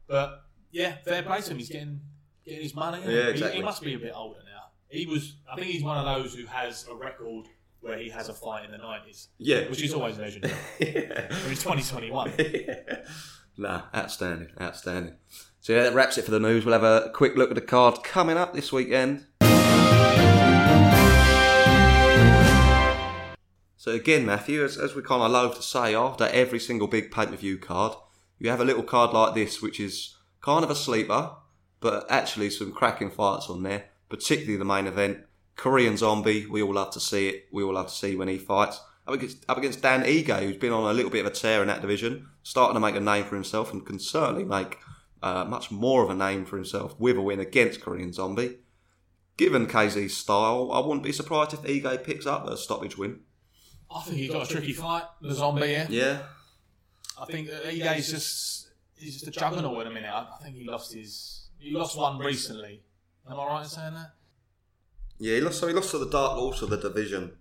but 0.07 0.45
yeah, 0.71 0.95
fair 1.05 1.21
play 1.21 1.41
to 1.41 1.51
him. 1.51 1.59
He's 1.59 1.69
getting 1.69 2.01
getting 2.43 2.63
his 2.63 2.73
money. 2.73 3.01
he? 3.03 3.13
Yeah, 3.13 3.27
exactly. 3.27 3.57
He, 3.57 3.63
must 3.63 3.83
be 3.83 3.93
a 3.93 3.99
bit 3.99 4.13
older 4.15 4.39
now. 4.43 4.48
He 4.89 5.05
was. 5.05 5.35
I 5.51 5.55
think 5.55 5.67
he's 5.67 5.83
one 5.83 5.97
of 5.97 6.05
those 6.05 6.33
who 6.33 6.45
has 6.47 6.87
a 6.89 6.95
record 6.95 7.45
where 7.81 7.97
he 7.97 8.09
has 8.09 8.27
a 8.27 8.33
fight 8.33 8.65
in 8.65 8.71
the 8.71 8.77
90s, 8.77 9.27
Yeah. 9.37 9.69
which 9.69 9.81
is 9.81 9.93
always 9.93 10.17
legendary. 10.17 10.53
yeah. 10.79 11.27
I 11.29 11.47
mean, 11.47 11.55
2021. 11.55 12.33
Nah, 13.57 13.81
outstanding, 13.93 14.47
outstanding. 14.61 15.15
So 15.59 15.73
yeah, 15.73 15.83
that 15.83 15.93
wraps 15.93 16.17
it 16.17 16.23
for 16.23 16.31
the 16.31 16.39
news. 16.39 16.63
We'll 16.63 16.79
have 16.79 16.83
a 16.85 17.09
quick 17.13 17.35
look 17.35 17.49
at 17.49 17.55
the 17.55 17.61
card 17.61 18.03
coming 18.05 18.37
up 18.37 18.53
this 18.53 18.71
weekend. 18.71 19.25
So 23.75 23.91
again, 23.91 24.25
Matthew, 24.25 24.63
as, 24.63 24.77
as 24.77 24.95
we 24.95 25.01
kind 25.01 25.21
of 25.23 25.31
love 25.31 25.55
to 25.57 25.61
say, 25.61 25.93
after 25.93 26.25
every 26.27 26.59
single 26.59 26.87
big 26.87 27.11
pay-per-view 27.11 27.57
card, 27.57 27.95
you 28.37 28.49
have 28.49 28.61
a 28.61 28.65
little 28.65 28.83
card 28.83 29.11
like 29.11 29.35
this, 29.35 29.61
which 29.61 29.77
is 29.79 30.15
kind 30.41 30.63
of 30.63 30.69
a 30.71 30.75
sleeper, 30.75 31.31
but 31.81 32.09
actually 32.09 32.49
some 32.51 32.71
cracking 32.71 33.09
fights 33.11 33.49
on 33.49 33.63
there. 33.63 33.89
Particularly 34.09 34.57
the 34.57 34.65
main 34.65 34.87
event, 34.87 35.19
Korean 35.55 35.97
Zombie. 35.97 36.45
We 36.45 36.61
all 36.61 36.73
love 36.73 36.91
to 36.91 36.99
see 36.99 37.29
it. 37.29 37.45
We 37.51 37.63
all 37.63 37.73
love 37.73 37.87
to 37.87 37.93
see 37.93 38.15
when 38.15 38.27
he 38.27 38.37
fights. 38.37 38.81
Up 39.07 39.15
against, 39.15 39.45
up 39.47 39.57
against 39.57 39.81
Dan 39.81 40.03
Ige, 40.03 40.39
who's 40.39 40.57
been 40.57 40.71
on 40.71 40.89
a 40.89 40.93
little 40.93 41.11
bit 41.11 41.25
of 41.25 41.31
a 41.31 41.35
tear 41.35 41.61
in 41.61 41.67
that 41.67 41.81
division, 41.81 42.27
starting 42.43 42.75
to 42.75 42.79
make 42.79 42.95
a 42.95 42.99
name 42.99 43.23
for 43.25 43.35
himself 43.35 43.73
and 43.73 43.85
can 43.85 43.99
certainly 43.99 44.43
make 44.43 44.77
uh, 45.21 45.45
much 45.45 45.71
more 45.71 46.03
of 46.03 46.09
a 46.09 46.15
name 46.15 46.45
for 46.45 46.55
himself 46.57 46.95
with 46.99 47.17
a 47.17 47.21
win 47.21 47.39
against 47.39 47.81
Korean 47.81 48.13
Zombie. 48.13 48.57
Given 49.37 49.67
KZ's 49.67 50.15
style, 50.15 50.69
I 50.73 50.79
wouldn't 50.79 51.03
be 51.03 51.11
surprised 51.11 51.53
if 51.53 51.61
Ige 51.61 52.03
picks 52.03 52.25
up 52.25 52.47
a 52.47 52.57
stoppage 52.57 52.97
win. 52.97 53.21
I 53.89 54.01
think 54.01 54.17
he's 54.17 54.31
got 54.31 54.49
a 54.49 54.53
tricky 54.53 54.73
fight, 54.73 55.03
the 55.21 55.33
zombie. 55.33 55.67
Yeah, 55.67 55.87
Yeah, 55.89 56.21
I 57.19 57.25
think 57.25 57.49
uh, 57.49 57.67
Ige's 57.67 58.11
just 58.11 58.69
he's 58.95 59.13
just 59.13 59.27
a 59.27 59.31
juggernaut 59.31 59.81
in 59.81 59.87
a 59.87 59.91
minute. 59.91 60.11
I, 60.11 60.27
I 60.39 60.43
think 60.43 60.55
he 60.55 60.65
lost 60.65 60.93
his 60.93 61.49
he 61.57 61.71
lost 61.71 61.97
one 61.97 62.19
recently. 62.19 62.83
Am 63.29 63.39
I 63.39 63.45
right 63.47 63.63
in 63.63 63.69
saying 63.69 63.93
that? 63.93 64.11
yeah. 65.19 65.35
He 65.35 65.41
lost. 65.41 65.59
So 65.59 65.67
he 65.67 65.73
lost 65.73 65.91
to 65.91 65.97
the 65.97 66.09
Dark 66.09 66.33
Horse 66.37 66.61
of 66.61 66.69
the 66.69 66.77
division 66.77 67.31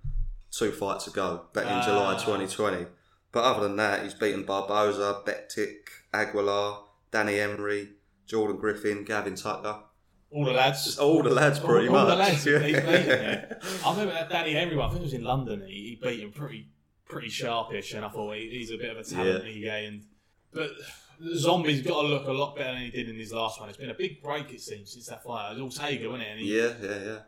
two 0.51 0.73
fights 0.73 1.07
ago, 1.07 1.45
back 1.53 1.65
in 1.67 1.73
Ah. 1.73 1.85
July 1.85 2.15
2020. 2.15 2.87
But 3.33 3.45
other 3.45 3.63
than 3.69 3.77
that, 3.77 4.03
he's 4.05 4.15
beaten 4.15 4.45
Barboza, 4.45 5.23
Bektić, 5.27 5.75
Aguilar, 6.15 6.79
Danny 7.11 7.37
Henry, 7.37 7.91
Jordan 8.27 8.57
Griffin, 8.57 9.05
Gavin 9.05 9.35
Tucker. 9.35 9.83
All 10.31 10.45
the 10.45 10.53
lads. 10.53 10.85
Just 10.85 10.99
all 10.99 11.23
the 11.23 11.31
lads, 11.31 11.59
pretty 11.59 11.89
all, 11.89 11.97
all 11.97 12.07
much. 12.07 12.13
the 12.13 12.17
lads 12.17 12.47
Yeah. 12.47 12.59
he's 12.61 12.77
beaten. 12.77 13.09
Yeah. 13.09 13.55
I 13.87 13.91
remember 13.93 14.13
that 14.15 14.29
Danny 14.31 14.53
Henry. 14.55 14.79
I 14.81 14.89
think 14.89 15.01
it 15.01 15.05
was 15.05 15.15
in 15.15 15.25
London. 15.25 15.63
He, 15.67 15.73
he 15.73 15.99
beat 16.03 16.21
him 16.21 16.33
pretty 16.33 16.69
pretty 17.07 17.29
sharpish, 17.31 17.95
and 17.95 18.05
I 18.05 18.09
thought 18.11 18.35
he, 18.37 18.51
he's 18.51 18.71
a 18.71 18.77
bit 18.77 18.91
of 18.91 18.99
a 18.99 19.05
talent. 19.05 19.45
Yeah. 19.47 19.71
Ige, 19.71 19.89
and 19.89 20.05
but 20.53 20.71
the 20.77 20.85
Zombie's 21.35 21.83
got 21.83 22.03
to 22.03 22.09
look 22.09 22.27
a 22.27 22.33
lot 22.33 22.57
better 22.57 22.73
than 22.73 22.83
he 22.83 22.91
did 22.91 23.09
in 23.09 23.17
his 23.17 23.33
last 23.33 23.61
one. 23.61 23.69
It's 23.69 23.79
been 23.79 23.91
a 23.91 23.95
big 23.95 24.23
break, 24.23 24.53
it 24.53 24.61
seems, 24.61 24.93
since 24.93 25.07
that 25.07 25.25
fight. 25.25 25.53
It 25.57 25.63
was 25.63 25.79
Ortega, 25.79 26.09
wasn't 26.09 26.29
it? 26.29 26.31
And 26.31 26.41
he, 26.41 26.57
Yeah, 26.57 26.73
yeah, 26.81 27.05
yeah. 27.05 27.19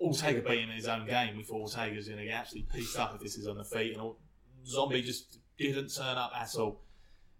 Ortega 0.00 0.40
beat 0.40 0.60
him 0.60 0.70
in 0.70 0.76
his 0.76 0.88
own 0.88 1.06
game. 1.06 1.36
We 1.36 1.42
thought 1.42 1.60
Ortega's 1.60 2.08
going 2.08 2.18
to 2.18 2.24
get 2.24 2.34
absolutely 2.34 2.70
pieced 2.72 2.98
up 2.98 3.14
if 3.14 3.20
this 3.20 3.36
is 3.36 3.46
on 3.46 3.58
the 3.58 3.64
feet, 3.64 3.96
and 3.96 4.12
Zombie 4.66 5.02
just 5.02 5.38
didn't 5.58 5.94
turn 5.94 6.16
up 6.16 6.32
at 6.34 6.54
all. 6.56 6.80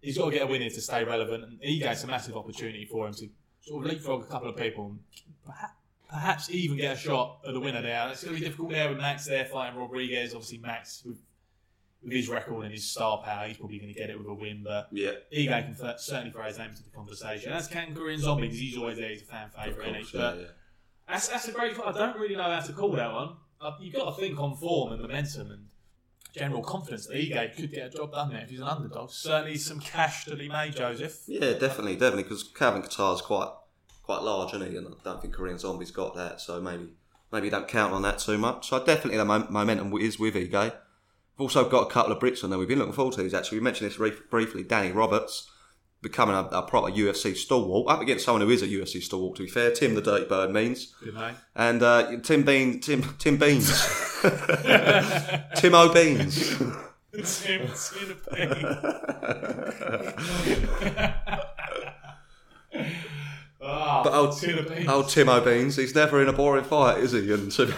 He's 0.00 0.16
got 0.16 0.26
to 0.26 0.30
get 0.32 0.42
a 0.42 0.46
win 0.46 0.60
here 0.60 0.70
to 0.70 0.80
stay 0.80 1.04
relevant, 1.04 1.44
and 1.44 1.58
he 1.60 1.78
gets 1.78 2.04
a 2.04 2.06
massive 2.06 2.36
opportunity 2.36 2.84
for 2.84 3.06
him 3.06 3.14
to 3.14 3.28
sort 3.60 3.84
of 3.84 3.90
leapfrog 3.90 4.22
a 4.22 4.26
couple 4.26 4.48
of 4.48 4.56
people 4.56 4.86
and 4.86 4.98
perhaps, 5.44 5.74
perhaps 6.08 6.50
even 6.50 6.76
get 6.76 6.96
a 6.96 6.98
shot 6.98 7.40
at 7.46 7.52
the 7.54 7.60
winner 7.60 7.82
there. 7.82 8.08
It's 8.10 8.24
going 8.24 8.34
to 8.34 8.40
be 8.40 8.46
difficult 8.46 8.70
there 8.70 8.88
with 8.88 8.98
Max 8.98 9.26
there 9.26 9.44
fighting 9.44 9.78
Rodriguez. 9.78 10.34
Obviously, 10.34 10.58
Max 10.58 11.02
with, 11.04 11.18
with 12.02 12.12
his 12.12 12.28
record 12.28 12.62
and 12.64 12.72
his 12.72 12.84
star 12.90 13.18
power, 13.22 13.46
he's 13.46 13.56
probably 13.58 13.78
going 13.78 13.92
to 13.92 13.98
get 13.98 14.08
it 14.10 14.16
with 14.18 14.26
a 14.26 14.34
win, 14.34 14.62
but 14.64 14.88
Yeah, 14.90 15.12
Ego 15.30 15.52
can 15.60 15.74
th- 15.74 15.98
certainly 15.98 16.30
throw 16.32 16.44
his 16.44 16.56
name 16.58 16.70
into 16.70 16.82
the 16.82 16.90
conversation. 16.90 17.50
That's 17.52 17.66
Ken 17.66 17.94
Korean 17.94 18.18
Zombie 18.20 18.42
because 18.42 18.58
he's 18.58 18.76
always 18.78 18.98
there. 18.98 19.10
He's 19.10 19.22
a 19.22 19.26
fan 19.26 19.50
favourite, 19.50 19.94
course. 19.94 20.14
Yeah, 20.14 20.20
But 20.20 20.38
yeah. 20.40 20.46
that's, 21.08 21.28
that's 21.28 21.48
a 21.48 21.52
great. 21.52 21.76
I 21.84 21.92
don't 21.92 22.16
really 22.18 22.36
know 22.36 22.42
how 22.44 22.60
to 22.60 22.72
call 22.72 22.92
that 22.92 23.12
one. 23.12 23.36
Uh, 23.60 23.72
you've 23.80 23.94
got 23.94 24.14
to 24.14 24.20
think 24.20 24.38
on 24.38 24.56
form 24.56 24.92
and 24.92 25.02
momentum 25.02 25.50
and 25.50 25.66
general 26.34 26.62
confidence 26.62 27.06
that 27.06 27.16
Ige 27.16 27.56
could 27.56 27.70
get 27.72 27.86
a 27.88 27.90
job 27.90 28.12
done 28.12 28.30
there 28.30 28.40
if 28.42 28.48
he's 28.50 28.60
an 28.60 28.66
underdog. 28.68 29.10
Certainly 29.10 29.58
some 29.58 29.80
cash 29.80 30.24
to 30.24 30.36
be 30.36 30.48
made, 30.48 30.76
Joseph. 30.76 31.22
Yeah, 31.26 31.52
definitely, 31.52 31.94
definitely, 31.96 32.22
because 32.22 32.44
Calvin 32.44 32.82
Kattar's 32.82 33.20
quite 33.20 33.50
quite 34.04 34.22
large, 34.22 34.54
isn't 34.54 34.70
he? 34.70 34.76
And 34.78 34.86
I 34.88 34.90
don't 35.04 35.20
think 35.20 35.34
Korean 35.34 35.58
Zombie's 35.58 35.90
got 35.90 36.14
that, 36.16 36.40
so 36.40 36.60
maybe 36.60 36.88
maybe 37.30 37.50
don't 37.50 37.68
count 37.68 37.92
on 37.92 38.00
that 38.02 38.18
too 38.20 38.38
much. 38.38 38.68
So 38.70 38.82
definitely 38.82 39.18
the 39.18 39.24
mo- 39.26 39.46
momentum 39.50 39.92
is 39.98 40.18
with 40.18 40.34
Ige. 40.34 40.72
We've 41.40 41.44
also 41.46 41.66
got 41.70 41.88
a 41.88 41.90
couple 41.90 42.12
of 42.12 42.18
Brits 42.18 42.44
on 42.44 42.50
there. 42.50 42.58
We've 42.58 42.68
been 42.68 42.78
looking 42.78 42.92
forward 42.92 43.14
to 43.14 43.22
these 43.22 43.32
actually. 43.32 43.60
We 43.60 43.64
mentioned 43.64 43.90
this 43.90 43.98
re- 43.98 44.12
briefly. 44.28 44.62
Danny 44.62 44.92
Roberts 44.92 45.50
becoming 46.02 46.34
a, 46.34 46.40
a 46.52 46.60
proper 46.60 46.90
UFC 46.90 47.34
stalwart 47.34 47.90
up 47.90 48.02
against 48.02 48.26
someone 48.26 48.42
who 48.42 48.50
is 48.50 48.60
a 48.60 48.68
UFC 48.68 49.02
stalwart. 49.02 49.36
To 49.36 49.44
be 49.44 49.48
fair, 49.48 49.70
Tim 49.70 49.94
the 49.94 50.02
Dirty 50.02 50.26
Bird 50.26 50.50
means, 50.50 50.94
Good 51.02 51.16
and 51.56 51.82
uh, 51.82 52.18
Tim 52.22 52.42
Bean, 52.42 52.78
Tim 52.80 53.02
Tim 53.18 53.38
Beans, 53.38 53.68
Tim 55.56 55.74
O 55.74 55.90
Beans. 55.94 56.58
Tim 56.58 57.66
Tinnapay. 57.68 58.86
Ah, 63.62 64.02
But 64.02 64.14
old, 64.14 64.30
Timo 64.30 65.44
Beans, 65.44 65.76
he's 65.76 65.94
never 65.94 66.22
in 66.22 66.28
a 66.28 66.32
boring 66.32 66.64
fight, 66.64 66.98
is 66.98 67.12
he? 67.12 67.30
And 67.32 67.52
to, 67.52 67.74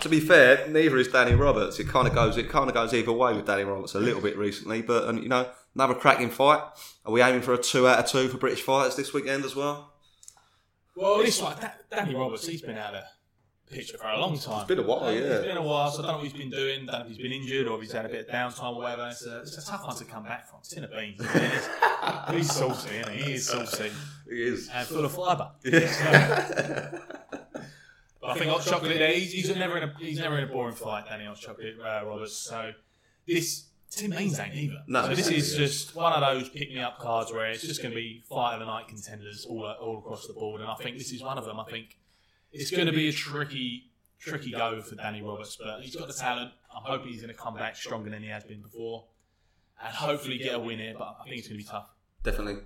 to 0.00 0.08
be 0.08 0.20
fair, 0.20 0.66
neither 0.68 0.96
is 0.98 1.08
Danny 1.08 1.34
Roberts. 1.34 1.78
It 1.80 1.88
kind 1.88 2.06
of 2.08 2.14
goes, 2.14 2.36
it 2.36 2.48
kind 2.48 2.68
of 2.68 2.74
goes 2.74 2.92
either 2.94 3.12
way 3.12 3.34
with 3.34 3.46
Danny 3.46 3.64
Roberts 3.64 3.94
a 3.94 4.00
little 4.00 4.20
bit 4.20 4.36
recently. 4.36 4.82
But 4.82 5.08
and 5.08 5.22
you 5.22 5.28
know, 5.28 5.48
another 5.74 5.94
cracking 5.94 6.30
fight. 6.30 6.60
Are 7.04 7.12
we 7.12 7.22
aiming 7.22 7.42
for 7.42 7.54
a 7.54 7.58
two 7.58 7.86
out 7.88 7.98
of 8.00 8.06
two 8.06 8.28
for 8.28 8.38
British 8.38 8.62
fighters 8.62 8.96
this 8.96 9.12
weekend 9.12 9.44
as 9.44 9.54
well? 9.56 9.92
Well, 10.94 11.18
this 11.18 11.40
one, 11.42 11.56
Da- 11.60 11.70
Danny 11.90 12.14
Roberts, 12.14 12.46
he's 12.46 12.62
been 12.62 12.78
out 12.78 12.92
there. 12.92 13.04
picture 13.70 13.98
for 13.98 14.06
a 14.08 14.18
long 14.18 14.38
time. 14.38 14.60
It's 14.60 14.68
been 14.68 14.78
a 14.78 14.82
while, 14.82 15.12
yeah. 15.12 15.20
It's 15.20 15.46
been 15.46 15.56
a 15.58 15.62
while, 15.62 15.90
so 15.90 15.98
I 16.02 16.06
don't 16.06 16.12
know 16.12 16.18
what 16.18 16.24
he's 16.24 16.32
been 16.32 16.50
doing. 16.50 16.86
Don't 16.86 16.94
know 17.00 17.00
if 17.02 17.08
he's 17.08 17.18
been 17.18 17.32
injured 17.32 17.66
or 17.68 17.76
if 17.76 17.82
he's 17.82 17.92
had 17.92 18.06
a 18.06 18.08
bit 18.08 18.26
of 18.28 18.34
downtime 18.34 18.76
or 18.76 18.82
whatever. 18.82 19.08
It's 19.08 19.26
a, 19.26 19.40
it's 19.40 19.58
a 19.58 19.66
tough 19.70 19.84
one 19.86 19.94
to 19.96 20.04
come 20.06 20.22
back 20.24 20.48
from. 20.48 20.60
Tin 20.62 20.84
of 20.84 20.90
beans. 20.92 21.20
isn't 21.20 21.62
he's 22.34 22.50
saucy, 22.52 22.96
isn't 22.96 23.12
he? 23.12 23.22
He 23.24 23.32
is 23.34 23.46
saucy 23.46 23.90
He 24.30 24.42
is. 24.42 24.70
and 24.72 24.86
full 24.88 25.04
of 25.04 25.12
fibre. 25.12 25.50
But 28.26 28.36
I 28.36 28.38
think 28.38 28.50
Hot 28.50 28.64
Chocolate, 28.64 28.98
there, 28.98 29.12
he's, 29.12 29.32
he's 29.32 29.56
never 29.56 29.76
in 29.76 29.84
a 29.84 29.94
he's 29.98 30.18
never 30.18 30.38
in 30.38 30.44
a 30.44 30.46
boring 30.52 30.74
fight, 30.74 31.06
Danny 31.08 31.24
Hot 31.26 31.38
Chocolate 31.38 31.76
uh, 31.80 32.04
Roberts. 32.04 32.36
So 32.36 32.72
this 33.26 33.66
Tim 33.90 34.10
Means 34.10 34.38
ain't 34.38 34.54
either. 34.54 34.82
No. 34.88 35.02
so 35.02 35.14
this 35.14 35.28
is 35.28 35.56
just 35.56 35.94
one 35.94 36.12
of 36.12 36.20
those 36.20 36.48
pick 36.48 36.70
me 36.70 36.80
up 36.80 36.98
cards 36.98 37.32
where 37.32 37.46
it's 37.46 37.62
just 37.62 37.80
going 37.80 37.92
to 37.92 37.96
be 37.96 38.24
fight 38.28 38.54
of 38.54 38.60
the 38.60 38.66
night 38.66 38.88
contenders 38.88 39.46
all 39.48 39.64
all 39.64 39.98
across 39.98 40.26
the 40.26 40.32
board, 40.32 40.60
and 40.60 40.68
I 40.68 40.74
think 40.74 40.98
this 40.98 41.12
is 41.12 41.22
one 41.22 41.38
of 41.38 41.44
them. 41.44 41.60
I 41.60 41.64
think 41.64 41.96
it's 42.52 42.70
going 42.70 42.86
to 42.86 42.92
be 42.92 43.08
a 43.08 43.12
tricky 43.12 43.90
tricky 44.18 44.50
go 44.50 44.80
for 44.80 44.96
Danny 44.96 45.22
Roberts, 45.22 45.56
but 45.56 45.82
he's 45.82 45.94
got 45.94 46.08
the 46.08 46.14
talent. 46.14 46.50
I'm 46.74 46.82
hoping 46.82 47.12
he's 47.12 47.22
going 47.22 47.34
to 47.34 47.40
come 47.40 47.54
back 47.54 47.76
stronger 47.76 48.10
than 48.10 48.22
he 48.22 48.28
has 48.28 48.44
been 48.44 48.60
before, 48.60 49.04
and 49.82 49.94
hopefully 49.94 50.38
get 50.38 50.54
a 50.54 50.58
win 50.58 50.78
here. 50.78 50.94
But 50.98 51.16
I 51.20 51.24
think 51.24 51.38
it's 51.38 51.48
going 51.48 51.58
to 51.60 51.64
be 51.64 51.70
tough. 51.70 51.88
Definitely. 52.22 52.62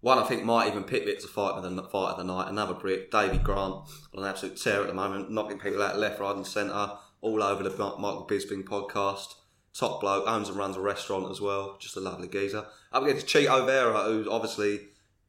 One 0.00 0.18
I 0.18 0.24
think 0.24 0.44
might 0.44 0.68
even 0.68 0.84
pick 0.84 1.06
it 1.06 1.20
to 1.20 1.26
fight 1.26 1.52
of 1.52 1.62
the 1.62 1.82
fight 1.82 2.12
of 2.12 2.18
the 2.18 2.24
night. 2.24 2.48
Another 2.48 2.74
Brit, 2.74 3.10
David 3.10 3.42
Grant, 3.42 3.74
on 4.14 4.22
an 4.22 4.24
absolute 4.24 4.56
tear 4.56 4.80
at 4.80 4.86
the 4.86 4.94
moment, 4.94 5.30
knocking 5.30 5.58
people 5.58 5.82
out 5.82 5.98
left, 5.98 6.20
right, 6.20 6.36
and 6.36 6.46
centre, 6.46 6.92
all 7.20 7.42
over 7.42 7.62
the 7.62 7.70
Michael 7.70 8.26
Bisping 8.28 8.62
podcast. 8.62 9.34
Top 9.74 10.00
bloke, 10.00 10.24
owns 10.26 10.48
and 10.48 10.56
runs 10.56 10.76
a 10.76 10.80
restaurant 10.80 11.30
as 11.30 11.40
well. 11.40 11.76
Just 11.80 11.96
a 11.96 12.00
lovely 12.00 12.28
geezer. 12.28 12.66
Up 12.92 13.02
against 13.02 13.26
Chito 13.26 13.66
Vera, 13.66 14.04
who's 14.04 14.28
obviously, 14.28 14.80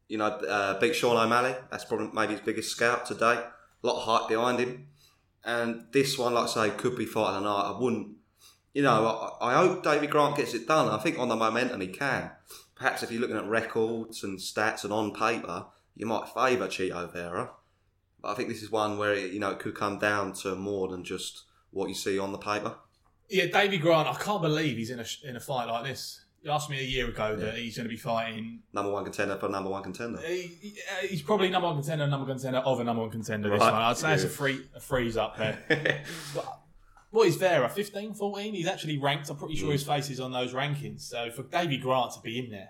you 0.08 0.18
know, 0.18 0.26
uh, 0.26 0.80
beat 0.80 0.96
Sean 0.96 1.18
O'Malley. 1.18 1.56
That's 1.72 1.86
probably 1.86 2.10
maybe 2.14 2.34
his 2.34 2.42
biggest 2.42 2.72
scout 2.72 3.06
to 3.08 3.16
date. 3.16 3.40
A 3.40 3.88
lot 3.88 3.98
of 3.98 4.04
hype 4.04 4.30
behind 4.30 4.60
him. 4.60 4.88
And 5.44 5.86
this 5.92 6.18
one, 6.18 6.34
like 6.34 6.46
I 6.46 6.48
say, 6.48 6.70
could 6.72 6.96
be 6.96 7.06
fight 7.06 7.36
of 7.36 7.44
the 7.44 7.50
night. 7.50 7.74
I 7.76 7.80
wouldn't, 7.80 8.18
you 8.74 8.84
know, 8.84 9.36
I, 9.42 9.52
I 9.52 9.54
hope 9.56 9.84
David 9.84 10.10
Grant 10.12 10.38
gets 10.38 10.54
it 10.54 10.68
done. 10.68 10.90
I 10.90 10.98
think 10.98 11.18
on 11.18 11.30
the 11.30 11.36
momentum 11.36 11.82
he 11.82 11.88
can. 11.88 12.32
Perhaps 12.80 13.04
if 13.04 13.12
you're 13.12 13.22
looking 13.22 13.38
at 13.38 13.46
records 13.46 14.24
and 14.24 14.40
stats 14.40 14.84
and 14.84 14.94
on 14.94 15.14
paper, 15.14 15.66
you 15.96 16.06
might 16.06 16.30
favour 16.30 16.68
Chito 16.68 17.12
Vera. 17.12 17.52
But 18.22 18.30
I 18.30 18.34
think 18.34 18.50
this 18.50 18.64
is 18.64 18.72
one 18.72 18.98
where 18.98 19.14
it, 19.14 19.32
you 19.32 19.40
know 19.40 19.52
it 19.52 19.60
could 19.60 19.76
come 19.76 20.00
down 20.00 20.34
to 20.34 20.56
more 20.56 20.88
than 20.88 21.04
just 21.04 21.44
what 21.72 21.90
you 21.90 21.96
see 21.96 22.18
on 22.18 22.32
the 22.32 22.38
paper. 22.38 22.76
Yeah, 23.30 23.46
Davey 23.46 23.78
Grant. 23.78 24.08
I 24.08 24.16
can't 24.16 24.42
believe 24.42 24.78
he's 24.78 24.90
in 24.90 25.00
a 25.00 25.06
in 25.24 25.36
a 25.36 25.40
fight 25.40 25.66
like 25.66 25.84
this. 25.86 26.26
You 26.42 26.52
asked 26.52 26.70
me 26.70 26.80
a 26.80 26.84
year 26.84 27.10
ago 27.10 27.36
that 27.36 27.56
he's 27.58 27.76
going 27.76 27.84
to 27.84 27.90
be 27.90 27.98
fighting. 27.98 28.62
Number 28.72 28.92
one 28.94 29.04
contender 29.04 29.36
for 29.36 29.50
number 29.50 29.70
one 29.70 29.84
contender. 29.84 30.22
He, 30.22 30.80
uh, 30.90 31.06
he's 31.06 31.22
probably 31.22 31.50
number 31.50 31.68
one 31.68 31.76
contender, 31.76 32.08
number 32.08 32.26
one 32.26 32.38
contender 32.38 32.60
of 32.60 32.80
a 32.80 32.84
number 32.86 33.02
one 33.02 33.12
contender. 33.12 33.50
This 33.50 33.60
one, 33.60 33.74
I'd 33.74 33.98
say 33.98 34.14
it's 34.14 34.24
a 34.24 34.30
free 34.30 34.66
a 34.74 34.80
freeze 34.80 35.18
up 35.18 35.38
there. 35.38 36.04
But 36.34 36.60
what 37.12 37.28
is 37.28 37.36
Vera? 37.36 37.68
15, 37.70 38.14
14? 38.14 38.54
He's 38.54 38.68
actually 38.68 38.98
ranked. 38.98 39.30
I'm 39.30 39.38
pretty 39.38 39.56
sure 39.56 39.72
his 39.72 39.84
face 39.84 40.10
is 40.10 40.20
on 40.20 40.32
those 40.32 40.54
rankings. 40.54 41.02
So 41.02 41.32
for 41.32 41.44
Davey 41.44 41.78
Grant 41.78 42.14
to 42.14 42.22
be 42.22 42.40
in 42.40 42.50
there, 42.52 42.70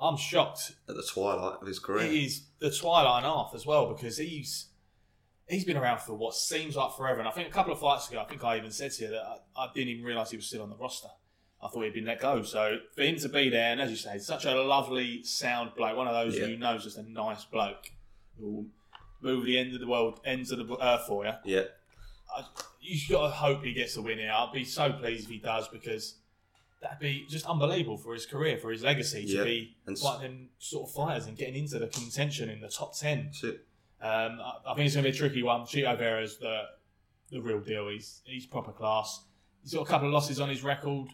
I'm 0.00 0.16
shocked. 0.16 0.72
At 0.88 0.96
the 0.96 1.02
twilight 1.02 1.58
of 1.60 1.66
his 1.66 1.78
career. 1.78 2.06
It 2.06 2.12
is 2.14 2.42
the 2.58 2.70
twilight 2.70 3.24
and 3.24 3.26
half 3.26 3.52
as 3.54 3.66
well 3.66 3.92
because 3.92 4.18
he's 4.18 4.66
he's 5.48 5.64
been 5.64 5.76
around 5.78 6.00
for 6.00 6.12
what 6.14 6.34
seems 6.34 6.76
like 6.76 6.94
forever. 6.96 7.18
And 7.20 7.28
I 7.28 7.32
think 7.32 7.48
a 7.48 7.50
couple 7.50 7.72
of 7.72 7.80
fights 7.80 8.08
ago, 8.08 8.20
I 8.20 8.24
think 8.24 8.44
I 8.44 8.58
even 8.58 8.70
said 8.70 8.92
to 8.92 9.04
you 9.04 9.10
that 9.10 9.22
I, 9.56 9.62
I 9.64 9.68
didn't 9.74 9.88
even 9.88 10.04
realise 10.04 10.30
he 10.30 10.36
was 10.36 10.46
still 10.46 10.62
on 10.62 10.70
the 10.70 10.76
roster. 10.76 11.08
I 11.60 11.68
thought 11.68 11.82
he'd 11.84 11.94
been 11.94 12.04
let 12.04 12.20
go. 12.20 12.42
So 12.42 12.76
for 12.94 13.02
him 13.02 13.16
to 13.16 13.28
be 13.28 13.48
there, 13.48 13.72
and 13.72 13.80
as 13.80 13.90
you 13.90 13.96
say, 13.96 14.18
such 14.18 14.44
a 14.44 14.54
lovely, 14.54 15.24
sound 15.24 15.72
bloke, 15.76 15.96
one 15.96 16.06
of 16.06 16.14
those 16.14 16.38
Yeah. 16.38 16.46
who 16.46 16.56
knows 16.56 16.84
just 16.84 16.98
a 16.98 17.02
nice 17.10 17.44
bloke 17.46 17.90
who 18.38 18.46
will 18.52 18.66
move 19.20 19.44
the 19.44 19.58
end 19.58 19.74
of 19.74 19.80
the 19.80 19.88
world, 19.88 20.20
ends 20.24 20.52
of 20.52 20.58
the 20.58 20.76
earth 20.84 21.06
for 21.08 21.24
you. 21.24 21.32
Yeah. 21.44 21.62
You've 22.88 23.08
got 23.10 23.22
to 23.26 23.30
hope 23.32 23.62
he 23.64 23.72
gets 23.72 23.96
a 23.96 24.02
win 24.02 24.18
here. 24.18 24.32
I'd 24.34 24.52
be 24.52 24.64
so 24.64 24.92
pleased 24.92 25.24
if 25.24 25.30
he 25.30 25.38
does 25.38 25.68
because 25.68 26.14
that'd 26.80 26.98
be 27.00 27.26
just 27.28 27.44
unbelievable 27.46 27.98
for 27.98 28.14
his 28.14 28.24
career, 28.24 28.56
for 28.58 28.70
his 28.70 28.82
legacy 28.82 29.26
to 29.26 29.32
Yeah. 29.38 29.44
be 29.44 29.76
And 29.86 29.96
s- 29.96 30.02
them 30.20 30.48
sort 30.58 30.88
of 30.88 30.94
fighters 30.94 31.26
and 31.26 31.36
getting 31.36 31.56
into 31.56 31.78
the 31.78 31.88
contention 31.88 32.48
in 32.48 32.60
the 32.60 32.68
top 32.68 32.96
ten. 32.96 33.30
Um, 34.00 34.40
I, 34.40 34.52
I 34.68 34.74
think 34.74 34.86
it's 34.86 34.94
going 34.94 35.04
to 35.04 35.10
be 35.10 35.16
a 35.16 35.18
tricky 35.18 35.42
one. 35.42 35.62
Chito 35.62 35.96
Vera's 35.98 36.38
the 36.38 36.62
the 37.30 37.40
real 37.42 37.60
deal. 37.60 37.88
He's 37.88 38.22
he's 38.24 38.46
proper 38.46 38.72
class. 38.72 39.24
He's 39.62 39.74
got 39.74 39.82
a 39.82 39.86
couple 39.86 40.06
of 40.08 40.14
losses 40.14 40.40
on 40.40 40.48
his 40.48 40.62
record, 40.62 41.08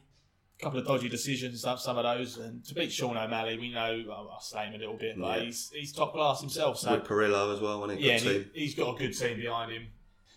a 0.61 0.63
couple 0.63 0.79
of 0.79 0.87
dodgy 0.87 1.09
decisions, 1.09 1.63
some, 1.63 1.79
some 1.79 1.97
of 1.99 2.05
those. 2.05 2.37
And 2.37 2.63
to 2.67 2.75
beat 2.75 2.93
Sean 2.93 3.17
O'Malley, 3.17 3.59
we 3.59 3.73
know 3.73 4.05
I'll, 4.13 4.31
I'll 4.35 4.41
slay 4.41 4.67
him 4.67 4.75
a 4.75 4.79
little 4.79 4.97
bit, 4.99 5.19
but 5.19 5.39
Yeah. 5.41 5.45
he's 5.47 5.71
he's 5.75 5.93
top 5.93 6.13
class 6.13 6.41
himself. 6.41 6.79
So 6.79 6.93
With 6.93 7.05
Perillo 7.05 7.53
as 7.55 7.61
well, 7.61 7.81
when 7.81 7.97
he 7.97 8.07
yeah, 8.07 8.19
got 8.19 8.27
he, 8.33 8.45
he's 8.55 8.75
got 8.75 8.95
a 8.95 8.99
good 8.99 9.17
team 9.19 9.39
behind 9.39 9.73
him. 9.73 9.87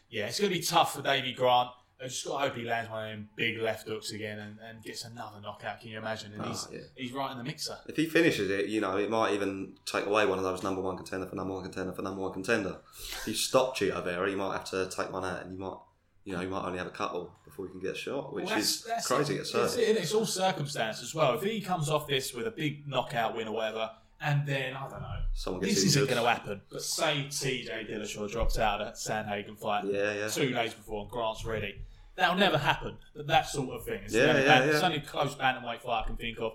Yeah, 0.10 0.28
it's 0.28 0.40
going 0.40 0.52
to 0.52 0.58
be 0.60 0.64
tough 0.64 0.96
for 0.96 1.02
Davey 1.02 1.34
Grant. 1.34 1.70
I 2.00 2.06
just 2.06 2.26
got 2.28 2.34
to 2.44 2.48
hope 2.50 2.56
he 2.58 2.64
lands 2.64 2.92
one 2.92 3.06
of 3.06 3.10
them 3.10 3.30
big 3.36 3.58
left 3.58 3.88
hooks 3.88 4.12
again 4.12 4.38
and, 4.38 4.58
and 4.68 4.84
gets 4.84 5.04
another 5.04 5.42
knockout. 5.42 5.82
Can 5.82 5.90
you 5.90 5.98
imagine? 5.98 6.32
And 6.34 6.44
Oh, 6.44 6.48
he's 6.50 6.68
yeah. 6.72 6.80
he's 6.96 7.12
right 7.12 7.32
in 7.32 7.40
the 7.40 7.44
mixer. 7.44 7.76
If 7.88 7.96
he 7.98 8.06
finishes 8.06 8.52
it, 8.52 8.68
you 8.68 8.82
know, 8.82 8.98
it 8.98 9.10
might 9.10 9.34
even 9.34 9.74
take 9.86 10.06
away 10.06 10.26
one 10.28 10.38
of 10.38 10.44
those 10.44 10.62
number 10.62 10.80
one 10.82 10.96
contender 10.96 11.26
for 11.26 11.36
number 11.36 11.56
one 11.56 11.64
contender 11.64 11.92
for 11.94 12.04
number 12.04 12.22
one 12.22 12.34
contender. 12.34 12.78
If 13.22 13.28
you 13.28 13.34
stop 13.34 13.76
Chito 13.76 14.04
Vera, 14.04 14.30
you 14.30 14.38
might 14.38 14.54
have 14.54 14.66
to 14.66 14.88
take 14.96 15.12
one 15.12 15.26
out, 15.26 15.42
and 15.42 15.54
you 15.54 15.58
might, 15.60 15.78
you 16.24 16.34
know, 16.34 16.42
you 16.42 16.50
might 16.50 16.66
only 16.66 16.78
have 16.78 16.86
a 16.88 16.92
couple 16.92 17.34
before 17.44 17.66
you 17.66 17.72
can 17.72 17.82
get 17.82 17.94
a 17.94 17.98
shot, 17.98 18.32
which 18.32 18.46
Well, 18.46 18.60
is 18.60 18.84
that's- 18.84 19.06
that's 19.06 19.08
crazy 19.08 19.36
it. 19.36 19.42
It's, 19.52 19.76
it, 19.78 19.98
it's 19.98 20.14
all 20.14 20.26
circumstance 20.28 21.02
as 21.02 21.16
well. 21.16 21.34
If 21.34 21.42
he 21.42 21.62
comes 21.62 21.90
off 21.90 22.06
this 22.08 22.32
with 22.32 22.46
a 22.46 22.52
big 22.52 22.88
knockout 22.88 23.36
win 23.36 23.48
or 23.48 23.56
whatever, 23.56 23.90
and 24.22 24.46
then 24.48 24.76
I 24.76 24.82
don't 24.90 25.02
know, 25.02 25.16
Someone 25.34 25.62
gets 25.62 25.76
this 25.76 25.84
isn't 25.96 26.10
going 26.10 26.22
to 26.22 26.28
happen. 26.28 26.62
But 26.72 26.82
say 26.82 27.26
TJ 27.30 27.90
Dillashaw 27.90 28.30
drops 28.32 28.58
out 28.58 28.82
at 28.82 28.96
Sandhagen 28.96 29.58
fight 29.58 29.86
Yeah, 29.86 30.14
yeah. 30.14 30.28
two 30.28 30.52
days 30.52 30.74
before 30.74 31.02
and 31.04 31.12
Grant's 31.12 31.46
ready. 31.46 31.82
That'll 32.16 32.36
never 32.38 32.58
happen. 32.58 32.98
But 33.16 33.28
that 33.28 33.48
sort 33.48 33.70
of 33.76 33.86
thing. 33.86 34.02
It's 34.06 34.14
Yeah, 34.14 34.24
the 34.24 34.30
only, 34.32 34.44
yeah, 34.44 34.60
it's 34.64 34.80
yeah. 34.82 34.86
only 34.88 35.00
close 35.02 35.36
bantamweight 35.36 35.82
fight 35.82 36.04
I 36.04 36.08
can 36.08 36.16
think 36.18 36.40
of. 36.40 36.54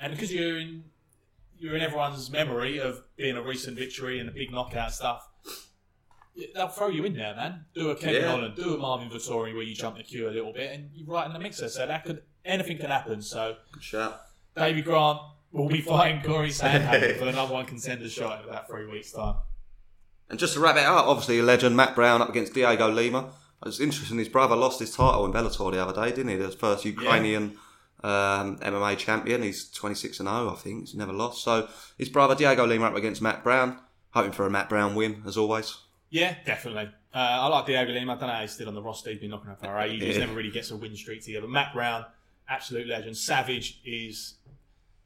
And 0.00 0.12
because 0.12 0.32
you're 0.32 0.58
in 0.58 0.84
you're 1.60 1.74
in 1.76 1.82
everyone's 1.82 2.30
memory 2.30 2.78
of 2.78 3.02
being 3.16 3.36
a 3.36 3.42
recent 3.42 3.76
victory 3.76 4.18
and 4.20 4.28
the 4.28 4.32
big 4.32 4.50
knockout 4.52 4.92
stuff, 4.92 5.28
they'll 6.54 6.68
throw 6.68 6.88
you 6.88 7.04
in 7.04 7.14
there, 7.14 7.34
man. 7.34 7.64
Do 7.74 7.90
a 7.90 7.96
Kevin 7.96 8.22
Yeah. 8.22 8.30
Holland, 8.30 8.54
do 8.56 8.74
a 8.74 8.78
Marvin 8.78 9.08
Vettori 9.10 9.54
where 9.54 9.62
you 9.62 9.74
jump 9.74 9.96
the 9.96 10.04
queue 10.04 10.28
a 10.28 10.30
little 10.30 10.52
bit 10.52 10.72
and 10.72 10.90
you're 10.94 11.06
right 11.08 11.26
in 11.26 11.32
the 11.32 11.38
mixer. 11.38 11.68
So 11.68 11.86
that 11.86 12.04
could 12.04 12.22
anything 12.44 12.78
can 12.78 12.90
happen. 12.90 13.22
So 13.22 13.56
Good 13.72 13.82
shout. 13.82 14.20
Davey 14.56 14.82
Grant 14.82 15.18
will 15.52 15.68
be 15.68 15.80
fighting 15.80 16.22
Corey 16.22 16.50
Sandhagen 16.50 17.16
for 17.18 17.24
the 17.24 17.32
number 17.32 17.54
one 17.54 17.66
contender 17.66 18.08
shot 18.08 18.42
in 18.42 18.48
about 18.48 18.68
three 18.68 18.86
weeks' 18.86 19.12
time. 19.12 19.36
And 20.30 20.38
just 20.38 20.54
to 20.54 20.60
wrap 20.60 20.76
it 20.76 20.84
up, 20.84 21.06
obviously 21.06 21.38
a 21.38 21.42
legend, 21.42 21.76
Matt 21.76 21.94
Brown 21.94 22.20
up 22.20 22.28
against 22.28 22.52
Dhiego 22.52 22.94
Lima. 22.94 23.30
It's 23.64 23.80
interesting, 23.80 24.18
his 24.18 24.28
brother 24.28 24.54
lost 24.54 24.78
his 24.78 24.94
title 24.94 25.24
in 25.24 25.32
Bellator 25.32 25.72
the 25.72 25.82
other 25.82 25.94
day, 25.94 26.14
didn't 26.14 26.28
he? 26.28 26.36
The 26.36 26.50
first 26.50 26.84
Ukrainian 26.84 27.56
um, 28.04 28.58
MMA 28.58 28.96
champion. 28.98 29.42
He's 29.42 29.70
26 29.70 30.20
and 30.20 30.28
0, 30.28 30.50
I 30.50 30.54
think. 30.54 30.80
He's 30.80 30.94
never 30.94 31.12
lost. 31.12 31.42
So 31.42 31.68
his 31.96 32.08
brother 32.08 32.34
Dhiego 32.34 32.68
Lima 32.68 32.86
up 32.86 32.96
against 32.96 33.22
Matt 33.22 33.42
Brown. 33.42 33.78
Hoping 34.10 34.32
for 34.32 34.46
a 34.46 34.50
Matt 34.50 34.68
Brown 34.68 34.94
win, 34.94 35.22
as 35.26 35.36
always. 35.36 35.76
Yeah, 36.10 36.34
definitely. 36.44 36.90
Uh, 37.14 37.18
I 37.18 37.46
like 37.48 37.66
Dhiego 37.66 37.92
Lima. 37.92 38.14
I 38.14 38.16
don't 38.16 38.28
know 38.28 38.34
how 38.34 38.40
he's 38.40 38.52
still 38.52 38.68
on 38.68 38.74
the 38.74 38.82
roster. 38.82 39.10
He's 39.10 39.18
been 39.18 39.30
knocking 39.30 39.50
up 39.50 39.60
for 39.60 39.78
ages. 39.80 40.16
Yeah. 40.16 40.20
Never 40.26 40.34
really 40.36 40.50
gets 40.50 40.70
a 40.70 40.76
win 40.76 40.94
streak 40.96 41.24
together. 41.24 41.48
Matt 41.48 41.74
Brown, 41.74 42.04
absolute 42.48 42.86
legend. 42.86 43.16
Savage 43.16 43.80
is. 43.84 44.34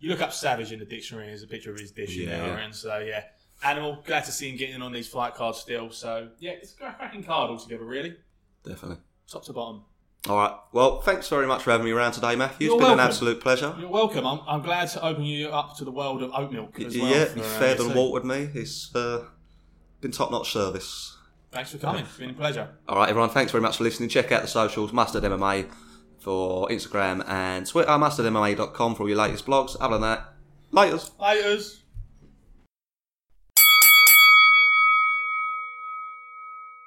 You 0.03 0.11
look 0.11 0.21
up 0.21 0.33
Savage 0.33 0.73
in 0.73 0.81
the 0.81 0.85
dictionary. 0.85 1.29
There's 1.29 1.45
a 1.45 1.47
picture 1.47 1.71
of 1.73 1.79
his 1.79 1.93
dish 1.93 2.17
in 2.19 2.25
Yeah. 2.29 2.45
there, 2.45 2.57
and 2.59 2.75
so 2.75 2.99
yeah. 2.99 3.23
Animal. 3.65 4.03
Glad 4.05 4.25
to 4.25 4.33
see 4.33 4.51
him 4.51 4.57
getting 4.57 4.83
on 4.83 4.91
these 4.91 5.07
flight 5.07 5.35
cards 5.37 5.59
still. 5.59 5.91
So 5.91 6.31
yeah, 6.41 6.51
it's 6.53 6.73
a 6.75 6.77
cracking 6.93 7.23
card 7.23 7.51
altogether. 7.51 7.85
Really, 7.85 8.17
Definitely. 8.65 8.99
top 9.31 9.45
to 9.45 9.53
bottom. 9.53 9.85
All 10.29 10.37
right. 10.37 10.53
Well, 10.73 11.01
thanks 11.03 11.29
very 11.29 11.47
much 11.47 11.63
for 11.63 11.71
having 11.71 11.85
me 11.85 11.93
around 11.93 12.13
today, 12.13 12.35
Matthew. 12.35 12.67
You're 12.69 12.77
it's 12.79 12.85
been 12.85 12.93
an 12.95 13.01
absolute 13.01 13.41
pleasure. 13.41 13.75
You're 13.79 13.89
welcome. 13.89 14.27
I'm, 14.27 14.41
I'm 14.49 14.63
glad 14.63 14.89
to 14.91 15.05
open 15.05 15.23
you 15.23 15.49
up 15.51 15.77
to 15.79 15.85
the 15.85 15.91
world 15.93 16.23
of 16.23 16.33
oat 16.35 16.51
milk 16.53 16.79
as 16.81 16.97
well. 16.99 17.09
yeah, 17.09 17.35
you 17.37 17.43
fed 17.43 17.79
and 17.79 17.95
watered 17.95 18.25
me. 18.25 18.49
It's 18.55 18.93
uh, 18.97 19.25
been 20.01 20.11
top 20.11 20.33
notch 20.33 20.53
service. 20.53 21.17
Thanks 21.53 21.71
for 21.71 21.79
coming. 21.79 22.05
It's 22.05 22.17
been 22.17 22.31
a 22.31 22.35
pleasure. 22.35 22.69
All 22.89 22.97
right, 22.97 23.09
everyone. 23.09 23.31
Thanks 23.31 23.53
very 23.53 23.63
much 23.63 23.77
for 23.77 23.85
listening. 23.85 24.09
Check 24.09 24.33
out 24.33 24.43
the 24.43 24.49
socials, 24.49 24.93
Mustard 24.93 25.23
MMA 25.23 25.69
for 26.23 26.69
Instagram 26.69 27.29
and 27.29 27.67
Twitter, 27.67 27.91
mustardmma.com 27.91 28.95
for 28.95 29.03
all 29.03 29.09
your 29.09 29.19
latest 29.19 29.45
blogs. 29.45 29.77
Other 29.81 29.99
than 29.99 30.03
that, 30.03 30.35
laters. 30.73 31.11
Laters. 31.19 31.82